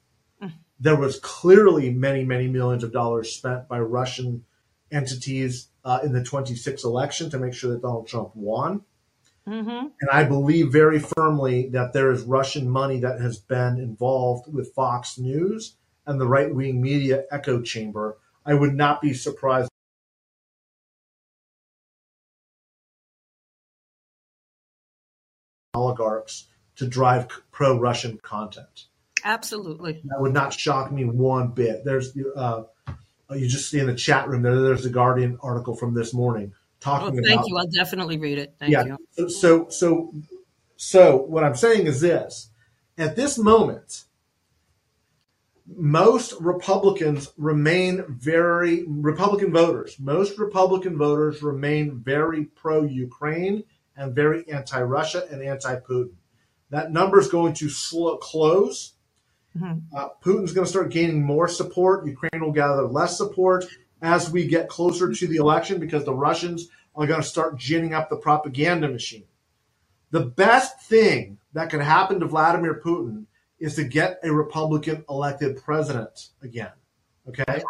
There 0.79 0.97
was 0.97 1.19
clearly 1.21 1.91
many, 1.93 2.25
many 2.25 2.49
millions 2.49 2.85
of 2.85 2.93
dollars 2.93 3.33
spent 3.33 3.67
by 3.69 3.81
Russian 3.81 4.45
entities 4.91 5.69
uh, 5.85 6.01
in 6.03 6.12
the 6.12 6.23
26 6.23 6.85
election 6.85 7.31
to 7.31 7.39
make 7.39 7.55
sure 7.55 7.71
that 7.73 7.83
Donald 7.83 8.07
Trump 8.07 8.35
won. 8.35 8.85
Mm-hmm. 9.49 9.86
And 10.01 10.11
I 10.12 10.24
believe 10.24 10.72
very 10.72 10.99
firmly 10.99 11.68
that 11.68 11.92
there 11.92 12.11
is 12.11 12.22
Russian 12.22 12.68
money 12.68 12.99
that 13.01 13.20
has 13.20 13.38
been 13.38 13.78
involved 13.78 14.53
with 14.53 14.74
Fox 14.74 15.18
News 15.18 15.76
and 16.05 16.20
the 16.20 16.26
right 16.26 16.53
wing 16.53 16.80
media 16.80 17.24
echo 17.30 17.62
chamber. 17.62 18.18
I 18.44 18.55
would 18.55 18.74
not 18.74 19.01
be 19.01 19.14
surprised. 19.14 19.70
Oligarchs 25.74 26.49
to 26.76 26.86
drive 26.86 27.28
pro 27.53 27.78
Russian 27.78 28.18
content. 28.18 28.86
Absolutely. 29.24 30.03
That 30.05 30.20
would 30.20 30.32
not 30.32 30.53
shock 30.53 30.90
me 30.90 31.05
one 31.05 31.49
bit. 31.49 31.84
There's, 31.84 32.16
uh, 32.36 32.64
you 33.30 33.49
just 33.49 33.70
see 33.70 33.78
in 33.78 33.86
the 33.86 33.94
chat 33.94 34.28
room 34.28 34.42
there, 34.42 34.61
there's 34.61 34.86
a 34.86 34.90
Guardian 34.90 35.38
article 35.42 35.76
from 35.76 35.94
this 35.94 36.14
morning 36.14 36.53
talking 36.87 37.18
oh, 37.18 37.22
thank 37.22 37.41
about. 37.41 37.49
you. 37.49 37.57
I'll 37.57 37.66
definitely 37.66 38.18
read 38.18 38.39
it. 38.39 38.55
Thank 38.59 38.72
yeah. 38.72 38.97
you. 39.16 39.28
So, 39.28 39.68
so, 39.68 40.14
so 40.76 41.16
what 41.16 41.45
I'm 41.45 41.57
saying 41.57 41.87
is 41.87 42.01
this: 42.01 42.51
at 42.97 43.16
this 43.16 43.39
moment, 43.39 44.05
most 45.66 46.34
Republicans 46.41 47.32
remain 47.37 48.05
very 48.09 48.84
Republican 48.87 49.53
voters. 49.53 49.99
Most 49.99 50.39
Republican 50.39 50.97
voters 50.97 51.43
remain 51.43 51.99
very 51.99 52.45
pro-Ukraine 52.45 53.64
and 53.97 54.14
very 54.14 54.49
anti-Russia 54.49 55.26
and 55.30 55.43
anti-Putin. 55.43 56.14
That 56.70 56.93
number 56.93 57.18
is 57.18 57.28
going 57.28 57.55
to 57.55 57.68
slow, 57.68 58.16
close. 58.18 58.93
Mm-hmm. 59.59 59.97
Uh, 59.97 60.09
Putin's 60.22 60.53
going 60.53 60.66
to 60.66 60.70
start 60.70 60.91
gaining 60.91 61.22
more 61.22 61.49
support. 61.49 62.07
Ukraine 62.07 62.43
will 62.43 62.53
gather 62.53 62.82
less 62.82 63.16
support 63.16 63.64
as 64.03 64.30
we 64.30 64.47
get 64.47 64.68
closer 64.68 65.12
to 65.12 65.26
the 65.26 65.36
election 65.36 65.80
because 65.80 66.05
the 66.05 66.14
Russians 66.14 66.68
are 66.94 67.07
going 67.07 67.20
to 67.20 67.26
start 67.26 67.59
ginning 67.59 67.94
up 67.94 68.09
the 68.09 68.16
propaganda 68.16 68.88
machine. 68.88 69.24
The 70.11 70.26
best 70.26 70.80
thing 70.82 71.38
that 71.53 71.70
could 71.70 71.80
happen 71.80 72.20
to 72.20 72.26
Vladimir 72.26 72.80
Putin 72.84 73.26
is 73.59 73.74
to 73.76 73.84
get 73.84 74.20
a 74.22 74.32
Republican 74.32 75.05
elected 75.09 75.62
president 75.62 76.28
again. 76.42 76.72
Okay? 77.28 77.62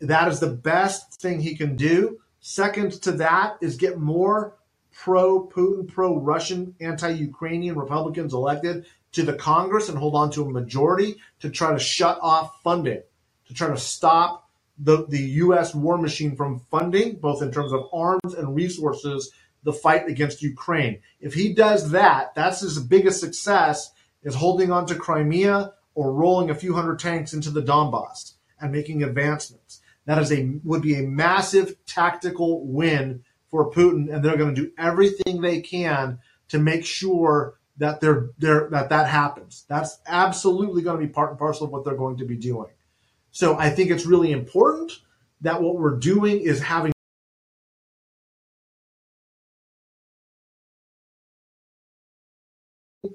That 0.00 0.28
is 0.28 0.40
the 0.40 0.50
best 0.50 1.20
thing 1.20 1.40
he 1.40 1.56
can 1.56 1.76
do. 1.76 2.18
Second 2.40 2.92
to 3.02 3.12
that 3.12 3.56
is 3.60 3.76
get 3.76 3.98
more 3.98 4.56
pro 4.92 5.46
Putin, 5.46 5.88
pro 5.88 6.18
Russian, 6.18 6.74
anti 6.80 7.10
Ukrainian 7.10 7.76
Republicans 7.76 8.34
elected 8.34 8.86
to 9.12 9.22
the 9.22 9.32
Congress 9.32 9.88
and 9.88 9.98
hold 9.98 10.14
on 10.14 10.30
to 10.32 10.44
a 10.44 10.50
majority 10.50 11.16
to 11.40 11.50
try 11.50 11.72
to 11.72 11.78
shut 11.78 12.18
off 12.20 12.62
funding, 12.62 13.02
to 13.46 13.54
try 13.54 13.68
to 13.68 13.76
stop 13.76 14.47
the, 14.78 15.06
the 15.06 15.20
U.S. 15.20 15.74
war 15.74 15.98
machine 15.98 16.36
from 16.36 16.60
funding, 16.70 17.16
both 17.16 17.42
in 17.42 17.50
terms 17.50 17.72
of 17.72 17.88
arms 17.92 18.34
and 18.34 18.54
resources, 18.54 19.32
the 19.64 19.72
fight 19.72 20.08
against 20.08 20.42
Ukraine. 20.42 21.00
If 21.20 21.34
he 21.34 21.52
does 21.52 21.90
that, 21.90 22.34
that's 22.34 22.60
his 22.60 22.78
biggest 22.78 23.20
success 23.20 23.90
is 24.22 24.34
holding 24.34 24.70
on 24.70 24.86
to 24.86 24.94
Crimea 24.94 25.72
or 25.94 26.12
rolling 26.12 26.50
a 26.50 26.54
few 26.54 26.74
hundred 26.74 26.98
tanks 26.98 27.32
into 27.32 27.50
the 27.50 27.62
Donbass 27.62 28.34
and 28.60 28.72
making 28.72 29.02
advancements. 29.02 29.80
That 30.06 30.18
is 30.18 30.32
a 30.32 30.58
would 30.64 30.80
be 30.80 30.94
a 30.94 31.02
massive 31.02 31.76
tactical 31.84 32.64
win 32.66 33.24
for 33.50 33.70
Putin, 33.70 34.12
and 34.12 34.24
they're 34.24 34.36
going 34.36 34.54
to 34.54 34.62
do 34.62 34.72
everything 34.78 35.40
they 35.40 35.60
can 35.60 36.20
to 36.48 36.58
make 36.58 36.86
sure 36.86 37.58
that 37.76 38.00
they're, 38.00 38.30
they're 38.38 38.68
that 38.70 38.88
that 38.88 39.08
happens. 39.08 39.64
That's 39.68 39.98
absolutely 40.06 40.82
going 40.82 41.00
to 41.00 41.06
be 41.06 41.12
part 41.12 41.30
and 41.30 41.38
parcel 41.38 41.66
of 41.66 41.72
what 41.72 41.84
they're 41.84 41.94
going 41.94 42.16
to 42.18 42.24
be 42.24 42.36
doing. 42.36 42.70
So 43.38 43.56
I 43.56 43.70
think 43.70 43.92
it's 43.92 44.04
really 44.04 44.32
important 44.32 44.90
that 45.42 45.62
what 45.62 45.78
we're 45.78 45.96
doing 45.96 46.40
is 46.40 46.60
having 46.60 46.90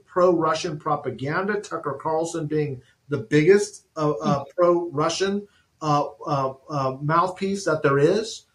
pro-Russian 0.05 0.79
propaganda. 0.79 1.59
Tucker 1.59 1.99
Carlson 2.01 2.47
being 2.47 2.81
the 3.09 3.17
biggest 3.17 3.85
uh, 3.97 4.11
uh, 4.11 4.45
pro-Russian 4.55 5.45
uh, 5.81 6.05
uh, 6.25 6.53
uh, 6.69 6.97
mouthpiece 7.01 7.65
that 7.65 7.83
there 7.83 7.99
is. 7.99 8.45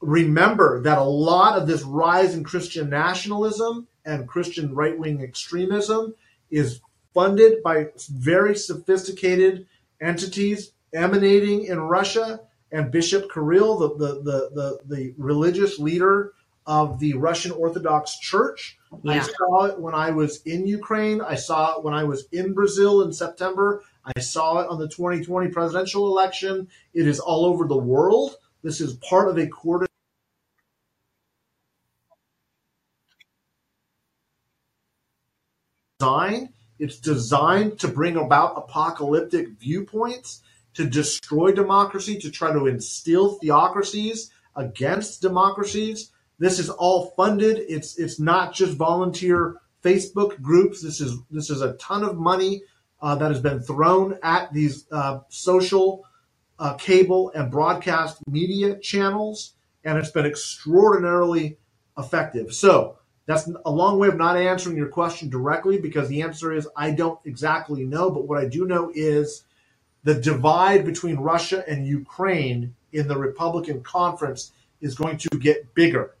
Remember 0.00 0.80
that 0.82 0.98
a 0.98 1.02
lot 1.02 1.58
of 1.58 1.66
this 1.66 1.82
rise 1.82 2.36
in 2.36 2.44
Christian 2.44 2.88
nationalism 2.88 3.88
and 4.04 4.28
Christian 4.28 4.76
right-wing 4.76 5.22
extremism 5.22 6.14
is 6.52 6.80
funded 7.12 7.64
by 7.64 7.88
very 8.10 8.54
sophisticated 8.54 9.66
entities 10.00 10.70
emanating 10.94 11.64
in 11.64 11.80
Russia. 11.80 12.40
And 12.72 12.92
Bishop 12.92 13.32
Kirill, 13.32 13.78
the, 13.78 13.88
the, 13.96 14.14
the, 14.22 14.50
the, 14.54 14.94
the 14.94 15.14
religious 15.18 15.78
leader 15.78 16.32
of 16.66 17.00
the 17.00 17.14
Russian 17.14 17.50
Orthodox 17.50 18.18
Church. 18.18 18.78
I 19.06 19.20
saw 19.20 19.64
it 19.64 19.80
when 19.80 19.94
I 19.94 20.10
was 20.10 20.42
in 20.42 20.66
Ukraine. 20.66 21.20
I 21.20 21.34
saw 21.34 21.76
it 21.76 21.84
when 21.84 21.94
I 21.94 22.04
was 22.04 22.26
in 22.30 22.52
Brazil 22.52 23.02
in 23.02 23.12
September. 23.12 23.82
I 24.04 24.20
saw 24.20 24.60
it 24.60 24.68
on 24.68 24.78
the 24.78 24.88
2020 24.88 25.48
presidential 25.48 26.06
election. 26.06 26.68
It 26.94 27.06
is 27.06 27.18
all 27.18 27.44
over 27.44 27.66
the 27.66 27.76
world. 27.76 28.36
This 28.62 28.80
is 28.80 28.94
part 28.94 29.28
of 29.28 29.38
a 29.38 29.46
coordinated 29.46 29.90
design. 35.98 36.50
It's 36.78 36.98
designed 36.98 37.78
to 37.80 37.88
bring 37.88 38.16
about 38.16 38.56
apocalyptic 38.56 39.48
viewpoints, 39.58 40.42
to 40.74 40.84
destroy 40.84 41.52
democracy, 41.52 42.18
to 42.18 42.30
try 42.30 42.52
to 42.52 42.66
instill 42.66 43.34
theocracies 43.34 44.30
against 44.56 45.22
democracies. 45.22 46.12
This 46.38 46.58
is 46.58 46.70
all 46.70 47.10
funded. 47.16 47.58
It's 47.68 47.98
it's 47.98 48.18
not 48.18 48.54
just 48.54 48.76
volunteer 48.76 49.56
Facebook 49.84 50.40
groups. 50.40 50.82
This 50.82 51.00
is 51.00 51.18
this 51.30 51.50
is 51.50 51.60
a 51.60 51.74
ton 51.74 52.04
of 52.04 52.16
money 52.16 52.62
uh, 53.02 53.14
that 53.16 53.30
has 53.30 53.40
been 53.40 53.60
thrown 53.60 54.18
at 54.22 54.52
these 54.52 54.86
uh, 54.90 55.20
social, 55.28 56.04
uh, 56.58 56.74
cable, 56.74 57.30
and 57.34 57.50
broadcast 57.50 58.18
media 58.26 58.78
channels, 58.78 59.54
and 59.84 59.98
it's 59.98 60.10
been 60.10 60.26
extraordinarily 60.26 61.58
effective. 61.98 62.54
So 62.54 62.98
that's 63.26 63.48
a 63.64 63.70
long 63.70 63.98
way 63.98 64.08
of 64.08 64.16
not 64.16 64.36
answering 64.36 64.76
your 64.76 64.88
question 64.88 65.28
directly 65.28 65.78
because 65.78 66.08
the 66.08 66.22
answer 66.22 66.52
is 66.52 66.68
I 66.76 66.90
don't 66.90 67.18
exactly 67.24 67.84
know. 67.84 68.10
But 68.10 68.26
what 68.26 68.38
I 68.38 68.46
do 68.46 68.66
know 68.66 68.90
is 68.94 69.44
the 70.02 70.14
divide 70.14 70.84
between 70.84 71.16
Russia 71.16 71.64
and 71.68 71.86
Ukraine 71.86 72.74
in 72.92 73.08
the 73.08 73.18
Republican 73.18 73.82
conference 73.82 74.52
is 74.80 74.94
going 74.94 75.18
to 75.18 75.28
get 75.38 75.74
bigger. 75.74 76.14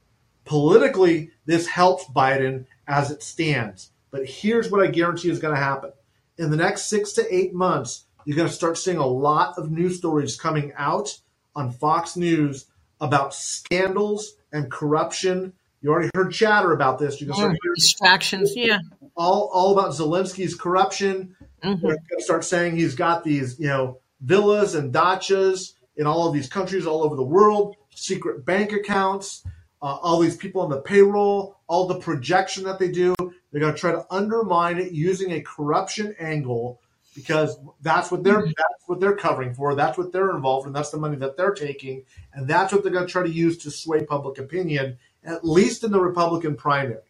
Politically, 0.44 1.30
this 1.46 1.66
helps 1.66 2.04
Biden 2.04 2.66
as 2.86 3.10
it 3.10 3.22
stands. 3.22 3.90
But 4.10 4.26
here's 4.26 4.70
what 4.70 4.82
I 4.82 4.90
guarantee 4.90 5.30
is 5.30 5.38
going 5.38 5.54
to 5.54 5.60
happen. 5.60 5.92
In 6.38 6.50
the 6.50 6.56
next 6.56 6.86
six 6.86 7.12
to 7.12 7.34
eight 7.34 7.54
months, 7.54 8.04
you're 8.24 8.36
going 8.36 8.48
to 8.48 8.54
start 8.54 8.76
seeing 8.76 8.98
a 8.98 9.06
lot 9.06 9.56
of 9.56 9.70
news 9.70 9.98
stories 9.98 10.36
coming 10.36 10.72
out 10.76 11.18
on 11.54 11.72
Fox 11.72 12.16
News 12.16 12.66
about 13.00 13.34
scandals 13.34 14.34
and 14.52 14.70
corruption. 14.70 15.52
You 15.80 15.90
already 15.90 16.10
heard 16.14 16.32
chatter 16.32 16.72
about 16.72 16.98
this. 16.98 17.20
You're 17.20 17.28
going 17.28 17.50
to 17.50 17.56
start 17.56 17.74
Distractions. 17.76 18.52
Yeah. 18.54 18.78
all, 19.16 19.50
all 19.52 19.72
about 19.72 19.92
Zelensky's 19.92 20.54
corruption. 20.54 21.36
Mhm. 21.62 21.80
Going 21.82 21.98
to 22.18 22.22
start 22.22 22.44
saying 22.44 22.76
he's 22.76 22.94
got 22.94 23.24
these, 23.24 23.58
you 23.58 23.68
know, 23.68 23.98
villas 24.20 24.74
and 24.74 24.92
dachas 24.92 25.72
in 25.96 26.06
all 26.06 26.26
of 26.26 26.34
these 26.34 26.48
countries 26.48 26.86
all 26.86 27.02
over 27.02 27.16
the 27.16 27.22
world, 27.22 27.76
secret 27.94 28.44
bank 28.44 28.72
accounts, 28.72 29.42
uh, 29.82 29.96
all 30.02 30.20
these 30.20 30.36
people 30.36 30.62
on 30.62 30.70
the 30.70 30.80
payroll, 30.80 31.56
all 31.66 31.86
the 31.86 31.98
projection 31.98 32.64
that 32.64 32.78
they 32.78 32.90
do. 32.90 33.14
They're 33.50 33.60
going 33.60 33.74
to 33.74 33.78
try 33.78 33.92
to 33.92 34.06
undermine 34.10 34.78
it 34.78 34.92
using 34.92 35.32
a 35.32 35.40
corruption 35.40 36.14
angle 36.18 36.80
because 37.14 37.58
that's 37.82 38.10
what 38.10 38.22
they're 38.22 38.42
that's 38.42 38.84
what 38.86 39.00
they're 39.00 39.16
covering 39.16 39.54
for. 39.54 39.74
That's 39.74 39.98
what 39.98 40.12
they're 40.12 40.34
involved 40.34 40.66
in. 40.66 40.72
That's 40.72 40.90
the 40.90 40.98
money 40.98 41.16
that 41.16 41.36
they're 41.36 41.52
taking, 41.52 42.04
and 42.32 42.46
that's 42.46 42.72
what 42.72 42.82
they're 42.82 42.92
going 42.92 43.06
to 43.06 43.12
try 43.12 43.22
to 43.22 43.30
use 43.30 43.58
to 43.58 43.70
sway 43.70 44.04
public 44.04 44.38
opinion, 44.38 44.98
at 45.24 45.44
least 45.44 45.82
in 45.82 45.90
the 45.90 46.00
Republican 46.00 46.54
primary. 46.56 47.00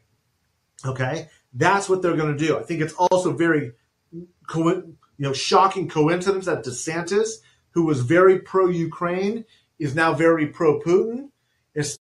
Okay, 0.86 1.28
that's 1.52 1.88
what 1.88 2.00
they're 2.00 2.16
going 2.16 2.36
to 2.36 2.46
do. 2.46 2.58
I 2.58 2.62
think 2.62 2.80
it's 2.80 2.94
also 2.94 3.32
very 3.32 3.72
co- 4.50 4.68
you 4.68 5.26
know 5.26 5.32
shocking 5.32 5.88
coincidence 5.88 6.46
that 6.46 6.64
DeSantis, 6.64 7.36
who 7.70 7.84
was 7.84 8.00
very 8.00 8.40
pro 8.40 8.68
Ukraine, 8.68 9.44
is 9.78 9.94
now 9.94 10.12
very 10.12 10.46
pro 10.46 10.80
Putin. 10.80 11.30
It's 11.74 11.96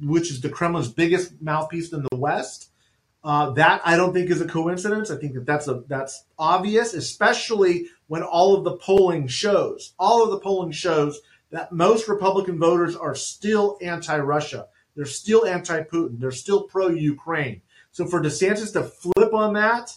which 0.00 0.30
is 0.30 0.40
the 0.40 0.50
Kremlin's 0.50 0.92
biggest 0.92 1.40
mouthpiece 1.40 1.92
in 1.92 2.06
the 2.10 2.16
West. 2.16 2.70
Uh, 3.22 3.50
that 3.52 3.80
I 3.86 3.96
don't 3.96 4.12
think 4.12 4.28
is 4.28 4.42
a 4.42 4.46
coincidence. 4.46 5.10
I 5.10 5.16
think 5.16 5.32
that 5.32 5.46
that's 5.46 5.66
a 5.66 5.82
that's 5.88 6.24
obvious, 6.38 6.92
especially 6.92 7.86
when 8.06 8.22
all 8.22 8.54
of 8.54 8.64
the 8.64 8.76
polling 8.76 9.28
shows, 9.28 9.94
all 9.98 10.22
of 10.22 10.30
the 10.30 10.40
polling 10.40 10.72
shows 10.72 11.20
that 11.50 11.72
most 11.72 12.06
Republican 12.06 12.58
voters 12.58 12.94
are 12.94 13.14
still 13.14 13.78
anti-Russia. 13.80 14.66
They're 14.94 15.04
still 15.04 15.46
anti-Putin. 15.46 16.20
They're 16.20 16.30
still 16.30 16.64
pro-Ukraine. 16.64 17.62
So 17.92 18.06
for 18.06 18.22
DeSantis 18.22 18.72
to 18.72 18.84
flip 18.84 19.34
on 19.34 19.54
that 19.54 19.90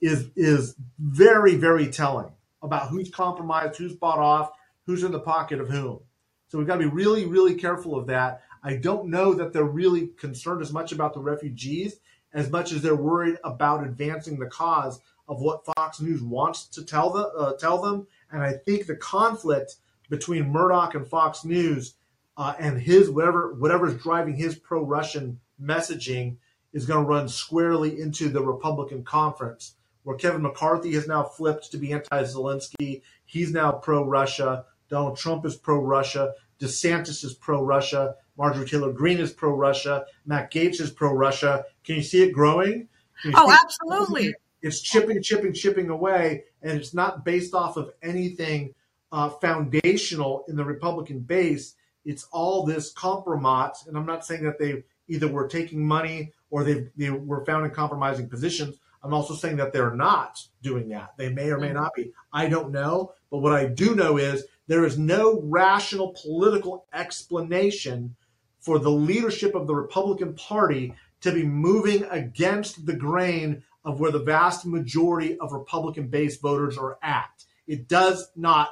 is 0.00 0.30
is 0.34 0.76
very 0.98 1.56
very 1.56 1.88
telling 1.88 2.32
about 2.62 2.88
who's 2.88 3.10
compromised, 3.10 3.76
who's 3.76 3.94
bought 3.94 4.18
off, 4.18 4.50
who's 4.86 5.04
in 5.04 5.12
the 5.12 5.20
pocket 5.20 5.60
of 5.60 5.68
whom. 5.68 6.00
So 6.48 6.58
we've 6.58 6.66
got 6.66 6.76
to 6.76 6.88
be 6.88 6.94
really, 6.94 7.26
really 7.26 7.54
careful 7.54 7.96
of 7.96 8.06
that. 8.08 8.42
I 8.62 8.76
don't 8.76 9.08
know 9.08 9.34
that 9.34 9.52
they're 9.52 9.64
really 9.64 10.08
concerned 10.18 10.62
as 10.62 10.72
much 10.72 10.92
about 10.92 11.14
the 11.14 11.20
refugees 11.20 12.00
as 12.32 12.50
much 12.50 12.72
as 12.72 12.82
they're 12.82 12.96
worried 12.96 13.36
about 13.44 13.84
advancing 13.84 14.38
the 14.38 14.46
cause 14.46 15.00
of 15.28 15.40
what 15.40 15.64
Fox 15.64 16.00
News 16.00 16.22
wants 16.22 16.66
to 16.66 16.84
tell 16.84 17.10
the 17.10 17.28
uh, 17.28 17.52
tell 17.54 17.80
them. 17.80 18.06
And 18.30 18.42
I 18.42 18.52
think 18.52 18.86
the 18.86 18.96
conflict 18.96 19.76
between 20.08 20.50
Murdoch 20.50 20.94
and 20.94 21.06
Fox 21.06 21.44
News 21.44 21.94
uh, 22.40 22.54
and 22.58 22.80
his 22.80 23.10
whatever 23.10 23.52
whatever's 23.52 24.02
driving 24.02 24.34
his 24.34 24.54
pro-Russian 24.54 25.38
messaging 25.62 26.36
is 26.72 26.86
going 26.86 27.04
to 27.04 27.08
run 27.08 27.28
squarely 27.28 28.00
into 28.00 28.30
the 28.30 28.42
Republican 28.42 29.04
conference, 29.04 29.74
where 30.04 30.16
Kevin 30.16 30.40
McCarthy 30.40 30.94
has 30.94 31.06
now 31.06 31.22
flipped 31.22 31.70
to 31.70 31.76
be 31.76 31.92
anti-Zelensky. 31.92 33.02
He's 33.26 33.52
now 33.52 33.72
pro-Russia. 33.72 34.64
Donald 34.88 35.18
Trump 35.18 35.44
is 35.44 35.54
pro-Russia. 35.54 36.32
DeSantis 36.58 37.22
is 37.24 37.34
pro-Russia. 37.34 38.14
Marjorie 38.38 38.66
Taylor 38.66 38.90
Greene 38.90 39.20
is 39.20 39.34
pro-Russia. 39.34 40.06
Matt 40.24 40.50
Gaetz 40.50 40.80
is 40.80 40.90
pro-Russia. 40.90 41.66
Can 41.84 41.96
you 41.96 42.02
see 42.02 42.22
it 42.22 42.32
growing? 42.32 42.88
Oh, 43.34 43.52
absolutely. 43.52 44.32
It's 44.62 44.80
chipping, 44.80 45.22
chipping, 45.22 45.52
chipping 45.52 45.90
away, 45.90 46.44
and 46.62 46.78
it's 46.78 46.94
not 46.94 47.22
based 47.22 47.52
off 47.52 47.76
of 47.76 47.92
anything 48.02 48.74
uh, 49.12 49.28
foundational 49.28 50.46
in 50.48 50.56
the 50.56 50.64
Republican 50.64 51.20
base. 51.20 51.74
It's 52.04 52.26
all 52.32 52.64
this 52.64 52.92
compromise, 52.92 53.84
and 53.86 53.96
I'm 53.96 54.06
not 54.06 54.24
saying 54.24 54.44
that 54.44 54.58
they 54.58 54.82
either 55.08 55.28
were 55.28 55.48
taking 55.48 55.86
money 55.86 56.32
or 56.50 56.64
they, 56.64 56.86
they 56.96 57.10
were 57.10 57.44
found 57.44 57.64
in 57.66 57.72
compromising 57.72 58.28
positions. 58.28 58.76
I'm 59.02 59.14
also 59.14 59.34
saying 59.34 59.56
that 59.56 59.72
they're 59.72 59.94
not 59.94 60.38
doing 60.62 60.88
that. 60.90 61.14
They 61.16 61.30
may 61.30 61.50
or 61.50 61.58
may 61.58 61.68
mm-hmm. 61.68 61.76
not 61.76 61.94
be. 61.94 62.12
I 62.32 62.48
don't 62.48 62.70
know. 62.70 63.12
But 63.30 63.38
what 63.38 63.52
I 63.52 63.66
do 63.66 63.94
know 63.94 64.18
is 64.18 64.44
there 64.66 64.84
is 64.84 64.98
no 64.98 65.40
rational 65.44 66.14
political 66.22 66.86
explanation 66.92 68.14
for 68.58 68.78
the 68.78 68.90
leadership 68.90 69.54
of 69.54 69.66
the 69.66 69.74
Republican 69.74 70.34
Party 70.34 70.94
to 71.22 71.32
be 71.32 71.44
moving 71.44 72.04
against 72.04 72.86
the 72.86 72.94
grain 72.94 73.62
of 73.84 74.00
where 74.00 74.10
the 74.10 74.18
vast 74.18 74.66
majority 74.66 75.38
of 75.38 75.52
Republican 75.52 76.08
based 76.08 76.42
voters 76.42 76.76
are 76.76 76.98
at. 77.02 77.30
It 77.66 77.88
does 77.88 78.30
not, 78.36 78.68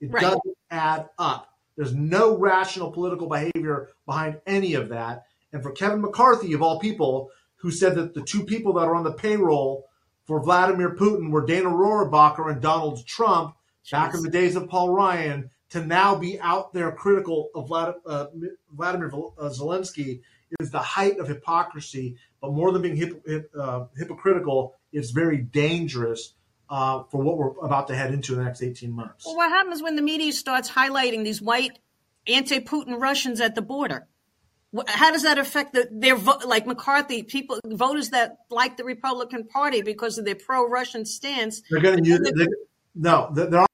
it 0.00 0.10
right. 0.10 0.22
doesn't 0.22 0.56
add 0.70 1.08
up. 1.18 1.49
There's 1.80 1.94
no 1.94 2.36
rational 2.36 2.90
political 2.90 3.26
behavior 3.26 3.88
behind 4.04 4.42
any 4.46 4.74
of 4.74 4.90
that. 4.90 5.24
And 5.50 5.62
for 5.62 5.72
Kevin 5.72 6.02
McCarthy, 6.02 6.52
of 6.52 6.60
all 6.60 6.78
people, 6.78 7.30
who 7.56 7.70
said 7.70 7.94
that 7.94 8.12
the 8.12 8.20
two 8.20 8.44
people 8.44 8.74
that 8.74 8.86
are 8.86 8.94
on 8.94 9.02
the 9.02 9.14
payroll 9.14 9.86
for 10.26 10.42
Vladimir 10.42 10.94
Putin 10.94 11.30
were 11.30 11.46
Dana 11.46 11.70
Rohrabacher 11.70 12.52
and 12.52 12.60
Donald 12.60 13.06
Trump 13.06 13.54
Jeez. 13.82 13.92
back 13.92 14.12
in 14.12 14.22
the 14.22 14.28
days 14.28 14.56
of 14.56 14.68
Paul 14.68 14.90
Ryan, 14.90 15.48
to 15.70 15.82
now 15.82 16.16
be 16.16 16.38
out 16.40 16.74
there 16.74 16.92
critical 16.92 17.48
of 17.54 17.70
Vlad, 17.70 17.94
uh, 18.04 18.26
Vladimir 18.76 19.10
uh, 19.38 19.48
Zelensky 19.48 20.20
is 20.60 20.70
the 20.70 20.80
height 20.80 21.18
of 21.18 21.28
hypocrisy. 21.28 22.18
But 22.42 22.52
more 22.52 22.72
than 22.72 22.82
being 22.82 22.96
hip, 22.96 23.26
hip, 23.26 23.50
uh, 23.58 23.86
hypocritical, 23.96 24.74
it's 24.92 25.12
very 25.12 25.38
dangerous 25.38 26.34
uh, 26.70 27.02
for 27.10 27.20
what 27.20 27.36
we're 27.36 27.64
about 27.64 27.88
to 27.88 27.96
head 27.96 28.14
into 28.14 28.32
in 28.32 28.38
the 28.38 28.44
next 28.44 28.62
18 28.62 28.92
months. 28.92 29.26
Well, 29.26 29.36
what 29.36 29.50
happens 29.50 29.82
when 29.82 29.96
the 29.96 30.02
media 30.02 30.32
starts 30.32 30.70
highlighting 30.70 31.24
these 31.24 31.42
white 31.42 31.78
anti-Putin 32.28 33.00
Russians 33.00 33.40
at 33.40 33.56
the 33.56 33.62
border? 33.62 34.06
How 34.86 35.10
does 35.10 35.24
that 35.24 35.36
affect 35.36 35.72
the, 35.72 35.88
their 35.90 36.14
vote? 36.14 36.44
Like 36.44 36.64
McCarthy, 36.64 37.24
people, 37.24 37.58
voters 37.66 38.10
that 38.10 38.36
like 38.50 38.76
the 38.76 38.84
Republican 38.84 39.48
Party 39.48 39.82
because 39.82 40.16
of 40.16 40.24
their 40.24 40.36
pro-Russian 40.36 41.04
stance. 41.04 41.60
They're 41.68 41.80
going 41.80 42.04
to 42.04 42.08
use. 42.08 42.20
They, 42.20 42.46
no, 42.94 43.30
they're 43.32 43.66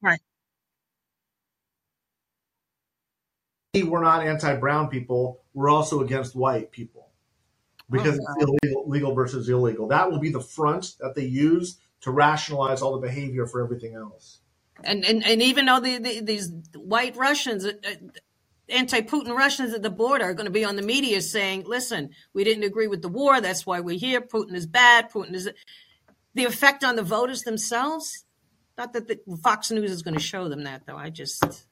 right. 0.00 0.20
We're 3.74 4.02
not 4.02 4.26
anti-brown 4.26 4.88
people. 4.88 5.42
We're 5.52 5.68
also 5.68 6.00
against 6.00 6.34
white 6.34 6.70
people 6.70 7.03
because 7.90 8.18
oh, 8.18 8.34
it's 8.38 8.50
illegal, 8.62 8.88
legal 8.88 9.14
versus 9.14 9.48
illegal. 9.48 9.88
That 9.88 10.10
will 10.10 10.18
be 10.18 10.30
the 10.30 10.40
front 10.40 10.94
that 11.00 11.14
they 11.14 11.24
use 11.24 11.78
to 12.02 12.10
rationalize 12.10 12.82
all 12.82 12.92
the 12.98 13.06
behavior 13.06 13.46
for 13.46 13.62
everything 13.62 13.94
else. 13.94 14.40
And 14.82 15.04
and, 15.04 15.24
and 15.24 15.42
even 15.42 15.66
though 15.66 15.80
the, 15.80 15.98
the, 15.98 16.20
these 16.20 16.52
white 16.76 17.16
Russians, 17.16 17.64
uh, 17.64 17.72
anti-Putin 18.68 19.36
Russians 19.36 19.72
at 19.72 19.82
the 19.82 19.90
border 19.90 20.24
are 20.24 20.34
going 20.34 20.46
to 20.46 20.52
be 20.52 20.64
on 20.64 20.76
the 20.76 20.82
media 20.82 21.20
saying, 21.20 21.64
"Listen, 21.66 22.10
we 22.32 22.44
didn't 22.44 22.64
agree 22.64 22.88
with 22.88 23.02
the 23.02 23.08
war. 23.08 23.40
That's 23.40 23.64
why 23.64 23.80
we're 23.80 23.98
here. 23.98 24.20
Putin 24.20 24.54
is 24.54 24.66
bad. 24.66 25.10
Putin 25.10 25.34
is." 25.34 25.50
The 26.34 26.46
effect 26.46 26.82
on 26.82 26.96
the 26.96 27.02
voters 27.02 27.42
themselves. 27.42 28.24
Not 28.76 28.92
that 28.94 29.06
the 29.06 29.20
Fox 29.40 29.70
News 29.70 29.92
is 29.92 30.02
going 30.02 30.14
to 30.14 30.20
show 30.20 30.48
them 30.48 30.64
that, 30.64 30.82
though. 30.84 30.96
I 30.96 31.10
just. 31.10 31.68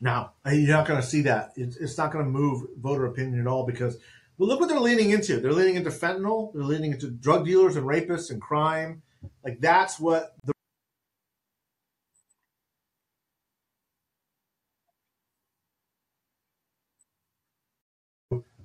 No, 0.00 0.30
you're 0.46 0.76
not 0.76 0.86
going 0.86 1.00
to 1.00 1.06
see 1.06 1.22
that. 1.22 1.52
It's, 1.56 1.76
it's 1.76 1.98
not 1.98 2.12
going 2.12 2.24
to 2.24 2.30
move 2.30 2.68
voter 2.78 3.06
opinion 3.06 3.40
at 3.40 3.46
all 3.46 3.66
because, 3.66 3.98
well, 4.38 4.48
look 4.48 4.60
what 4.60 4.68
they're 4.68 4.80
leaning 4.80 5.10
into. 5.10 5.40
They're 5.40 5.52
leaning 5.52 5.76
into 5.76 5.90
fentanyl. 5.90 6.52
They're 6.52 6.62
leaning 6.62 6.92
into 6.92 7.10
drug 7.10 7.46
dealers 7.46 7.76
and 7.76 7.86
rapists 7.86 8.30
and 8.30 8.40
crime. 8.40 9.02
Like 9.44 9.60
that's 9.60 9.98
what 9.98 10.34
the 10.44 10.52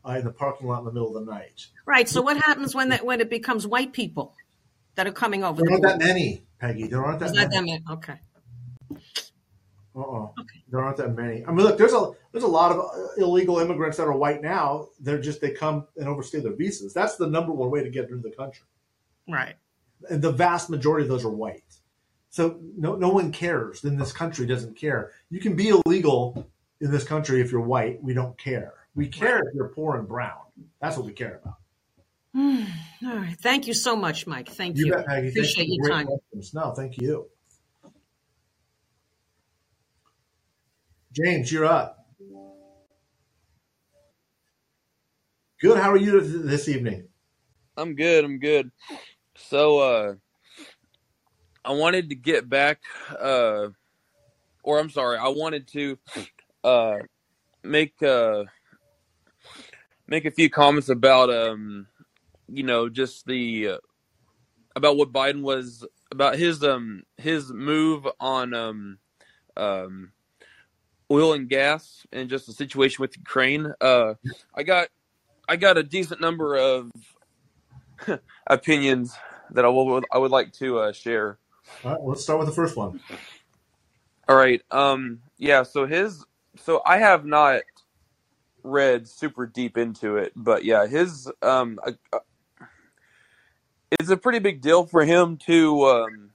uh, 0.03 0.11
in 0.13 0.25
the 0.25 0.31
parking 0.31 0.67
lot 0.67 0.79
in 0.79 0.85
the 0.85 0.91
middle 0.91 1.15
of 1.15 1.25
the 1.25 1.31
night. 1.31 1.67
Right. 1.85 2.09
So 2.09 2.21
what 2.21 2.37
happens 2.37 2.75
when 2.75 2.89
that 2.89 3.05
when 3.05 3.21
it 3.21 3.29
becomes 3.29 3.65
white 3.65 3.93
people 3.93 4.35
that 4.95 5.07
are 5.07 5.11
coming 5.11 5.43
over? 5.43 5.61
There 5.61 5.71
aren't 5.71 5.83
that 5.83 5.99
many, 5.99 6.43
Peggy. 6.59 6.87
There 6.87 7.03
aren't 7.03 7.19
that, 7.19 7.33
many. 7.33 7.47
that 7.47 7.63
many. 7.63 7.83
Okay. 7.91 8.19
Uh-uh. 9.95 10.23
Okay. 10.39 10.63
There 10.69 10.81
aren't 10.81 10.97
that 10.97 11.15
many. 11.15 11.45
I 11.45 11.51
mean, 11.51 11.65
look, 11.65 11.77
there's 11.77 11.93
a 11.93 12.11
there's 12.31 12.43
a 12.43 12.47
lot 12.47 12.71
of 12.71 12.79
uh, 12.79 13.23
illegal 13.23 13.59
immigrants 13.59 13.97
that 13.97 14.07
are 14.07 14.15
white 14.15 14.41
now. 14.41 14.87
They're 14.99 15.19
just 15.19 15.41
they 15.41 15.51
come 15.51 15.87
and 15.97 16.07
overstay 16.07 16.39
their 16.39 16.55
visas. 16.55 16.93
That's 16.93 17.17
the 17.17 17.27
number 17.27 17.51
one 17.51 17.69
way 17.69 17.83
to 17.83 17.89
get 17.89 18.09
into 18.09 18.27
the 18.27 18.35
country. 18.35 18.65
Right. 19.27 19.55
And 20.09 20.21
the 20.21 20.31
vast 20.31 20.69
majority 20.69 21.03
of 21.03 21.09
those 21.09 21.25
are 21.25 21.29
white. 21.29 21.63
So 22.29 22.59
no 22.77 22.95
no 22.95 23.09
one 23.09 23.31
cares. 23.31 23.81
Then 23.81 23.97
this 23.97 24.13
country 24.13 24.45
doesn't 24.45 24.77
care. 24.77 25.11
You 25.29 25.41
can 25.41 25.55
be 25.55 25.69
illegal 25.69 26.49
in 26.79 26.89
this 26.91 27.03
country 27.03 27.41
if 27.41 27.51
you're 27.51 27.61
white. 27.61 28.01
We 28.01 28.13
don't 28.13 28.37
care. 28.37 28.73
We 28.95 29.07
care 29.07 29.39
if 29.39 29.53
you're 29.53 29.69
poor 29.69 29.97
and 29.97 30.07
brown. 30.07 30.39
That's 30.81 30.95
what 30.97 31.05
we 31.05 31.13
care 31.13 31.41
about. 31.43 31.57
All 33.05 33.15
right. 33.17 33.37
Thank 33.41 33.67
you 33.67 33.73
so 33.73 33.95
much, 33.95 34.25
Mike. 34.25 34.49
Thank 34.49 34.77
you. 34.77 34.85
you. 34.87 34.93
Bet. 34.93 35.25
Appreciate 35.25 35.67
your 35.69 35.89
time. 35.89 36.07
Questions. 36.07 36.53
No, 36.53 36.71
thank 36.71 36.97
you. 36.97 37.29
James, 41.13 41.51
you're 41.51 41.65
up. 41.65 42.05
Good. 45.59 45.77
How 45.77 45.91
are 45.91 45.97
you 45.97 46.21
this 46.21 46.67
evening? 46.67 47.07
I'm 47.77 47.95
good. 47.95 48.25
I'm 48.25 48.39
good. 48.39 48.71
So, 49.35 49.79
uh, 49.79 50.13
I 51.63 51.71
wanted 51.73 52.09
to 52.09 52.15
get 52.15 52.49
back, 52.49 52.79
uh, 53.19 53.67
or 54.63 54.79
I'm 54.79 54.89
sorry, 54.89 55.17
I 55.17 55.27
wanted 55.27 55.67
to, 55.69 55.97
uh, 56.63 56.97
make, 57.63 58.01
uh, 58.01 58.45
make 60.11 60.25
a 60.25 60.31
few 60.31 60.49
comments 60.49 60.89
about 60.89 61.29
um 61.33 61.87
you 62.49 62.63
know 62.63 62.89
just 62.89 63.25
the 63.25 63.69
uh, 63.69 63.77
about 64.75 64.97
what 64.97 65.13
Biden 65.13 65.41
was 65.41 65.87
about 66.11 66.35
his 66.35 66.63
um 66.63 67.03
his 67.17 67.51
move 67.53 68.05
on 68.19 68.53
um 68.53 68.97
um 69.55 70.11
oil 71.11 71.33
and 71.33 71.49
gas 71.49 72.05
and 72.11 72.29
just 72.29 72.47
the 72.47 72.53
situation 72.53 73.01
with 73.01 73.15
Ukraine. 73.17 73.73
Uh, 73.81 74.15
I 74.55 74.63
got 74.63 74.87
I 75.47 75.57
got 75.57 75.77
a 75.77 75.83
decent 75.83 76.21
number 76.21 76.55
of 76.55 76.91
opinions 78.47 79.15
that 79.51 79.65
I 79.65 79.67
will 79.67 80.01
I 80.11 80.17
would 80.17 80.31
like 80.31 80.53
to 80.53 80.79
uh, 80.79 80.91
share. 80.93 81.37
All 81.83 81.91
right, 81.91 82.01
let's 82.01 82.23
start 82.23 82.39
with 82.39 82.47
the 82.47 82.55
first 82.55 82.77
one. 82.77 82.99
All 84.27 84.35
right. 84.35 84.61
Um. 84.71 85.19
Yeah. 85.37 85.63
So 85.63 85.85
his. 85.85 86.25
So 86.57 86.81
I 86.85 86.97
have 86.97 87.25
not 87.25 87.61
read 88.63 89.07
super 89.07 89.45
deep 89.45 89.77
into 89.77 90.17
it, 90.17 90.33
but 90.35 90.63
yeah, 90.63 90.87
his 90.87 91.29
um, 91.41 91.79
uh, 91.85 92.19
it's 93.99 94.09
a 94.09 94.17
pretty 94.17 94.39
big 94.39 94.61
deal 94.61 94.85
for 94.85 95.03
him 95.03 95.37
to 95.37 95.85
um, 95.85 96.29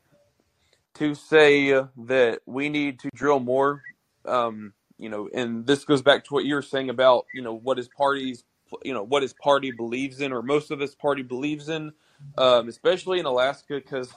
to 0.95 1.15
say 1.15 1.71
that 1.71 2.41
we 2.47 2.69
need 2.69 2.99
to 3.01 3.11
drill 3.15 3.41
more. 3.41 3.83
Um, 4.27 4.73
you 4.99 5.09
know, 5.09 5.29
and 5.35 5.67
this 5.67 5.85
goes 5.85 6.03
back 6.03 6.25
to 6.25 6.35
what 6.35 6.45
you 6.45 6.55
were 6.55 6.63
saying 6.63 6.91
about 6.91 7.27
you 7.35 7.43
know 7.43 7.55
what 7.55 7.77
his 7.77 7.89
party's 7.89 8.45
you 8.83 8.95
know 8.95 9.03
what 9.03 9.23
his 9.23 9.33
party 9.33 9.71
believes 9.71 10.21
in, 10.21 10.33
or 10.33 10.43
most 10.43 10.71
of 10.71 10.81
his 10.81 10.95
party 10.95 11.23
believes 11.23 11.69
in, 11.69 11.93
um, 12.39 12.69
especially 12.69 13.21
in 13.21 13.27
Alaska, 13.27 13.75
because 13.75 14.13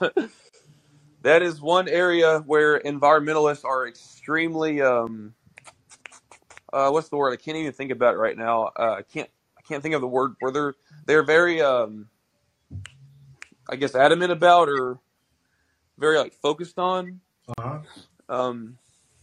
that 1.22 1.42
is 1.42 1.60
one 1.60 1.88
area 1.88 2.40
where 2.40 2.80
environmentalists 2.80 3.64
are 3.64 3.86
extremely 3.86 4.80
um, 4.80 5.34
uh, 6.72 6.90
what's 6.90 7.08
the 7.08 7.16
word? 7.16 7.32
I 7.32 7.36
can't 7.36 7.56
even 7.56 7.72
think 7.72 7.90
about 7.90 8.14
it 8.14 8.18
right 8.18 8.36
now. 8.36 8.70
Uh, 8.78 8.96
I 8.98 9.02
can't 9.02 9.28
I 9.58 9.62
can't 9.62 9.82
think 9.82 9.94
of 9.94 10.00
the 10.00 10.08
word 10.08 10.34
where 10.40 10.52
they're 10.52 10.74
they're 11.06 11.22
very 11.22 11.60
um, 11.60 12.08
I 13.68 13.76
guess 13.76 13.94
adamant 13.94 14.32
about 14.32 14.68
or 14.68 14.98
very 15.98 16.18
like 16.18 16.34
focused 16.34 16.78
on. 16.78 17.20
Uh-huh. 17.58 17.80
um, 18.28 18.78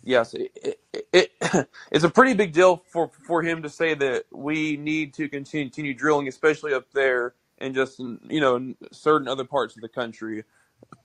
yes, 0.07 0.33
it, 0.33 0.79
it, 0.93 1.07
it, 1.13 1.69
it's 1.91 2.05
a 2.05 2.09
pretty 2.09 2.33
big 2.33 2.53
deal 2.53 2.83
for 2.87 3.11
for 3.27 3.43
him 3.43 3.63
to 3.63 3.69
say 3.69 3.93
that 3.95 4.25
we 4.31 4.77
need 4.77 5.13
to 5.15 5.29
continue, 5.29 5.67
continue 5.67 5.93
drilling, 5.93 6.27
especially 6.27 6.73
up 6.73 6.91
there 6.93 7.35
and 7.59 7.75
just 7.75 7.99
you 7.99 8.41
know 8.41 8.55
in 8.55 8.75
certain 8.91 9.27
other 9.27 9.45
parts 9.45 9.75
of 9.75 9.81
the 9.81 9.89
country. 9.89 10.45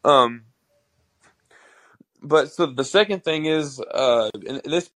Um, 0.05 0.45
but 2.23 2.53
so 2.53 2.67
the 2.67 2.85
second 2.85 3.25
thing 3.25 3.47
is, 3.47 3.81
uh, 3.81 4.31
this 4.65 4.91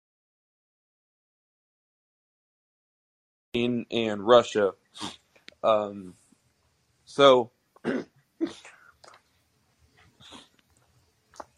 in 3.54 3.86
and 3.90 4.26
Russia. 4.26 4.74
Um, 5.62 6.14
so 7.04 7.50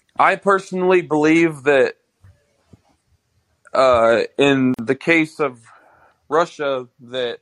I 0.19 0.37
personally 0.37 1.03
believe 1.03 1.65
that 1.65 1.97
uh, 3.77 4.25
in 4.39 4.75
the 4.79 4.95
case 4.95 5.39
of 5.39 5.61
Russia, 6.29 6.89
that 7.01 7.41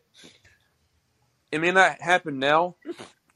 it 1.51 1.61
may 1.61 1.71
not 1.71 2.01
happen 2.01 2.39
now, 2.39 2.77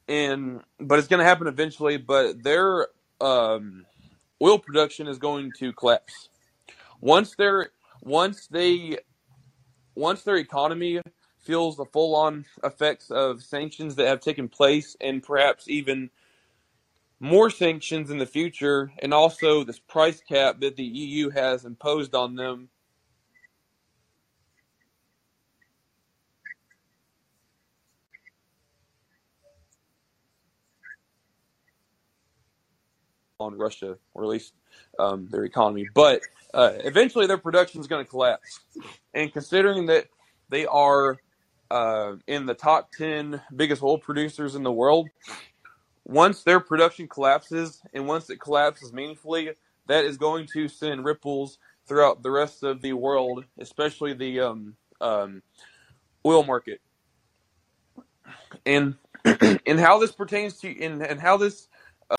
and 0.07 0.61
but 0.79 0.99
it's 0.99 1.07
going 1.07 1.19
to 1.19 1.25
happen 1.25 1.47
eventually. 1.47 1.97
But 1.97 2.43
their 2.43 2.87
um, 3.21 3.85
oil 4.41 4.59
production 4.59 5.07
is 5.07 5.17
going 5.17 5.51
to 5.59 5.73
collapse 5.73 6.29
once 7.01 7.35
they're 7.35 7.69
once 8.01 8.47
they 8.47 8.97
once 9.95 10.23
their 10.23 10.37
economy 10.37 11.01
feels 11.39 11.77
the 11.77 11.85
full 11.85 12.15
on 12.15 12.45
effects 12.63 13.09
of 13.09 13.41
sanctions 13.41 13.95
that 13.95 14.07
have 14.07 14.19
taken 14.19 14.47
place, 14.47 14.95
and 15.01 15.23
perhaps 15.23 15.67
even 15.67 16.09
more 17.19 17.49
sanctions 17.49 18.11
in 18.11 18.17
the 18.17 18.25
future, 18.25 18.91
and 18.99 19.13
also 19.13 19.63
this 19.63 19.79
price 19.79 20.21
cap 20.21 20.59
that 20.59 20.75
the 20.75 20.83
EU 20.83 21.29
has 21.29 21.65
imposed 21.65 22.13
on 22.13 22.35
them. 22.35 22.69
On 33.39 33.57
Russia, 33.57 33.97
or 34.13 34.23
at 34.23 34.29
least 34.29 34.53
um, 34.99 35.29
their 35.31 35.45
economy, 35.45 35.87
but 35.93 36.21
uh, 36.53 36.73
eventually 36.79 37.25
their 37.25 37.37
production 37.37 37.79
is 37.79 37.87
going 37.87 38.03
to 38.03 38.09
collapse. 38.09 38.59
And 39.13 39.31
considering 39.31 39.85
that 39.85 40.07
they 40.49 40.65
are 40.65 41.19
uh, 41.71 42.15
in 42.27 42.45
the 42.45 42.53
top 42.53 42.91
10 42.91 43.41
biggest 43.55 43.81
oil 43.81 43.97
producers 43.97 44.55
in 44.55 44.63
the 44.63 44.71
world, 44.73 45.07
once 46.03 46.43
their 46.43 46.59
production 46.59 47.07
collapses 47.07 47.81
and 47.93 48.07
once 48.07 48.29
it 48.29 48.41
collapses 48.41 48.91
meaningfully, 48.91 49.51
that 49.87 50.03
is 50.03 50.17
going 50.17 50.45
to 50.53 50.67
send 50.67 51.05
ripples 51.05 51.59
throughout 51.87 52.21
the 52.21 52.31
rest 52.31 52.63
of 52.63 52.81
the 52.81 52.91
world, 52.91 53.45
especially 53.57 54.13
the 54.13 54.41
um, 54.41 54.75
um, 54.99 55.41
oil 56.25 56.43
market. 56.43 56.81
And 58.65 58.95
and 59.65 59.79
how 59.79 59.99
this 59.99 60.11
pertains 60.11 60.59
to 60.59 60.83
and, 60.83 61.01
and 61.01 61.19
how 61.19 61.37
this 61.37 61.67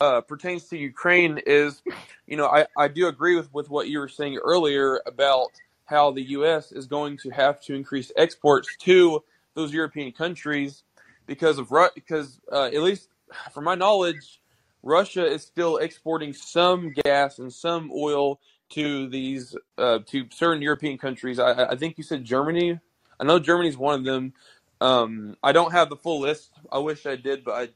uh, 0.01 0.21
pertains 0.21 0.69
to 0.69 0.79
Ukraine 0.79 1.41
is, 1.47 1.83
you 2.27 2.37
know, 2.37 2.47
I, 2.47 2.67
I 2.77 2.89
do 2.89 3.09
agree 3.09 3.37
with, 3.37 3.53
with 3.53 3.71
what 3.71 3.89
you 3.89 3.99
were 3.99 4.09
saying 4.09 4.39
earlier 4.39 5.01
about 5.07 5.49
how 5.85 6.13
the 6.13 6.23
U.S. 6.31 6.71
is 6.71 6.87
going 6.87 7.17
to 7.19 7.31
have 7.31 7.61
to 7.63 7.75
increase 7.75 8.13
exports 8.17 8.69
to 8.81 9.23
those 9.55 9.73
European 9.73 10.13
countries 10.13 10.85
because 11.27 11.59
of 11.59 11.73
because 11.95 12.41
uh, 12.53 12.67
at 12.67 12.83
least 12.83 13.09
from 13.53 13.65
my 13.65 13.75
knowledge, 13.75 14.41
Russia 14.83 15.27
is 15.27 15.43
still 15.43 15.79
exporting 15.79 16.33
some 16.33 16.93
gas 17.05 17.39
and 17.39 17.53
some 17.53 17.91
oil 17.95 18.41
to 18.71 19.09
these 19.09 19.57
uh, 19.79 19.99
to 20.07 20.27
certain 20.31 20.63
European 20.63 20.97
countries. 20.97 21.39
I, 21.39 21.71
I 21.71 21.77
think 21.77 21.99
you 21.99 22.05
said 22.05 22.25
Germany. 22.25 22.79
I 23.19 23.25
know 23.25 23.39
Germany's 23.39 23.77
one 23.77 23.99
of 23.99 24.05
them. 24.05 24.33
Um, 24.81 25.37
I 25.43 25.53
don't 25.53 25.73
have 25.73 25.91
the 25.91 25.97
full 25.97 26.21
list. 26.21 26.53
I 26.73 26.79
wish 26.79 27.07
I 27.07 27.17
did, 27.17 27.45
but 27.45 27.53
I. 27.53 27.69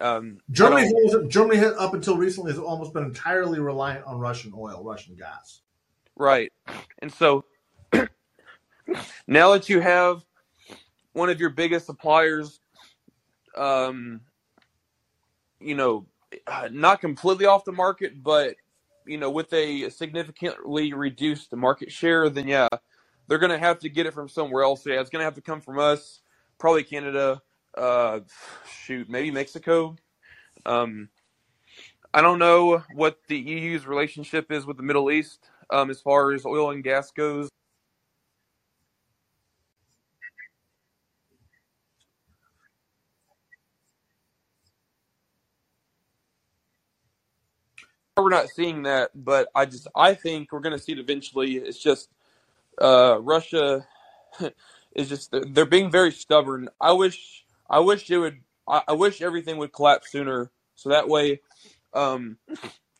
Um, 0.00 0.38
Germany, 0.50 0.90
Germany 1.28 1.64
up 1.78 1.94
until 1.94 2.16
recently 2.16 2.52
has 2.52 2.58
almost 2.58 2.94
been 2.94 3.04
entirely 3.04 3.60
reliant 3.60 4.04
on 4.06 4.18
Russian 4.18 4.52
oil, 4.56 4.82
Russian 4.82 5.14
gas. 5.14 5.60
Right, 6.16 6.52
and 7.00 7.12
so 7.12 7.44
now 9.26 9.52
that 9.52 9.68
you 9.68 9.80
have 9.80 10.24
one 11.12 11.28
of 11.28 11.38
your 11.40 11.50
biggest 11.50 11.86
suppliers 11.86 12.60
um, 13.56 14.20
you 15.60 15.74
know, 15.74 16.06
not 16.70 17.00
completely 17.00 17.46
off 17.46 17.64
the 17.64 17.72
market, 17.72 18.22
but 18.22 18.56
you 19.06 19.18
know, 19.18 19.30
with 19.30 19.52
a 19.52 19.90
significantly 19.90 20.92
reduced 20.92 21.54
market 21.54 21.90
share, 21.90 22.28
then 22.28 22.46
yeah, 22.46 22.68
they're 23.26 23.38
going 23.38 23.50
to 23.50 23.58
have 23.58 23.78
to 23.80 23.88
get 23.88 24.06
it 24.06 24.14
from 24.14 24.28
somewhere 24.28 24.62
else. 24.62 24.86
Yeah, 24.86 25.00
it's 25.00 25.10
going 25.10 25.20
to 25.20 25.24
have 25.24 25.34
to 25.34 25.40
come 25.40 25.60
from 25.60 25.78
us, 25.78 26.20
probably 26.58 26.84
Canada. 26.84 27.42
Uh, 27.76 28.20
shoot, 28.84 29.08
maybe 29.08 29.30
Mexico. 29.30 29.96
Um, 30.66 31.08
I 32.12 32.22
don't 32.22 32.38
know 32.38 32.82
what 32.94 33.18
the 33.28 33.38
EU's 33.38 33.86
relationship 33.86 34.50
is 34.52 34.66
with 34.66 34.76
the 34.76 34.82
Middle 34.82 35.10
East 35.10 35.48
um, 35.70 35.90
as 35.90 36.00
far 36.00 36.32
as 36.32 36.44
oil 36.46 36.70
and 36.70 36.84
gas 36.84 37.10
goes. 37.12 37.48
we're 48.16 48.30
not 48.30 48.48
seeing 48.48 48.84
that, 48.84 49.10
but 49.14 49.48
I 49.54 49.66
just 49.66 49.88
I 49.96 50.14
think 50.14 50.52
we're 50.52 50.60
going 50.60 50.76
to 50.76 50.82
see 50.82 50.92
it 50.92 50.98
eventually. 50.98 51.56
It's 51.56 51.78
just 51.78 52.10
uh, 52.80 53.18
Russia 53.20 53.86
is 54.94 55.08
just 55.08 55.34
they're 55.50 55.66
being 55.66 55.90
very 55.90 56.12
stubborn. 56.12 56.68
I 56.80 56.92
wish 56.92 57.44
I 57.70 57.78
wish 57.78 58.10
it 58.10 58.18
would 58.18 58.40
I, 58.68 58.82
I 58.88 58.92
wish 58.92 59.22
everything 59.22 59.56
would 59.58 59.72
collapse 59.72 60.10
sooner, 60.10 60.50
so 60.74 60.90
that 60.90 61.08
way 61.08 61.40
um, 61.94 62.36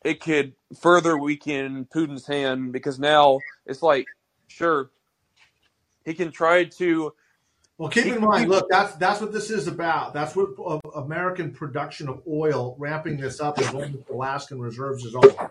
it 0.03 0.19
could 0.19 0.53
further 0.79 1.17
weaken 1.17 1.87
Putin's 1.93 2.25
hand 2.25 2.71
because 2.71 2.97
now 2.97 3.39
it's 3.65 3.83
like 3.83 4.05
sure 4.47 4.89
he 6.05 6.13
can 6.13 6.31
try 6.31 6.63
to 6.63 7.13
well, 7.81 7.89
keep 7.89 8.05
in 8.05 8.21
mind, 8.21 8.47
look, 8.47 8.67
that's 8.69 8.93
that's 8.97 9.19
what 9.19 9.33
this 9.33 9.49
is 9.49 9.65
about. 9.65 10.13
That's 10.13 10.35
what 10.35 10.49
uh, 10.63 10.77
American 10.99 11.51
production 11.51 12.07
of 12.09 12.21
oil, 12.27 12.75
ramping 12.77 13.17
this 13.17 13.41
up 13.41 13.57
as 13.57 13.73
long 13.73 13.85
as 13.85 13.95
Alaskan 14.07 14.59
reserves 14.59 15.03
is 15.03 15.15
on. 15.15 15.49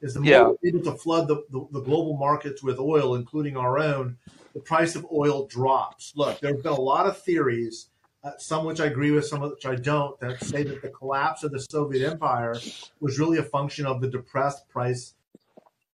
Is 0.00 0.14
the 0.14 0.20
more 0.20 0.28
yeah. 0.28 0.42
we're 0.42 0.68
able 0.68 0.82
to 0.90 0.98
flood 0.98 1.28
the, 1.28 1.44
the, 1.50 1.64
the, 1.70 1.80
global 1.80 2.16
markets 2.16 2.64
with 2.64 2.80
oil, 2.80 3.14
including 3.14 3.56
our 3.56 3.78
own, 3.78 4.16
the 4.54 4.58
price 4.58 4.96
of 4.96 5.06
oil 5.12 5.46
drops. 5.46 6.12
Look, 6.16 6.40
there 6.40 6.52
have 6.52 6.64
been 6.64 6.72
a 6.72 6.80
lot 6.80 7.06
of 7.06 7.22
theories, 7.22 7.86
uh, 8.24 8.32
some 8.38 8.64
which 8.64 8.80
I 8.80 8.86
agree 8.86 9.10
with, 9.10 9.26
some 9.26 9.40
which 9.40 9.66
I 9.66 9.74
don't, 9.74 10.18
that 10.20 10.42
say 10.44 10.62
that 10.62 10.82
the 10.82 10.88
collapse 10.88 11.42
of 11.42 11.50
the 11.52 11.60
Soviet 11.60 12.08
Empire 12.08 12.54
was 13.00 13.18
really 13.18 13.38
a 13.38 13.42
function 13.42 13.86
of 13.86 14.00
the 14.00 14.08
depressed 14.08 14.68
price. 14.68 15.14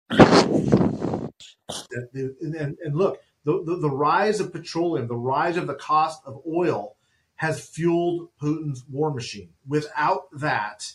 And, 0.10 1.30
and, 2.14 2.78
and 2.84 2.96
look, 2.96 3.22
the, 3.44 3.64
the, 3.64 3.78
the 3.78 3.90
rise 3.90 4.40
of 4.40 4.52
petroleum, 4.52 5.08
the 5.08 5.16
rise 5.16 5.58
of 5.58 5.68
the 5.68 5.76
cost 5.76 6.22
of 6.26 6.42
oil 6.46 6.96
has 7.36 7.66
fueled 7.66 8.30
Putin's 8.42 8.84
war 8.90 9.14
machine. 9.14 9.50
Without 9.68 10.28
that, 10.34 10.94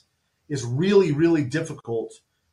it's 0.48 0.64
really, 0.64 1.12
really 1.12 1.44
difficult 1.44 2.12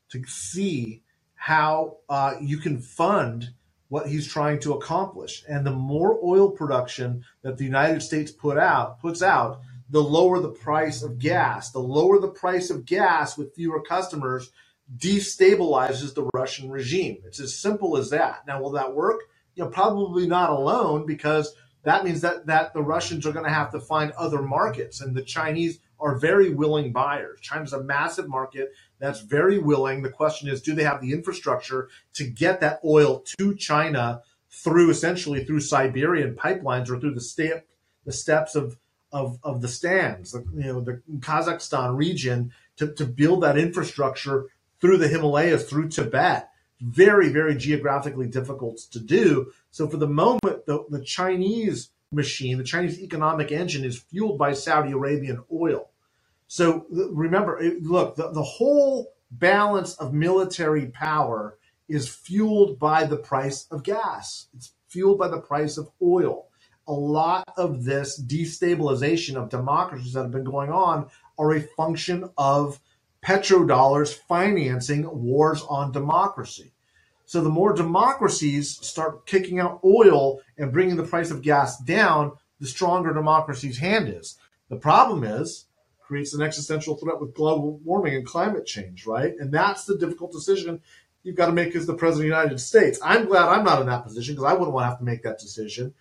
to 0.10 0.24
see 0.26 1.02
how 1.36 1.98
uh, 2.08 2.36
you 2.42 2.58
can 2.58 2.80
fund 2.80 3.50
what 3.90 4.08
he's 4.08 4.28
trying 4.28 4.60
to 4.62 4.74
accomplish. 4.74 5.44
And 5.48 5.66
the 5.66 5.72
more 5.72 6.20
oil 6.24 6.50
production 6.50 7.26
that 7.42 7.58
the 7.58 7.66
United 7.66 8.02
States 8.02 8.32
put 8.32 8.58
out 8.58 9.00
puts 9.00 9.22
out, 9.22 9.62
the 9.90 10.02
lower 10.02 10.40
the 10.40 10.50
price 10.50 11.04
of 11.04 11.20
gas. 11.20 11.72
The 11.72 11.80
lower 11.80 12.20
the 12.20 12.30
price 12.30 12.70
of 12.70 12.86
gas 12.86 13.38
with 13.38 13.56
fewer 13.56 13.82
customers 13.82 14.52
destabilizes 14.98 16.16
the 16.16 16.30
Russian 16.34 16.70
regime. 16.70 17.18
It's 17.26 17.40
as 17.40 17.58
simple 17.58 17.98
as 17.98 18.12
that. 18.12 18.48
Now, 18.48 18.62
will 18.62 18.72
that 18.72 18.94
work? 18.96 19.22
you 19.60 19.66
know, 19.66 19.70
probably 19.72 20.26
not 20.26 20.52
alone 20.52 21.06
because 21.06 21.54
that 21.84 22.06
means 22.06 22.22
that 22.22 22.46
that 22.46 22.74
the 22.74 22.82
Russians 22.82 23.26
are 23.26 23.34
going 23.34 23.46
to 23.46 23.52
have 23.52 23.72
to 23.72 23.80
find 23.82 24.12
other 24.14 24.42
markets, 24.42 25.02
and 25.02 25.16
the 25.16 25.22
Chinese 25.22 25.80
are 26.00 26.18
very 26.18 26.50
willing 26.50 26.92
buyers. 26.92 27.40
China's 27.42 27.74
a 27.74 27.84
massive 27.84 28.28
market 28.28 28.74
that's 29.00 29.22
very 29.22 29.60
willing. 29.60 30.02
The 30.02 30.10
question 30.10 30.50
is, 30.50 30.62
do 30.62 30.76
they 30.76 30.84
have 30.84 31.02
the 31.02 31.14
infrastructure 31.14 31.90
to 32.14 32.26
get 32.26 32.62
that 32.62 32.80
oil 32.84 33.24
to 33.38 33.56
China 33.56 34.22
through 34.50 34.90
essentially 34.90 35.44
through 35.46 35.62
Siberian 35.62 36.36
pipelines 36.36 36.90
or 36.90 37.00
through 37.00 37.14
the 37.14 37.22
step 37.22 37.68
the 38.06 38.12
steppes 38.12 38.56
of 38.56 38.78
of, 39.12 39.40
of 39.44 39.62
the 39.62 39.68
stands, 39.68 40.32
the, 40.32 40.46
you 40.54 40.66
know, 40.66 40.82
the 40.82 41.02
Kazakhstan 41.18 41.98
region 41.98 42.52
to, 42.78 42.94
to 42.94 43.06
build 43.06 43.42
that 43.42 43.58
infrastructure 43.58 44.46
through 44.80 44.98
the 44.98 45.08
Himalayas, 45.08 45.68
through 45.68 45.90
Tibet 45.90 46.50
very, 46.82 47.30
very 47.30 47.56
geographically 47.56 48.28
difficult 48.28 48.78
to 48.92 49.00
do. 49.00 49.52
So 49.72 49.88
for 49.88 49.98
the 49.98 50.08
moment, 50.08 50.66
the, 50.66 50.86
the 50.90 51.04
Chinese 51.04 51.90
machine, 52.12 52.58
the 52.58 52.64
Chinese 52.64 53.00
economic 53.00 53.52
engine 53.52 53.84
is 53.86 54.00
fueled 54.00 54.38
by 54.38 54.54
Saudi 54.54 54.92
Arabian 54.92 55.44
oil. 55.54 55.90
So 56.48 56.86
remember, 56.90 57.62
look, 57.82 58.16
the, 58.16 58.32
the 58.32 58.44
whole 58.44 59.14
balance 59.32 59.94
of 59.96 60.14
military 60.14 60.88
power 60.88 61.58
is 61.88 62.10
fueled 62.10 62.80
by 62.80 63.06
the 63.06 63.18
price 63.18 63.68
of 63.70 63.84
gas. 63.84 64.48
It's 64.56 64.74
fueled 64.88 65.20
by 65.20 65.28
the 65.28 65.42
price 65.42 65.78
of 65.78 65.90
oil. 66.02 66.48
A 66.88 66.94
lot 66.94 67.48
of 67.58 67.84
this 67.84 68.20
destabilization 68.20 69.36
of 69.36 69.50
democracies 69.50 70.14
that 70.14 70.24
have 70.24 70.32
been 70.32 70.44
going 70.44 70.72
on 70.72 71.10
are 71.38 71.54
a 71.54 71.62
function 71.62 72.30
of 72.38 72.80
petrodollars 73.24 74.14
financing 74.14 75.08
wars 75.12 75.64
on 75.70 75.92
democracy. 75.92 76.74
So 77.30 77.42
the 77.42 77.50
more 77.50 77.74
democracies 77.74 78.80
start 78.82 79.28
kicking 79.28 79.60
out 79.60 79.82
oil 79.86 80.42
and 80.58 80.74
bringing 80.74 80.96
the 80.96 81.04
price 81.04 81.30
of 81.30 81.44
gas 81.44 81.78
down, 81.78 82.32
the 82.60 82.66
stronger 82.66 83.14
democracy's 83.14 83.78
hand 83.78 84.10
is. 84.10 84.40
The 84.68 84.78
problem 84.78 85.24
is 85.24 85.68
creates 86.02 86.34
an 86.34 86.42
existential 86.42 86.96
threat 86.96 87.22
with 87.22 87.36
global 87.36 87.78
warming 87.86 88.16
and 88.16 88.26
climate 88.26 88.66
change, 88.66 89.06
right? 89.06 89.36
And 89.38 89.52
that's 89.52 89.86
the 89.86 89.96
difficult 89.96 90.32
decision 90.32 90.82
you've 91.22 91.36
got 91.36 91.46
to 91.46 91.52
make 91.52 91.76
as 91.76 91.86
the 91.86 91.94
president 91.94 92.26
of 92.26 92.36
the 92.36 92.42
United 92.42 92.60
States. 92.60 92.98
I'm 93.04 93.28
glad 93.28 93.48
I'm 93.48 93.64
not 93.64 93.82
in 93.82 93.86
that 93.86 94.06
position 94.06 94.34
because 94.34 94.52
I 94.52 94.54
wouldn't 94.54 94.74
want 94.74 94.86
to 94.86 94.90
have 94.90 94.98
to 94.98 95.06
make 95.06 95.22
that 95.22 95.38
decision. 95.38 95.94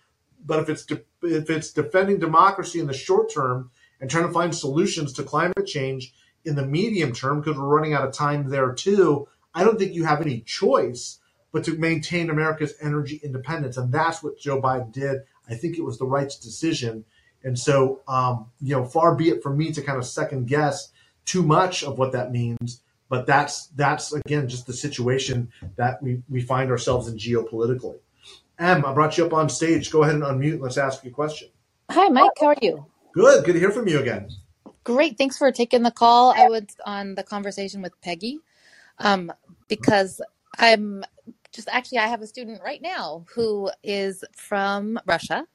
But 0.43 0.61
if 0.61 0.69
it's 0.69 0.83
de- 0.83 1.05
if 1.21 1.51
it's 1.51 1.71
defending 1.71 2.17
democracy 2.17 2.79
in 2.79 2.87
the 2.87 2.93
short 2.93 3.31
term 3.31 3.69
and 4.01 4.09
trying 4.09 4.25
to 4.25 4.33
find 4.33 4.55
solutions 4.55 5.13
to 5.13 5.23
climate 5.23 5.67
change 5.67 6.11
in 6.43 6.55
the 6.55 6.65
medium 6.65 7.13
term 7.13 7.39
because 7.39 7.55
we're 7.55 7.65
running 7.65 7.93
out 7.93 8.07
of 8.07 8.15
time 8.15 8.49
there 8.49 8.73
too, 8.73 9.27
I 9.53 9.63
don't 9.63 9.79
think 9.79 9.93
you 9.93 10.05
have 10.05 10.21
any 10.21 10.41
choice 10.41 11.19
but 11.51 11.63
to 11.63 11.75
maintain 11.77 12.29
America's 12.29 12.75
energy 12.79 13.19
independence, 13.23 13.77
and 13.77 13.91
that's 13.91 14.21
what 14.21 14.37
Joe 14.37 14.61
Biden 14.61 14.91
did. 14.91 15.21
I 15.49 15.55
think 15.55 15.77
it 15.77 15.83
was 15.83 15.97
the 15.97 16.05
right 16.05 16.31
decision 16.41 17.05
and 17.43 17.57
so, 17.57 18.01
um, 18.07 18.47
you 18.61 18.75
know, 18.75 18.85
far 18.85 19.15
be 19.15 19.29
it 19.29 19.41
from 19.41 19.57
me 19.57 19.71
to 19.71 19.81
kind 19.81 19.97
of 19.97 20.05
second 20.05 20.47
guess 20.47 20.91
too 21.25 21.43
much 21.43 21.83
of 21.83 21.97
what 21.97 22.11
that 22.11 22.31
means. 22.31 22.81
But 23.07 23.25
that's 23.25 23.67
that's 23.67 24.13
again 24.13 24.47
just 24.47 24.67
the 24.67 24.73
situation 24.73 25.51
that 25.77 26.01
we, 26.03 26.21
we 26.29 26.41
find 26.41 26.69
ourselves 26.69 27.07
in 27.07 27.17
geopolitically. 27.17 27.97
Em, 28.59 28.85
I 28.85 28.93
brought 28.93 29.17
you 29.17 29.25
up 29.25 29.33
on 29.33 29.49
stage. 29.49 29.89
Go 29.89 30.03
ahead 30.03 30.15
and 30.15 30.23
unmute. 30.23 30.61
Let's 30.61 30.77
ask 30.77 31.03
you 31.03 31.09
a 31.09 31.13
question. 31.13 31.49
Hi, 31.89 32.09
Mike. 32.09 32.31
How 32.39 32.47
are 32.47 32.55
you? 32.61 32.85
Good. 33.13 33.45
Good 33.45 33.53
to 33.53 33.59
hear 33.59 33.71
from 33.71 33.87
you 33.87 33.99
again. 33.99 34.29
Great. 34.83 35.17
Thanks 35.17 35.37
for 35.37 35.51
taking 35.51 35.81
the 35.81 35.91
call. 35.91 36.33
I 36.35 36.47
was 36.49 36.63
on 36.85 37.15
the 37.15 37.23
conversation 37.23 37.81
with 37.81 37.99
Peggy 38.01 38.39
um, 38.99 39.31
because 39.67 40.21
I'm 40.57 41.03
just 41.51 41.67
actually, 41.69 41.99
I 41.99 42.07
have 42.07 42.21
a 42.21 42.27
student 42.27 42.61
right 42.63 42.81
now 42.81 43.25
who 43.33 43.71
is 43.83 44.23
from 44.35 44.99
Russia 45.05 45.45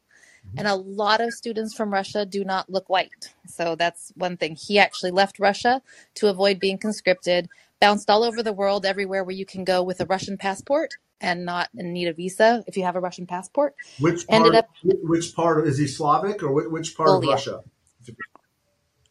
and 0.56 0.68
a 0.68 0.74
lot 0.74 1.20
of 1.20 1.32
students 1.32 1.74
from 1.74 1.92
Russia 1.92 2.24
do 2.26 2.44
not 2.44 2.70
look 2.70 2.88
white. 2.88 3.34
So 3.46 3.74
that's 3.76 4.12
one 4.16 4.36
thing. 4.36 4.56
He 4.56 4.78
actually 4.78 5.10
left 5.10 5.38
Russia 5.38 5.82
to 6.16 6.28
avoid 6.28 6.60
being 6.60 6.78
conscripted, 6.78 7.48
bounced 7.80 8.10
all 8.10 8.22
over 8.22 8.42
the 8.42 8.52
world, 8.52 8.86
everywhere 8.86 9.24
where 9.24 9.34
you 9.34 9.46
can 9.46 9.64
go 9.64 9.82
with 9.82 10.00
a 10.00 10.06
Russian 10.06 10.36
passport 10.36 10.94
and 11.20 11.44
not 11.44 11.70
need 11.74 12.08
a 12.08 12.12
visa 12.12 12.62
if 12.66 12.76
you 12.76 12.84
have 12.84 12.96
a 12.96 13.00
Russian 13.00 13.26
passport. 13.26 13.74
Which 13.98 14.26
part, 14.26 14.46
Ended 14.46 14.54
up 14.54 14.68
which 14.82 15.34
part 15.34 15.66
is 15.66 15.78
he 15.78 15.86
Slavic 15.86 16.42
or 16.42 16.52
which 16.68 16.96
part 16.96 17.10
of 17.10 17.24
Russia? 17.28 17.62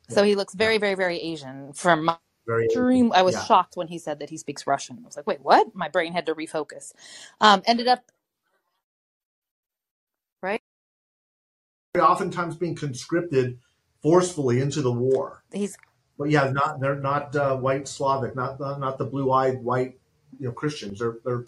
So 0.09 0.23
he 0.23 0.36
looks 0.36 0.53
very, 0.53 0.77
very, 0.77 0.95
very 0.95 1.19
Asian 1.19 1.73
from 1.73 2.05
my 2.05 2.17
very 2.46 2.68
dream. 2.74 3.12
I 3.14 3.22
was 3.22 3.36
yeah. 3.36 3.44
shocked 3.44 3.76
when 3.78 3.88
he 3.88 3.98
said 3.98 4.20
that 4.20 4.30
he 4.30 4.38
speaks 4.38 4.68
Russian. 4.68 5.00
I 5.02 5.06
was 5.06 5.16
like, 5.16 5.28
wait, 5.28 5.41
what? 5.41 5.74
My 5.74 5.89
brain 5.89 6.14
had 6.14 6.26
to 6.26 6.36
refocus. 6.36 6.94
Um, 7.39 7.62
ended 7.66 7.88
up 7.88 8.12
right. 10.41 10.62
oftentimes 12.00 12.56
being 12.56 12.76
conscripted 12.76 13.60
forcefully 14.02 14.60
into 14.60 14.82
the 14.82 14.91
war. 14.91 15.44
He's 15.52 15.78
but 16.18 16.30
yeah, 16.30 16.52
not 16.52 16.80
they're 16.80 16.96
not 16.96 17.36
uh, 17.36 17.58
white 17.58 17.88
Slavic, 17.88 18.36
not 18.36 18.62
uh, 18.62 18.78
not 18.78 18.98
the 18.98 19.06
blue 19.06 19.32
eyed 19.32 19.64
white 19.64 19.98
you 20.39 20.48
know 20.48 20.52
Christians. 20.52 21.00
They're 21.00 21.18
they're 21.26 21.46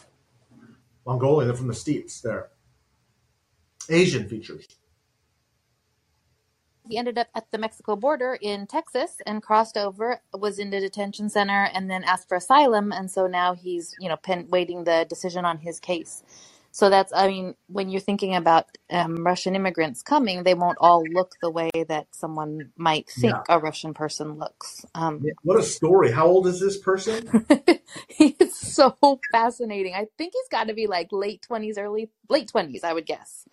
Mongolian. 1.05 1.47
They're 1.47 1.57
from 1.57 1.67
the 1.67 1.73
steppes. 1.73 2.21
They're 2.21 2.49
Asian 3.89 4.27
features. 4.27 4.64
He 6.89 6.97
ended 6.97 7.17
up 7.17 7.27
at 7.35 7.51
the 7.51 7.57
Mexico 7.59 7.95
border 7.95 8.37
in 8.41 8.67
Texas 8.67 9.21
and 9.25 9.43
crossed 9.43 9.77
over, 9.77 10.21
was 10.33 10.59
in 10.59 10.71
the 10.71 10.79
detention 10.81 11.29
center, 11.29 11.69
and 11.73 11.89
then 11.91 12.03
asked 12.03 12.29
for 12.29 12.35
asylum. 12.37 12.91
And 12.93 13.11
so 13.11 13.27
now 13.27 13.55
he's, 13.55 13.95
you 13.99 14.09
know, 14.09 14.17
pen, 14.17 14.47
waiting 14.49 14.85
the 14.85 15.05
decision 15.09 15.45
on 15.45 15.59
his 15.59 15.79
case. 15.79 16.23
So 16.71 16.89
that's, 16.89 17.13
I 17.15 17.27
mean, 17.27 17.55
when 17.67 17.89
you're 17.89 18.01
thinking 18.01 18.35
about 18.35 18.67
um, 18.91 19.25
Russian 19.25 19.55
immigrants 19.55 20.03
coming, 20.03 20.43
they 20.43 20.55
won't 20.55 20.77
all 20.81 21.11
look 21.11 21.37
the 21.41 21.51
way 21.51 21.71
that 21.89 22.07
someone 22.11 22.71
might 22.77 23.09
think 23.09 23.33
Yeah. 23.33 23.43
a 23.49 23.59
Russian 23.59 23.93
person 23.93 24.37
looks. 24.39 24.85
Um, 24.95 25.27
What 25.43 25.59
a 25.59 25.63
story. 25.63 26.11
How 26.11 26.27
old 26.27 26.47
is 26.47 26.59
this 26.59 26.77
person? 26.77 27.33
it's 28.09 28.57
so 28.75 29.21
fascinating. 29.31 29.95
I 29.95 30.07
think 30.17 30.33
he's 30.33 30.49
got 30.51 30.67
to 30.69 30.75
be 30.75 30.87
like 30.87 31.09
late 31.11 31.45
20s, 31.49 31.77
early, 31.79 32.09
late 32.29 32.51
20s, 32.53 32.83
I 32.83 32.93
would 32.93 33.05
guess. 33.07 33.47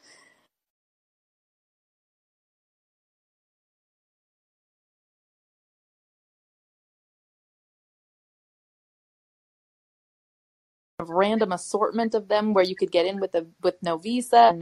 Random 11.11 11.53
assortment 11.53 12.14
of 12.14 12.28
them 12.28 12.55
where 12.55 12.64
you 12.64 12.76
could 12.76 12.90
get 12.90 13.07
in 13.07 13.20
with 13.20 13.34
a 13.34 13.46
with 13.62 13.76
no 13.82 13.98
visa. 13.98 14.53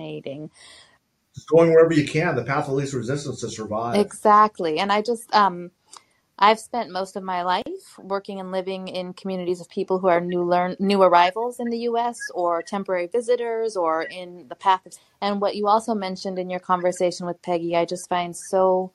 Just 1.35 1.49
going 1.49 1.71
wherever 1.71 1.93
you 1.93 2.07
can, 2.07 2.35
the 2.35 2.45
path 2.45 2.69
of 2.69 2.75
least 2.75 2.93
resistance 2.93 3.41
to 3.41 3.51
survive. 3.51 3.97
Exactly. 3.97 4.79
And 4.79 4.93
I 4.93 5.03
just 5.03 5.33
um 5.35 5.71
I've 6.39 6.59
spent 6.59 6.91
most 6.91 7.17
of 7.17 7.23
my 7.23 7.43
life 7.43 7.99
working 7.99 8.41
and 8.41 8.51
living 8.51 8.89
in 8.89 9.13
communities 9.13 9.61
of 9.61 9.69
people 9.69 9.99
who 9.99 10.09
are 10.09 10.21
new 10.21 10.43
learn 10.43 10.75
new 10.81 11.03
arrivals 11.03 11.61
in 11.61 11.69
the 11.69 11.81
US 11.81 12.19
or 12.35 12.63
temporary 12.63 13.07
visitors 13.07 13.77
or 13.77 14.03
in 14.03 14.49
the 14.49 14.55
path 14.55 14.87
of 14.87 14.95
and 15.21 15.41
what 15.41 15.55
you 15.55 15.69
also 15.69 15.95
mentioned 15.95 16.39
in 16.39 16.49
your 16.49 16.61
conversation 16.61 17.27
with 17.27 17.43
Peggy, 17.43 17.77
I 17.77 17.85
just 17.85 18.09
find 18.09 18.35
so 18.35 18.93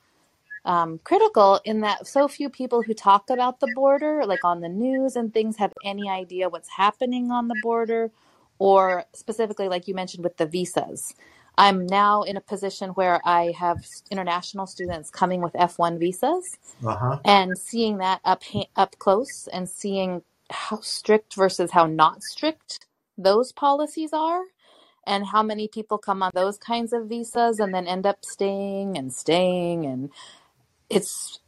um, 0.66 0.98
critical 1.04 1.60
in 1.64 1.80
that 1.80 2.06
so 2.06 2.26
few 2.28 2.50
people 2.50 2.82
who 2.82 2.92
talk 2.92 3.30
about 3.30 3.60
the 3.60 3.72
border, 3.74 4.24
like 4.26 4.44
on 4.44 4.60
the 4.60 4.68
news 4.68 5.14
and 5.16 5.32
things, 5.32 5.56
have 5.56 5.72
any 5.84 6.10
idea 6.10 6.48
what's 6.48 6.68
happening 6.68 7.30
on 7.30 7.48
the 7.48 7.56
border, 7.62 8.10
or 8.58 9.04
specifically, 9.14 9.68
like 9.68 9.86
you 9.86 9.94
mentioned, 9.94 10.24
with 10.24 10.36
the 10.36 10.46
visas. 10.46 11.14
I'm 11.56 11.86
now 11.86 12.22
in 12.22 12.36
a 12.36 12.40
position 12.40 12.90
where 12.90 13.20
I 13.24 13.54
have 13.58 13.78
international 14.10 14.66
students 14.66 15.08
coming 15.08 15.40
with 15.40 15.54
F1 15.54 15.98
visas, 15.98 16.58
uh-huh. 16.84 17.20
and 17.24 17.56
seeing 17.56 17.98
that 17.98 18.20
up 18.24 18.42
up 18.74 18.98
close 18.98 19.48
and 19.52 19.68
seeing 19.68 20.22
how 20.50 20.80
strict 20.80 21.34
versus 21.34 21.70
how 21.70 21.86
not 21.86 22.22
strict 22.22 22.86
those 23.16 23.52
policies 23.52 24.12
are 24.12 24.42
and 25.06 25.26
how 25.26 25.42
many 25.42 25.68
people 25.68 25.96
come 25.96 26.22
on 26.22 26.32
those 26.34 26.58
kinds 26.58 26.92
of 26.92 27.08
visas 27.08 27.60
and 27.60 27.72
then 27.72 27.86
end 27.86 28.04
up 28.04 28.24
staying 28.24 28.98
and 28.98 29.12
staying 29.12 29.86
and 29.86 30.10
it's 30.88 31.40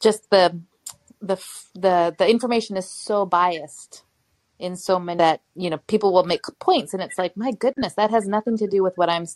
just 0.00 0.30
the 0.30 0.60
the 1.20 1.36
the 1.74 2.14
the 2.18 2.28
information 2.28 2.76
is 2.76 2.88
so 2.88 3.24
biased 3.24 4.02
in 4.58 4.76
so 4.76 4.98
many 4.98 5.18
that 5.18 5.40
you 5.54 5.70
know 5.70 5.78
people 5.86 6.12
will 6.12 6.24
make 6.24 6.42
points 6.58 6.92
and 6.92 7.02
it's 7.02 7.18
like 7.18 7.36
my 7.36 7.52
goodness 7.52 7.94
that 7.94 8.10
has 8.10 8.26
nothing 8.26 8.56
to 8.56 8.66
do 8.66 8.82
with 8.82 8.96
what 8.96 9.08
i'm 9.08 9.26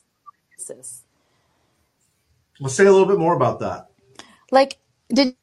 let's 2.60 2.74
say 2.74 2.86
a 2.86 2.90
little 2.90 3.06
bit 3.06 3.18
more 3.18 3.34
about 3.34 3.60
that. 3.60 3.88
Like 4.50 4.78
did 5.08 5.36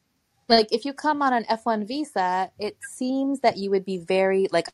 like 0.48 0.72
if 0.72 0.84
you 0.84 0.92
come 0.92 1.22
on 1.22 1.32
an 1.32 1.44
f1 1.44 1.86
visa 1.86 2.50
it 2.58 2.76
seems 2.82 3.40
that 3.40 3.56
you 3.56 3.70
would 3.70 3.84
be 3.84 3.98
very 3.98 4.48
like 4.50 4.68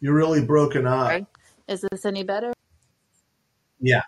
you're 0.00 0.14
really 0.14 0.44
broken 0.44 0.86
up. 0.86 1.26
Is 1.68 1.84
this 1.90 2.04
any 2.04 2.22
better? 2.24 2.52
Yeah 3.80 4.02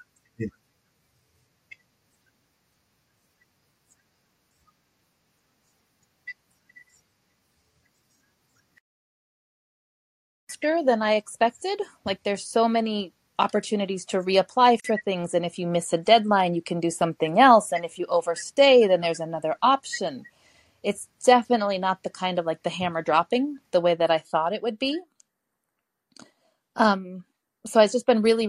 than 10.85 11.03
I 11.03 11.15
expected. 11.15 11.81
Like 12.05 12.23
there's 12.23 12.45
so 12.45 12.69
many 12.69 13.13
opportunities 13.39 14.05
to 14.07 14.21
reapply 14.21 14.85
for 14.85 14.97
things 15.05 15.35
and 15.35 15.45
if 15.45 15.59
you 15.59 15.67
miss 15.67 15.93
a 15.93 15.99
deadline 15.99 16.55
you 16.55 16.63
can 16.63 16.79
do 16.79 16.91
something 16.91 17.39
else 17.41 17.73
and 17.73 17.85
if 17.85 17.99
you 17.99 18.07
overstay 18.07 18.87
then 18.87 19.01
there's 19.01 19.21
another 19.21 19.57
option. 19.63 20.25
It's 20.83 21.09
definitely 21.25 21.79
not 21.79 22.03
the 22.05 22.11
kind 22.11 22.39
of 22.39 22.47
like 22.47 22.63
the 22.63 22.71
hammer 22.71 23.03
dropping 23.03 23.59
the 23.73 23.81
way 23.81 23.95
that 23.95 24.11
I 24.11 24.19
thought 24.19 24.53
it 24.53 24.63
would 24.63 24.79
be. 24.79 25.01
Um 26.77 27.25
so 27.67 27.81
it's 27.81 27.93
just 27.93 28.07
been 28.07 28.23
really 28.23 28.49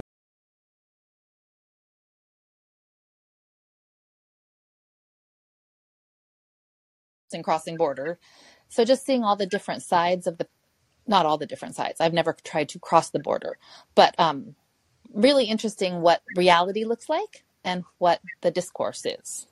in 7.33 7.43
crossing 7.43 7.77
border. 7.77 8.19
So 8.69 8.85
just 8.85 9.05
seeing 9.05 9.23
all 9.23 9.35
the 9.35 9.45
different 9.45 9.83
sides 9.83 10.27
of 10.27 10.37
the 10.37 10.47
not 11.07 11.25
all 11.25 11.37
the 11.37 11.47
different 11.47 11.75
sides. 11.75 12.01
I've 12.01 12.13
never 12.13 12.33
tried 12.45 12.69
to 12.69 12.79
cross 12.79 13.09
the 13.11 13.19
border, 13.19 13.57
but 13.95 14.15
um, 14.19 14.55
really 15.13 15.45
interesting 15.45 16.01
what 16.01 16.23
reality 16.35 16.85
looks 16.85 17.09
like 17.09 17.45
and 17.63 17.85
what 17.99 18.21
the 18.41 18.51
discourse 18.51 19.05
is. 19.05 19.47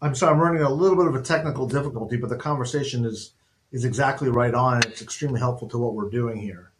I'm 0.00 0.14
sorry, 0.14 0.32
I'm 0.34 0.40
running 0.40 0.62
a 0.62 0.70
little 0.70 0.96
bit 0.96 1.06
of 1.06 1.14
a 1.16 1.22
technical 1.22 1.66
difficulty, 1.68 2.16
but 2.16 2.30
the 2.30 2.36
conversation 2.36 3.04
is 3.04 3.34
is 3.72 3.84
exactly 3.84 4.28
right 4.30 4.54
on. 4.54 4.84
It's 4.86 5.02
extremely 5.02 5.40
helpful 5.40 5.68
to 5.70 5.78
what 5.78 5.94
we're 5.94 6.10
doing 6.10 6.38
here. 6.40 6.72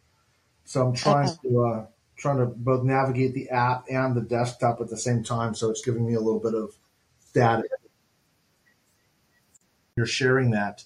So 0.65 0.87
I'm 0.87 0.93
trying 0.93 1.29
Okay. 1.29 1.35
to 1.43 1.63
uh, 1.65 1.85
trying 2.17 2.37
to 2.39 2.45
both 2.47 2.83
navigate 2.83 3.33
the 3.33 3.49
app 3.49 3.85
and 3.89 4.15
the 4.15 4.21
desktop 4.21 4.81
at 4.81 4.89
the 4.89 4.97
same 4.97 5.23
time. 5.23 5.55
So 5.55 5.69
it's 5.69 5.83
giving 5.85 6.05
me 6.05 6.15
a 6.15 6.19
little 6.21 6.39
bit 6.39 6.55
of 6.55 6.75
static. 7.19 7.71
You're 9.97 10.05
sharing 10.07 10.51
that. 10.51 10.83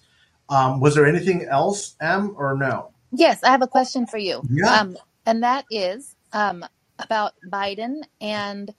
Um, 0.49 0.79
was 0.79 0.95
there 0.95 1.05
anything 1.05 1.43
else, 1.45 1.95
M, 2.01 2.33
or 2.37 2.55
no? 2.57 2.91
Yes, 3.11 3.43
I 3.43 3.49
have 3.51 3.61
a 3.61 3.67
question 3.67 4.05
for 4.05 4.17
you. 4.17 4.41
Yeah. 4.49 4.81
Um, 4.81 4.97
and 5.25 5.43
that 5.43 5.65
is 5.69 6.15
um, 6.33 6.65
about 6.97 7.33
Biden. 7.51 8.01
And 8.19 8.73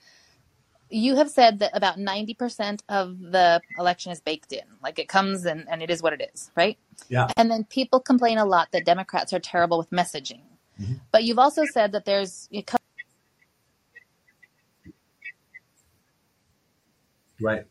you 0.88 1.16
have 1.16 1.30
said 1.30 1.60
that 1.60 1.70
about 1.74 1.98
90% 1.98 2.80
of 2.88 3.18
the 3.20 3.60
election 3.78 4.12
is 4.12 4.20
baked 4.20 4.52
in. 4.52 4.64
Like 4.82 4.98
it 4.98 5.08
comes 5.08 5.46
and, 5.46 5.66
and 5.68 5.82
it 5.82 5.90
is 5.90 6.02
what 6.02 6.12
it 6.12 6.30
is, 6.34 6.50
right? 6.56 6.76
Yeah. 7.08 7.28
And 7.36 7.50
then 7.50 7.64
people 7.64 8.00
complain 8.00 8.38
a 8.38 8.44
lot 8.44 8.68
that 8.72 8.84
Democrats 8.84 9.32
are 9.32 9.40
terrible 9.40 9.78
with 9.78 9.90
messaging. 9.90 10.42
Mhm. 10.80 11.00
But 11.12 11.24
you've 11.24 11.38
also 11.38 11.64
said 11.66 11.92
that 11.92 12.04
there's 12.04 12.48
it 12.50 12.66
comes 12.66 12.80
Right. 17.40 17.64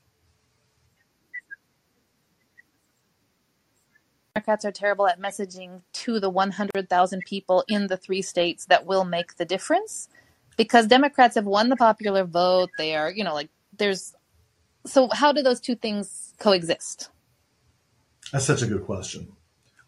Democrats 4.40 4.64
are 4.64 4.72
terrible 4.72 5.06
at 5.06 5.20
messaging 5.20 5.82
to 5.92 6.18
the 6.18 6.30
100,000 6.30 7.24
people 7.26 7.66
in 7.68 7.88
the 7.88 7.98
three 7.98 8.22
states 8.22 8.68
that 8.68 8.86
will 8.86 9.04
make 9.04 9.36
the 9.36 9.44
difference 9.44 10.08
because 10.56 10.88
Democrats 10.88 11.36
have 11.36 11.44
won 11.44 11.68
the 11.68 11.76
popular 11.76 12.24
vote. 12.24 12.70
They 12.78 12.96
are, 12.96 13.12
you 13.12 13.26
know, 13.26 13.34
like 13.34 13.50
there's. 13.78 14.16
So, 14.86 15.10
how 15.12 15.34
do 15.34 15.42
those 15.42 15.60
two 15.60 15.76
things 15.76 16.34
coexist? 16.40 17.10
That's 18.32 18.46
such 18.46 18.62
a 18.62 18.66
good 18.66 18.86
question. 18.86 19.34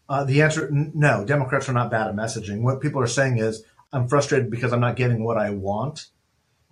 Uh, 0.10 0.26
the 0.26 0.41
answer, 0.41 0.68
no, 0.70 1.24
Democrats 1.24 1.70
are 1.70 1.74
not 1.74 1.89
bad 1.89 2.10
at 2.10 2.16
messaging. 2.16 2.60
What 2.60 2.82
people 2.82 3.02
are 3.02 3.08
saying 3.08 3.38
is, 3.38 3.64
I'm 3.93 4.10
frustrated 4.10 4.52
because 4.52 4.74
I'm 4.74 4.82
not 4.82 4.97
getting 4.97 5.24
what 5.24 5.38
I 5.38 5.52
want, 5.52 6.08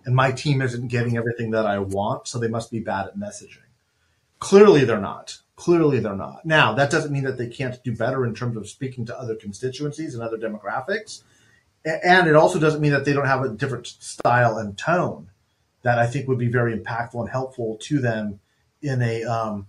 and 0.04 0.14
my 0.14 0.32
team 0.32 0.60
isn't 0.60 0.88
getting 0.88 1.16
everything 1.16 1.52
that 1.52 1.64
I 1.64 1.78
want, 1.78 2.28
so 2.28 2.38
they 2.38 2.48
must 2.48 2.70
be 2.70 2.80
bad 2.80 3.06
at 3.06 3.16
messaging. 3.16 3.70
Clearly, 4.38 4.84
they're 4.84 5.00
not. 5.00 5.38
Clearly, 5.60 6.00
they're 6.00 6.16
not. 6.16 6.46
Now, 6.46 6.72
that 6.72 6.90
doesn't 6.90 7.12
mean 7.12 7.24
that 7.24 7.36
they 7.36 7.46
can't 7.46 7.84
do 7.84 7.94
better 7.94 8.24
in 8.24 8.34
terms 8.34 8.56
of 8.56 8.66
speaking 8.66 9.04
to 9.04 9.18
other 9.18 9.34
constituencies 9.34 10.14
and 10.14 10.22
other 10.22 10.38
demographics. 10.38 11.22
And 11.84 12.26
it 12.26 12.34
also 12.34 12.58
doesn't 12.58 12.80
mean 12.80 12.92
that 12.92 13.04
they 13.04 13.12
don't 13.12 13.26
have 13.26 13.44
a 13.44 13.50
different 13.50 13.86
style 13.86 14.56
and 14.56 14.78
tone 14.78 15.28
that 15.82 15.98
I 15.98 16.06
think 16.06 16.28
would 16.28 16.38
be 16.38 16.48
very 16.48 16.74
impactful 16.78 17.20
and 17.20 17.28
helpful 17.28 17.76
to 17.82 17.98
them 17.98 18.40
in 18.80 19.02
a 19.02 19.24
um, 19.24 19.66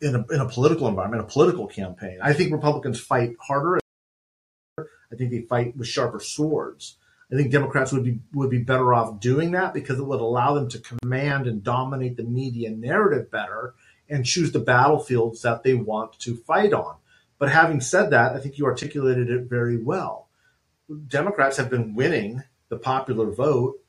in 0.00 0.16
a, 0.16 0.26
in 0.34 0.40
a 0.40 0.48
political 0.48 0.88
environment, 0.88 1.22
a 1.22 1.26
political 1.26 1.68
campaign. 1.68 2.18
I 2.20 2.32
think 2.32 2.50
Republicans 2.50 2.98
fight 2.98 3.36
harder. 3.40 3.78
I 4.76 5.14
think 5.16 5.30
they 5.30 5.42
fight 5.42 5.76
with 5.76 5.86
sharper 5.86 6.18
swords. 6.18 6.96
I 7.32 7.36
think 7.36 7.52
Democrats 7.52 7.92
would 7.92 8.02
be 8.02 8.18
would 8.34 8.50
be 8.50 8.58
better 8.58 8.92
off 8.92 9.20
doing 9.20 9.52
that 9.52 9.72
because 9.72 10.00
it 10.00 10.04
would 10.04 10.20
allow 10.20 10.54
them 10.54 10.68
to 10.70 10.80
command 10.80 11.46
and 11.46 11.62
dominate 11.62 12.16
the 12.16 12.24
media 12.24 12.70
narrative 12.70 13.30
better 13.30 13.74
and 14.08 14.24
choose 14.24 14.52
the 14.52 14.58
battlefields 14.58 15.42
that 15.42 15.62
they 15.62 15.74
want 15.74 16.18
to 16.20 16.36
fight 16.36 16.72
on. 16.72 16.96
But 17.38 17.50
having 17.50 17.80
said 17.80 18.10
that, 18.10 18.34
I 18.34 18.40
think 18.40 18.58
you 18.58 18.66
articulated 18.66 19.30
it 19.30 19.44
very 19.44 19.76
well. 19.76 20.28
Democrats 21.06 21.56
have 21.56 21.70
been 21.70 21.94
winning 21.94 22.42
the 22.68 22.78
popular 22.78 23.30
vote, 23.30 23.80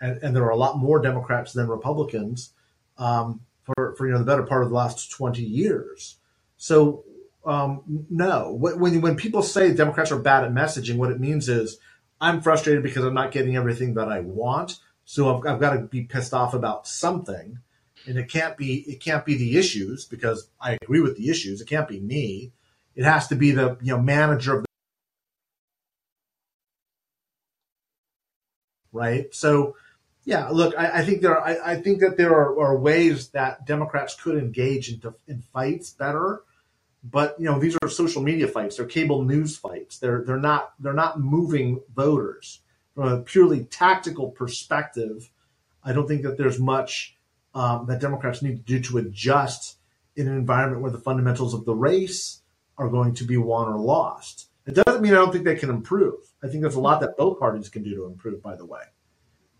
and, 0.00 0.22
and 0.22 0.36
there 0.36 0.44
are 0.44 0.50
a 0.50 0.56
lot 0.56 0.78
more 0.78 1.00
Democrats 1.00 1.52
than 1.52 1.68
Republicans. 1.68 2.52
Um, 2.98 3.40
for, 3.68 3.94
for 3.96 4.06
you 4.06 4.12
know 4.12 4.18
the 4.18 4.24
better 4.24 4.44
part 4.44 4.62
of 4.62 4.70
the 4.70 4.74
last 4.74 5.10
20 5.10 5.42
years. 5.42 6.16
So 6.56 7.04
um, 7.44 8.06
no, 8.10 8.52
when 8.52 9.00
when 9.00 9.16
people 9.16 9.42
say 9.42 9.72
Democrats 9.72 10.10
are 10.10 10.18
bad 10.18 10.44
at 10.44 10.52
messaging, 10.52 10.96
what 10.96 11.10
it 11.10 11.20
means 11.20 11.48
is 11.48 11.78
I'm 12.20 12.40
frustrated 12.40 12.82
because 12.82 13.04
I'm 13.04 13.14
not 13.14 13.32
getting 13.32 13.56
everything 13.56 13.94
that 13.94 14.08
I 14.08 14.20
want. 14.20 14.78
So 15.04 15.36
I've, 15.36 15.46
I've 15.46 15.60
got 15.60 15.74
to 15.74 15.80
be 15.80 16.02
pissed 16.02 16.34
off 16.34 16.52
about 16.54 16.86
something, 16.86 17.58
and 18.06 18.18
it 18.18 18.28
can't 18.30 18.56
be 18.56 18.80
it 18.90 19.00
can't 19.00 19.24
be 19.24 19.36
the 19.36 19.58
issues 19.58 20.04
because 20.04 20.48
I 20.60 20.78
agree 20.82 21.00
with 21.00 21.16
the 21.16 21.28
issues. 21.28 21.60
It 21.60 21.68
can't 21.68 21.88
be 21.88 22.00
me. 22.00 22.52
It 22.94 23.04
has 23.04 23.28
to 23.28 23.36
be 23.36 23.50
the 23.50 23.76
you 23.82 23.92
know 23.92 24.00
manager 24.00 24.56
of 24.56 24.62
the 24.62 24.68
right. 28.92 29.34
So 29.34 29.76
yeah, 30.24 30.48
look, 30.48 30.74
I, 30.76 30.98
I 30.98 31.04
think 31.04 31.22
there 31.22 31.38
are, 31.38 31.40
I, 31.40 31.72
I 31.72 31.76
think 31.76 32.00
that 32.00 32.16
there 32.18 32.34
are, 32.34 32.60
are 32.60 32.78
ways 32.78 33.28
that 33.30 33.66
Democrats 33.66 34.14
could 34.14 34.36
engage 34.36 34.92
into 34.92 35.14
in 35.26 35.40
fights 35.40 35.90
better, 35.90 36.42
but 37.02 37.36
you 37.38 37.46
know 37.46 37.58
these 37.58 37.76
are 37.82 37.88
social 37.88 38.22
media 38.22 38.48
fights, 38.48 38.76
they're 38.76 38.86
cable 38.86 39.22
news 39.22 39.56
fights. 39.56 39.98
They're 39.98 40.22
they're 40.22 40.36
not 40.36 40.72
they're 40.78 40.92
not 40.92 41.20
moving 41.20 41.80
voters 41.94 42.60
from 42.94 43.12
a 43.12 43.20
purely 43.22 43.64
tactical 43.64 44.30
perspective. 44.30 45.30
I 45.84 45.92
don't 45.92 46.08
think 46.08 46.22
that 46.22 46.36
there's 46.36 46.58
much 46.58 47.17
um, 47.54 47.86
that 47.86 48.00
Democrats 48.00 48.42
need 48.42 48.56
to 48.56 48.62
do 48.62 48.80
to 48.80 48.98
adjust 48.98 49.76
in 50.16 50.28
an 50.28 50.36
environment 50.36 50.82
where 50.82 50.90
the 50.90 50.98
fundamentals 50.98 51.54
of 51.54 51.64
the 51.64 51.74
race 51.74 52.42
are 52.76 52.88
going 52.88 53.14
to 53.14 53.24
be 53.24 53.36
won 53.36 53.68
or 53.68 53.78
lost. 53.78 54.48
It 54.66 54.74
doesn't 54.74 55.00
mean 55.00 55.12
I 55.12 55.16
don't 55.16 55.32
think 55.32 55.44
they 55.44 55.56
can 55.56 55.70
improve. 55.70 56.20
I 56.42 56.48
think 56.48 56.60
there's 56.60 56.74
a 56.74 56.80
lot 56.80 57.00
that 57.00 57.16
both 57.16 57.38
parties 57.38 57.68
can 57.68 57.82
do 57.82 57.94
to 57.96 58.04
improve. 58.04 58.42
By 58.42 58.56
the 58.56 58.66
way. 58.66 58.82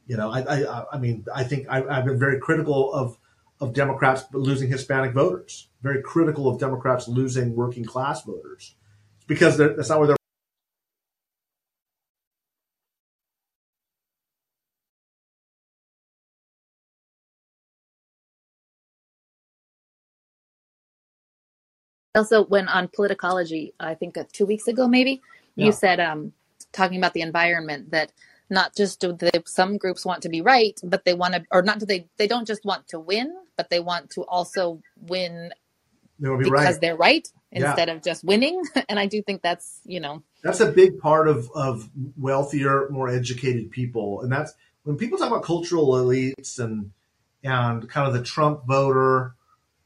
You 0.06 0.16
know, 0.16 0.30
I, 0.30 0.40
I, 0.40 0.84
I 0.92 0.98
mean, 0.98 1.26
I 1.34 1.44
think 1.44 1.66
I, 1.68 1.84
I've 1.84 2.06
been 2.06 2.18
very 2.18 2.38
critical 2.40 2.92
of 2.92 3.18
of 3.60 3.74
Democrats 3.74 4.24
losing 4.32 4.70
Hispanic 4.70 5.12
voters. 5.12 5.68
Very 5.82 6.02
critical 6.02 6.48
of 6.48 6.58
Democrats 6.58 7.08
losing 7.08 7.54
working 7.54 7.84
class 7.84 8.22
voters, 8.24 8.74
because 9.26 9.58
that's 9.58 9.88
not 9.88 9.98
where 9.98 10.08
they're. 10.08 10.17
Also, 22.18 22.44
when 22.44 22.66
on 22.68 22.88
Politicology, 22.88 23.72
I 23.78 23.94
think 23.94 24.18
uh, 24.18 24.24
two 24.32 24.46
weeks 24.46 24.66
ago, 24.68 24.88
maybe 24.88 25.22
Yeah. 25.54 25.66
you 25.66 25.72
said, 25.72 25.98
um, 26.00 26.32
talking 26.72 26.98
about 26.98 27.14
the 27.14 27.22
environment, 27.22 27.90
that 27.92 28.12
not 28.50 28.74
just 28.76 29.00
do 29.00 29.12
they, 29.12 29.30
some 29.46 29.78
groups 29.78 30.04
want 30.04 30.22
to 30.22 30.28
be 30.28 30.40
right, 30.40 30.76
but 30.82 31.04
they 31.04 31.14
want 31.14 31.34
to, 31.34 31.44
or 31.50 31.62
not 31.62 31.78
do 31.78 31.86
they, 31.86 32.08
they 32.16 32.26
don't 32.26 32.46
just 32.46 32.64
want 32.64 32.88
to 32.88 32.98
win, 32.98 33.28
but 33.56 33.70
they 33.70 33.80
want 33.80 34.10
to 34.10 34.22
also 34.22 34.82
win 35.12 35.52
They 36.18 36.28
will 36.28 36.38
be 36.38 36.44
because 36.44 36.74
right. 36.74 36.80
they're 36.80 36.96
right 36.96 37.26
Yeah. 37.52 37.58
instead 37.68 37.88
of 37.88 38.02
just 38.02 38.24
winning. 38.24 38.56
And 38.90 38.98
I 38.98 39.06
do 39.06 39.22
think 39.22 39.42
that's, 39.42 39.80
you 39.84 40.00
know, 40.00 40.22
That's 40.42 40.60
a 40.60 40.72
big 40.72 40.98
part 40.98 41.28
of 41.28 41.38
of 41.66 41.88
wealthier, 42.16 42.88
more 42.90 43.08
educated 43.08 43.70
people, 43.70 44.08
and 44.22 44.30
that's 44.32 44.52
when 44.84 44.96
people 44.96 45.18
talk 45.18 45.28
about 45.32 45.44
cultural 45.44 45.88
elites 46.00 46.58
and 46.58 46.90
and 47.44 47.88
kind 47.94 48.06
of 48.08 48.12
the 48.14 48.22
Trump 48.22 48.66
voter 48.66 49.34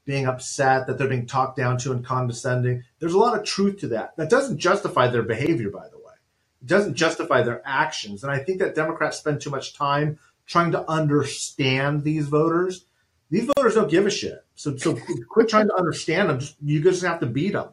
being 0.05 0.27
upset 0.27 0.87
that 0.87 0.99
they're 0.99 1.09
being 1.09 1.27
talked 1.27 1.57
down 1.57 1.79
to 1.79 1.93
and 1.93 2.05
condescending. 2.05 2.83
There's 2.99 3.15
a 3.15 3.19
lot 3.19 3.39
of 3.39 3.45
truth 3.45 3.79
to 3.81 3.89
that. 3.89 4.17
That 4.17 4.31
doesn't 4.31 4.59
justify 4.59 5.09
their 5.09 5.23
behavior, 5.23 5.71
by 5.71 5.89
the 5.89 5.99
way. 5.99 6.15
It 6.61 6.67
doesn't 6.67 6.95
justify 6.95 7.43
their 7.43 7.63
actions. 7.65 8.23
And 8.23 8.33
I 8.33 8.39
think 8.39 8.59
that 8.59 8.75
Democrats 8.75 9.19
spend 9.19 9.41
too 9.41 9.51
much 9.51 9.75
time 9.75 10.19
trying 10.47 10.73
to 10.73 10.91
understand 10.91 12.03
these 12.03 12.29
voters. 12.29 12.87
These 13.31 13.49
voters 13.57 13.75
don't 13.75 13.91
give 13.91 14.07
a 14.07 14.11
shit. 14.11 14.45
So, 14.55 14.77
so 14.77 14.99
quit 15.29 15.49
trying 15.49 15.69
to 15.69 15.77
understand 15.77 16.31
them. 16.31 16.41
You 16.63 16.83
just 16.83 17.03
have 17.03 17.21
to 17.21 17.27
beat 17.27 17.53
them. 17.53 17.69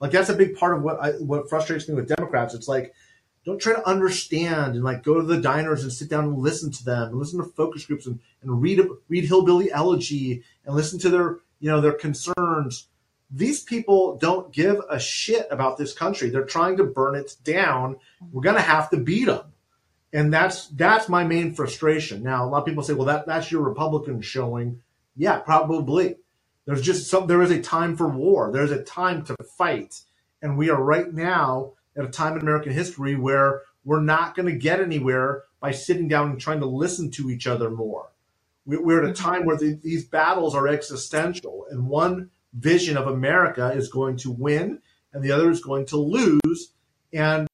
Like 0.00 0.10
that's 0.10 0.28
a 0.28 0.34
big 0.34 0.56
part 0.56 0.76
of 0.76 0.82
what 0.82 1.00
I, 1.00 1.10
what 1.12 1.48
frustrates 1.48 1.88
me 1.88 1.94
with 1.94 2.08
Democrats. 2.08 2.54
It's 2.54 2.68
like 2.68 2.94
don't 3.44 3.60
try 3.60 3.72
to 3.72 3.88
understand 3.88 4.74
and 4.74 4.84
like 4.84 5.02
go 5.02 5.14
to 5.14 5.26
the 5.26 5.40
diners 5.40 5.82
and 5.82 5.92
sit 5.92 6.10
down 6.10 6.24
and 6.24 6.38
listen 6.38 6.70
to 6.70 6.84
them, 6.84 7.08
and 7.08 7.18
listen 7.18 7.38
to 7.38 7.50
focus 7.50 7.86
groups 7.86 8.06
and, 8.06 8.20
and 8.42 8.62
read 8.62 8.80
read 9.08 9.24
hillbilly 9.24 9.72
elegy 9.72 10.42
and 10.64 10.76
listen 10.76 10.98
to 11.00 11.08
their 11.08 11.38
you 11.60 11.70
know 11.70 11.80
their 11.80 11.92
concerns. 11.92 12.88
These 13.30 13.62
people 13.62 14.16
don't 14.16 14.52
give 14.52 14.80
a 14.88 14.98
shit 14.98 15.46
about 15.50 15.76
this 15.76 15.92
country. 15.92 16.30
They're 16.30 16.44
trying 16.44 16.78
to 16.78 16.84
burn 16.84 17.14
it 17.14 17.36
down. 17.44 17.96
We're 18.32 18.42
gonna 18.42 18.60
have 18.60 18.90
to 18.90 18.96
beat 18.96 19.26
them, 19.26 19.52
and 20.12 20.32
that's 20.32 20.68
that's 20.68 21.08
my 21.08 21.24
main 21.24 21.54
frustration. 21.54 22.22
Now 22.22 22.44
a 22.44 22.48
lot 22.48 22.60
of 22.60 22.66
people 22.66 22.82
say, 22.82 22.94
well, 22.94 23.06
that 23.06 23.26
that's 23.26 23.52
your 23.52 23.62
Republican 23.62 24.22
showing. 24.22 24.82
Yeah, 25.16 25.38
probably. 25.40 26.16
There's 26.64 26.82
just 26.82 27.10
some. 27.10 27.26
There 27.26 27.42
is 27.42 27.50
a 27.50 27.60
time 27.60 27.96
for 27.96 28.08
war. 28.08 28.50
There's 28.52 28.70
a 28.70 28.82
time 28.82 29.24
to 29.24 29.36
fight, 29.56 30.00
and 30.42 30.56
we 30.56 30.70
are 30.70 30.82
right 30.82 31.12
now 31.12 31.72
at 31.96 32.04
a 32.04 32.08
time 32.08 32.34
in 32.34 32.42
American 32.42 32.72
history 32.72 33.16
where 33.16 33.62
we're 33.84 34.00
not 34.00 34.34
going 34.34 34.46
to 34.46 34.58
get 34.58 34.80
anywhere 34.80 35.44
by 35.60 35.72
sitting 35.72 36.08
down 36.08 36.30
and 36.30 36.40
trying 36.40 36.60
to 36.60 36.66
listen 36.66 37.10
to 37.12 37.30
each 37.30 37.46
other 37.46 37.70
more. 37.70 38.10
We- 38.68 38.76
We're 38.76 39.02
at 39.02 39.08
a 39.08 39.12
mm-hmm. 39.12 39.24
time 39.24 39.46
where 39.46 39.56
the, 39.56 39.80
these 39.82 40.04
battles 40.04 40.54
are 40.54 40.68
existential, 40.68 41.66
and 41.70 41.88
one 41.88 42.30
vision 42.52 42.98
of 42.98 43.06
America 43.06 43.72
is 43.74 43.88
going 43.88 44.18
to 44.18 44.30
win, 44.30 44.80
and 45.12 45.24
the 45.24 45.32
other 45.32 45.50
is 45.50 45.62
going 45.62 45.86
to 45.86 45.96
lose. 45.96 46.72
And 47.12 47.48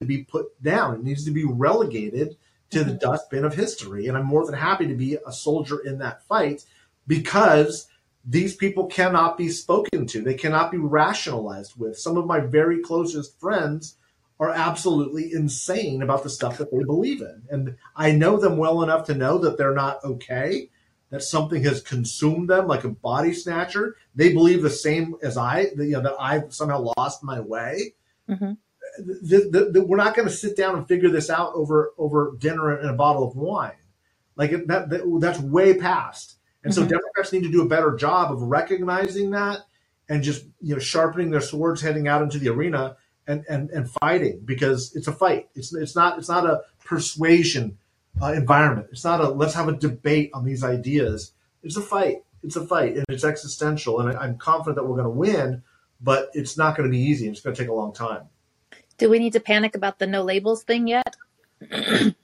to 0.00 0.06
be 0.06 0.24
put 0.24 0.60
down. 0.62 0.94
It 0.94 1.04
needs 1.04 1.24
to 1.26 1.30
be 1.30 1.44
relegated 1.44 2.36
to 2.70 2.82
the 2.82 2.92
mm-hmm. 2.92 2.98
dustbin 2.98 3.44
of 3.44 3.54
history. 3.54 4.06
And 4.06 4.16
I'm 4.16 4.26
more 4.26 4.46
than 4.46 4.54
happy 4.54 4.88
to 4.88 4.94
be 4.94 5.18
a 5.26 5.32
soldier 5.32 5.78
in 5.78 5.98
that 5.98 6.26
fight 6.26 6.64
because 7.06 7.86
these 8.24 8.56
people 8.56 8.86
cannot 8.86 9.36
be 9.36 9.50
spoken 9.50 10.06
to. 10.06 10.22
They 10.22 10.34
cannot 10.34 10.70
be 10.72 10.78
rationalized 10.78 11.78
with. 11.78 11.98
Some 11.98 12.16
of 12.16 12.26
my 12.26 12.40
very 12.40 12.80
closest 12.80 13.38
friends 13.38 13.96
are 14.42 14.50
absolutely 14.50 15.32
insane 15.32 16.02
about 16.02 16.24
the 16.24 16.28
stuff 16.28 16.58
that 16.58 16.72
they 16.72 16.82
believe 16.82 17.20
in. 17.20 17.42
And 17.48 17.76
I 17.94 18.10
know 18.10 18.38
them 18.38 18.56
well 18.56 18.82
enough 18.82 19.06
to 19.06 19.14
know 19.14 19.38
that 19.38 19.56
they're 19.56 19.72
not 19.72 20.02
okay, 20.02 20.68
that 21.10 21.22
something 21.22 21.62
has 21.62 21.80
consumed 21.80 22.50
them 22.50 22.66
like 22.66 22.82
a 22.82 22.88
body 22.88 23.34
snatcher. 23.34 23.94
They 24.16 24.32
believe 24.32 24.62
the 24.62 24.68
same 24.68 25.14
as 25.22 25.36
I, 25.36 25.68
you 25.76 25.92
know, 25.92 26.00
that 26.00 26.16
I've 26.18 26.52
somehow 26.52 26.92
lost 26.96 27.22
my 27.22 27.38
way. 27.38 27.94
Mm-hmm. 28.28 28.54
The, 28.98 29.48
the, 29.48 29.70
the, 29.74 29.84
we're 29.84 29.96
not 29.96 30.16
going 30.16 30.26
to 30.26 30.34
sit 30.34 30.56
down 30.56 30.76
and 30.76 30.88
figure 30.88 31.08
this 31.08 31.30
out 31.30 31.52
over 31.54 31.92
over 31.96 32.34
dinner 32.36 32.76
and 32.76 32.90
a 32.90 32.94
bottle 32.94 33.22
of 33.22 33.36
wine. 33.36 33.76
Like 34.34 34.50
that, 34.66 35.20
that's 35.20 35.38
way 35.38 35.78
past. 35.78 36.34
And 36.64 36.72
mm-hmm. 36.72 36.82
so 36.82 36.88
Democrats 36.88 37.32
need 37.32 37.44
to 37.44 37.52
do 37.52 37.62
a 37.62 37.68
better 37.68 37.94
job 37.94 38.32
of 38.32 38.42
recognizing 38.42 39.30
that 39.30 39.60
and 40.08 40.24
just 40.24 40.46
you 40.60 40.74
know 40.74 40.80
sharpening 40.80 41.30
their 41.30 41.40
swords 41.40 41.80
heading 41.80 42.08
out 42.08 42.22
into 42.22 42.40
the 42.40 42.48
arena 42.48 42.96
and 43.26 43.44
and, 43.48 43.70
and 43.70 43.90
fighting 43.90 44.40
because 44.44 44.94
it's 44.94 45.08
a 45.08 45.12
fight. 45.12 45.48
It's 45.54 45.74
it's 45.74 45.96
not 45.96 46.18
it's 46.18 46.28
not 46.28 46.46
a 46.46 46.62
persuasion 46.84 47.78
uh, 48.20 48.32
environment. 48.32 48.88
It's 48.90 49.04
not 49.04 49.20
a 49.20 49.28
let's 49.28 49.54
have 49.54 49.68
a 49.68 49.76
debate 49.76 50.30
on 50.34 50.44
these 50.44 50.64
ideas. 50.64 51.32
It's 51.62 51.76
a 51.76 51.82
fight. 51.82 52.24
It's 52.42 52.56
a 52.56 52.66
fight 52.66 52.96
and 52.96 53.04
it's 53.08 53.24
existential. 53.24 54.00
And 54.00 54.16
I, 54.16 54.22
I'm 54.22 54.36
confident 54.36 54.76
that 54.76 54.84
we're 54.84 54.96
going 54.96 55.04
to 55.04 55.10
win, 55.10 55.62
but 56.00 56.30
it's 56.34 56.58
not 56.58 56.76
going 56.76 56.88
to 56.88 56.90
be 56.90 57.02
easy. 57.02 57.28
It's 57.28 57.40
going 57.40 57.54
to 57.54 57.62
take 57.62 57.70
a 57.70 57.74
long 57.74 57.92
time. 57.92 58.28
Do 58.98 59.08
we 59.08 59.18
need 59.18 59.32
to 59.34 59.40
panic 59.40 59.74
about 59.74 59.98
the 59.98 60.06
no 60.06 60.22
labels 60.22 60.64
thing 60.64 60.88
yet? 60.88 61.16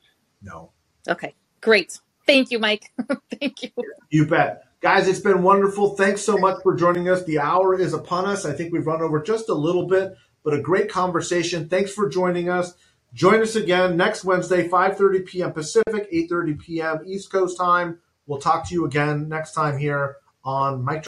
no. 0.42 0.70
Okay, 1.08 1.34
great. 1.60 1.98
Thank 2.26 2.50
you, 2.50 2.58
Mike. 2.58 2.92
Thank 3.40 3.62
you. 3.62 3.70
You 4.10 4.26
bet. 4.26 4.64
Guys, 4.80 5.08
it's 5.08 5.18
been 5.18 5.42
wonderful. 5.42 5.96
Thanks 5.96 6.22
so 6.22 6.36
much 6.36 6.62
for 6.62 6.76
joining 6.76 7.08
us. 7.08 7.24
The 7.24 7.40
hour 7.40 7.74
is 7.78 7.94
upon 7.94 8.26
us. 8.26 8.44
I 8.44 8.52
think 8.52 8.72
we've 8.72 8.86
run 8.86 9.02
over 9.02 9.20
just 9.20 9.48
a 9.48 9.54
little 9.54 9.88
bit, 9.88 10.14
but 10.42 10.54
a 10.54 10.60
great 10.60 10.90
conversation. 10.90 11.68
Thanks 11.68 11.92
for 11.92 12.08
joining 12.08 12.48
us. 12.48 12.74
Join 13.14 13.40
us 13.40 13.56
again 13.56 13.96
next 13.96 14.24
Wednesday, 14.24 14.68
5:30 14.68 15.26
p.m. 15.26 15.52
Pacific, 15.52 16.10
8:30 16.12 16.58
p.m. 16.58 16.98
East 17.06 17.30
Coast 17.30 17.56
time. 17.56 17.98
We'll 18.26 18.40
talk 18.40 18.68
to 18.68 18.74
you 18.74 18.84
again 18.84 19.28
next 19.28 19.52
time 19.52 19.78
here 19.78 20.16
on 20.44 20.84
Mike 20.84 20.96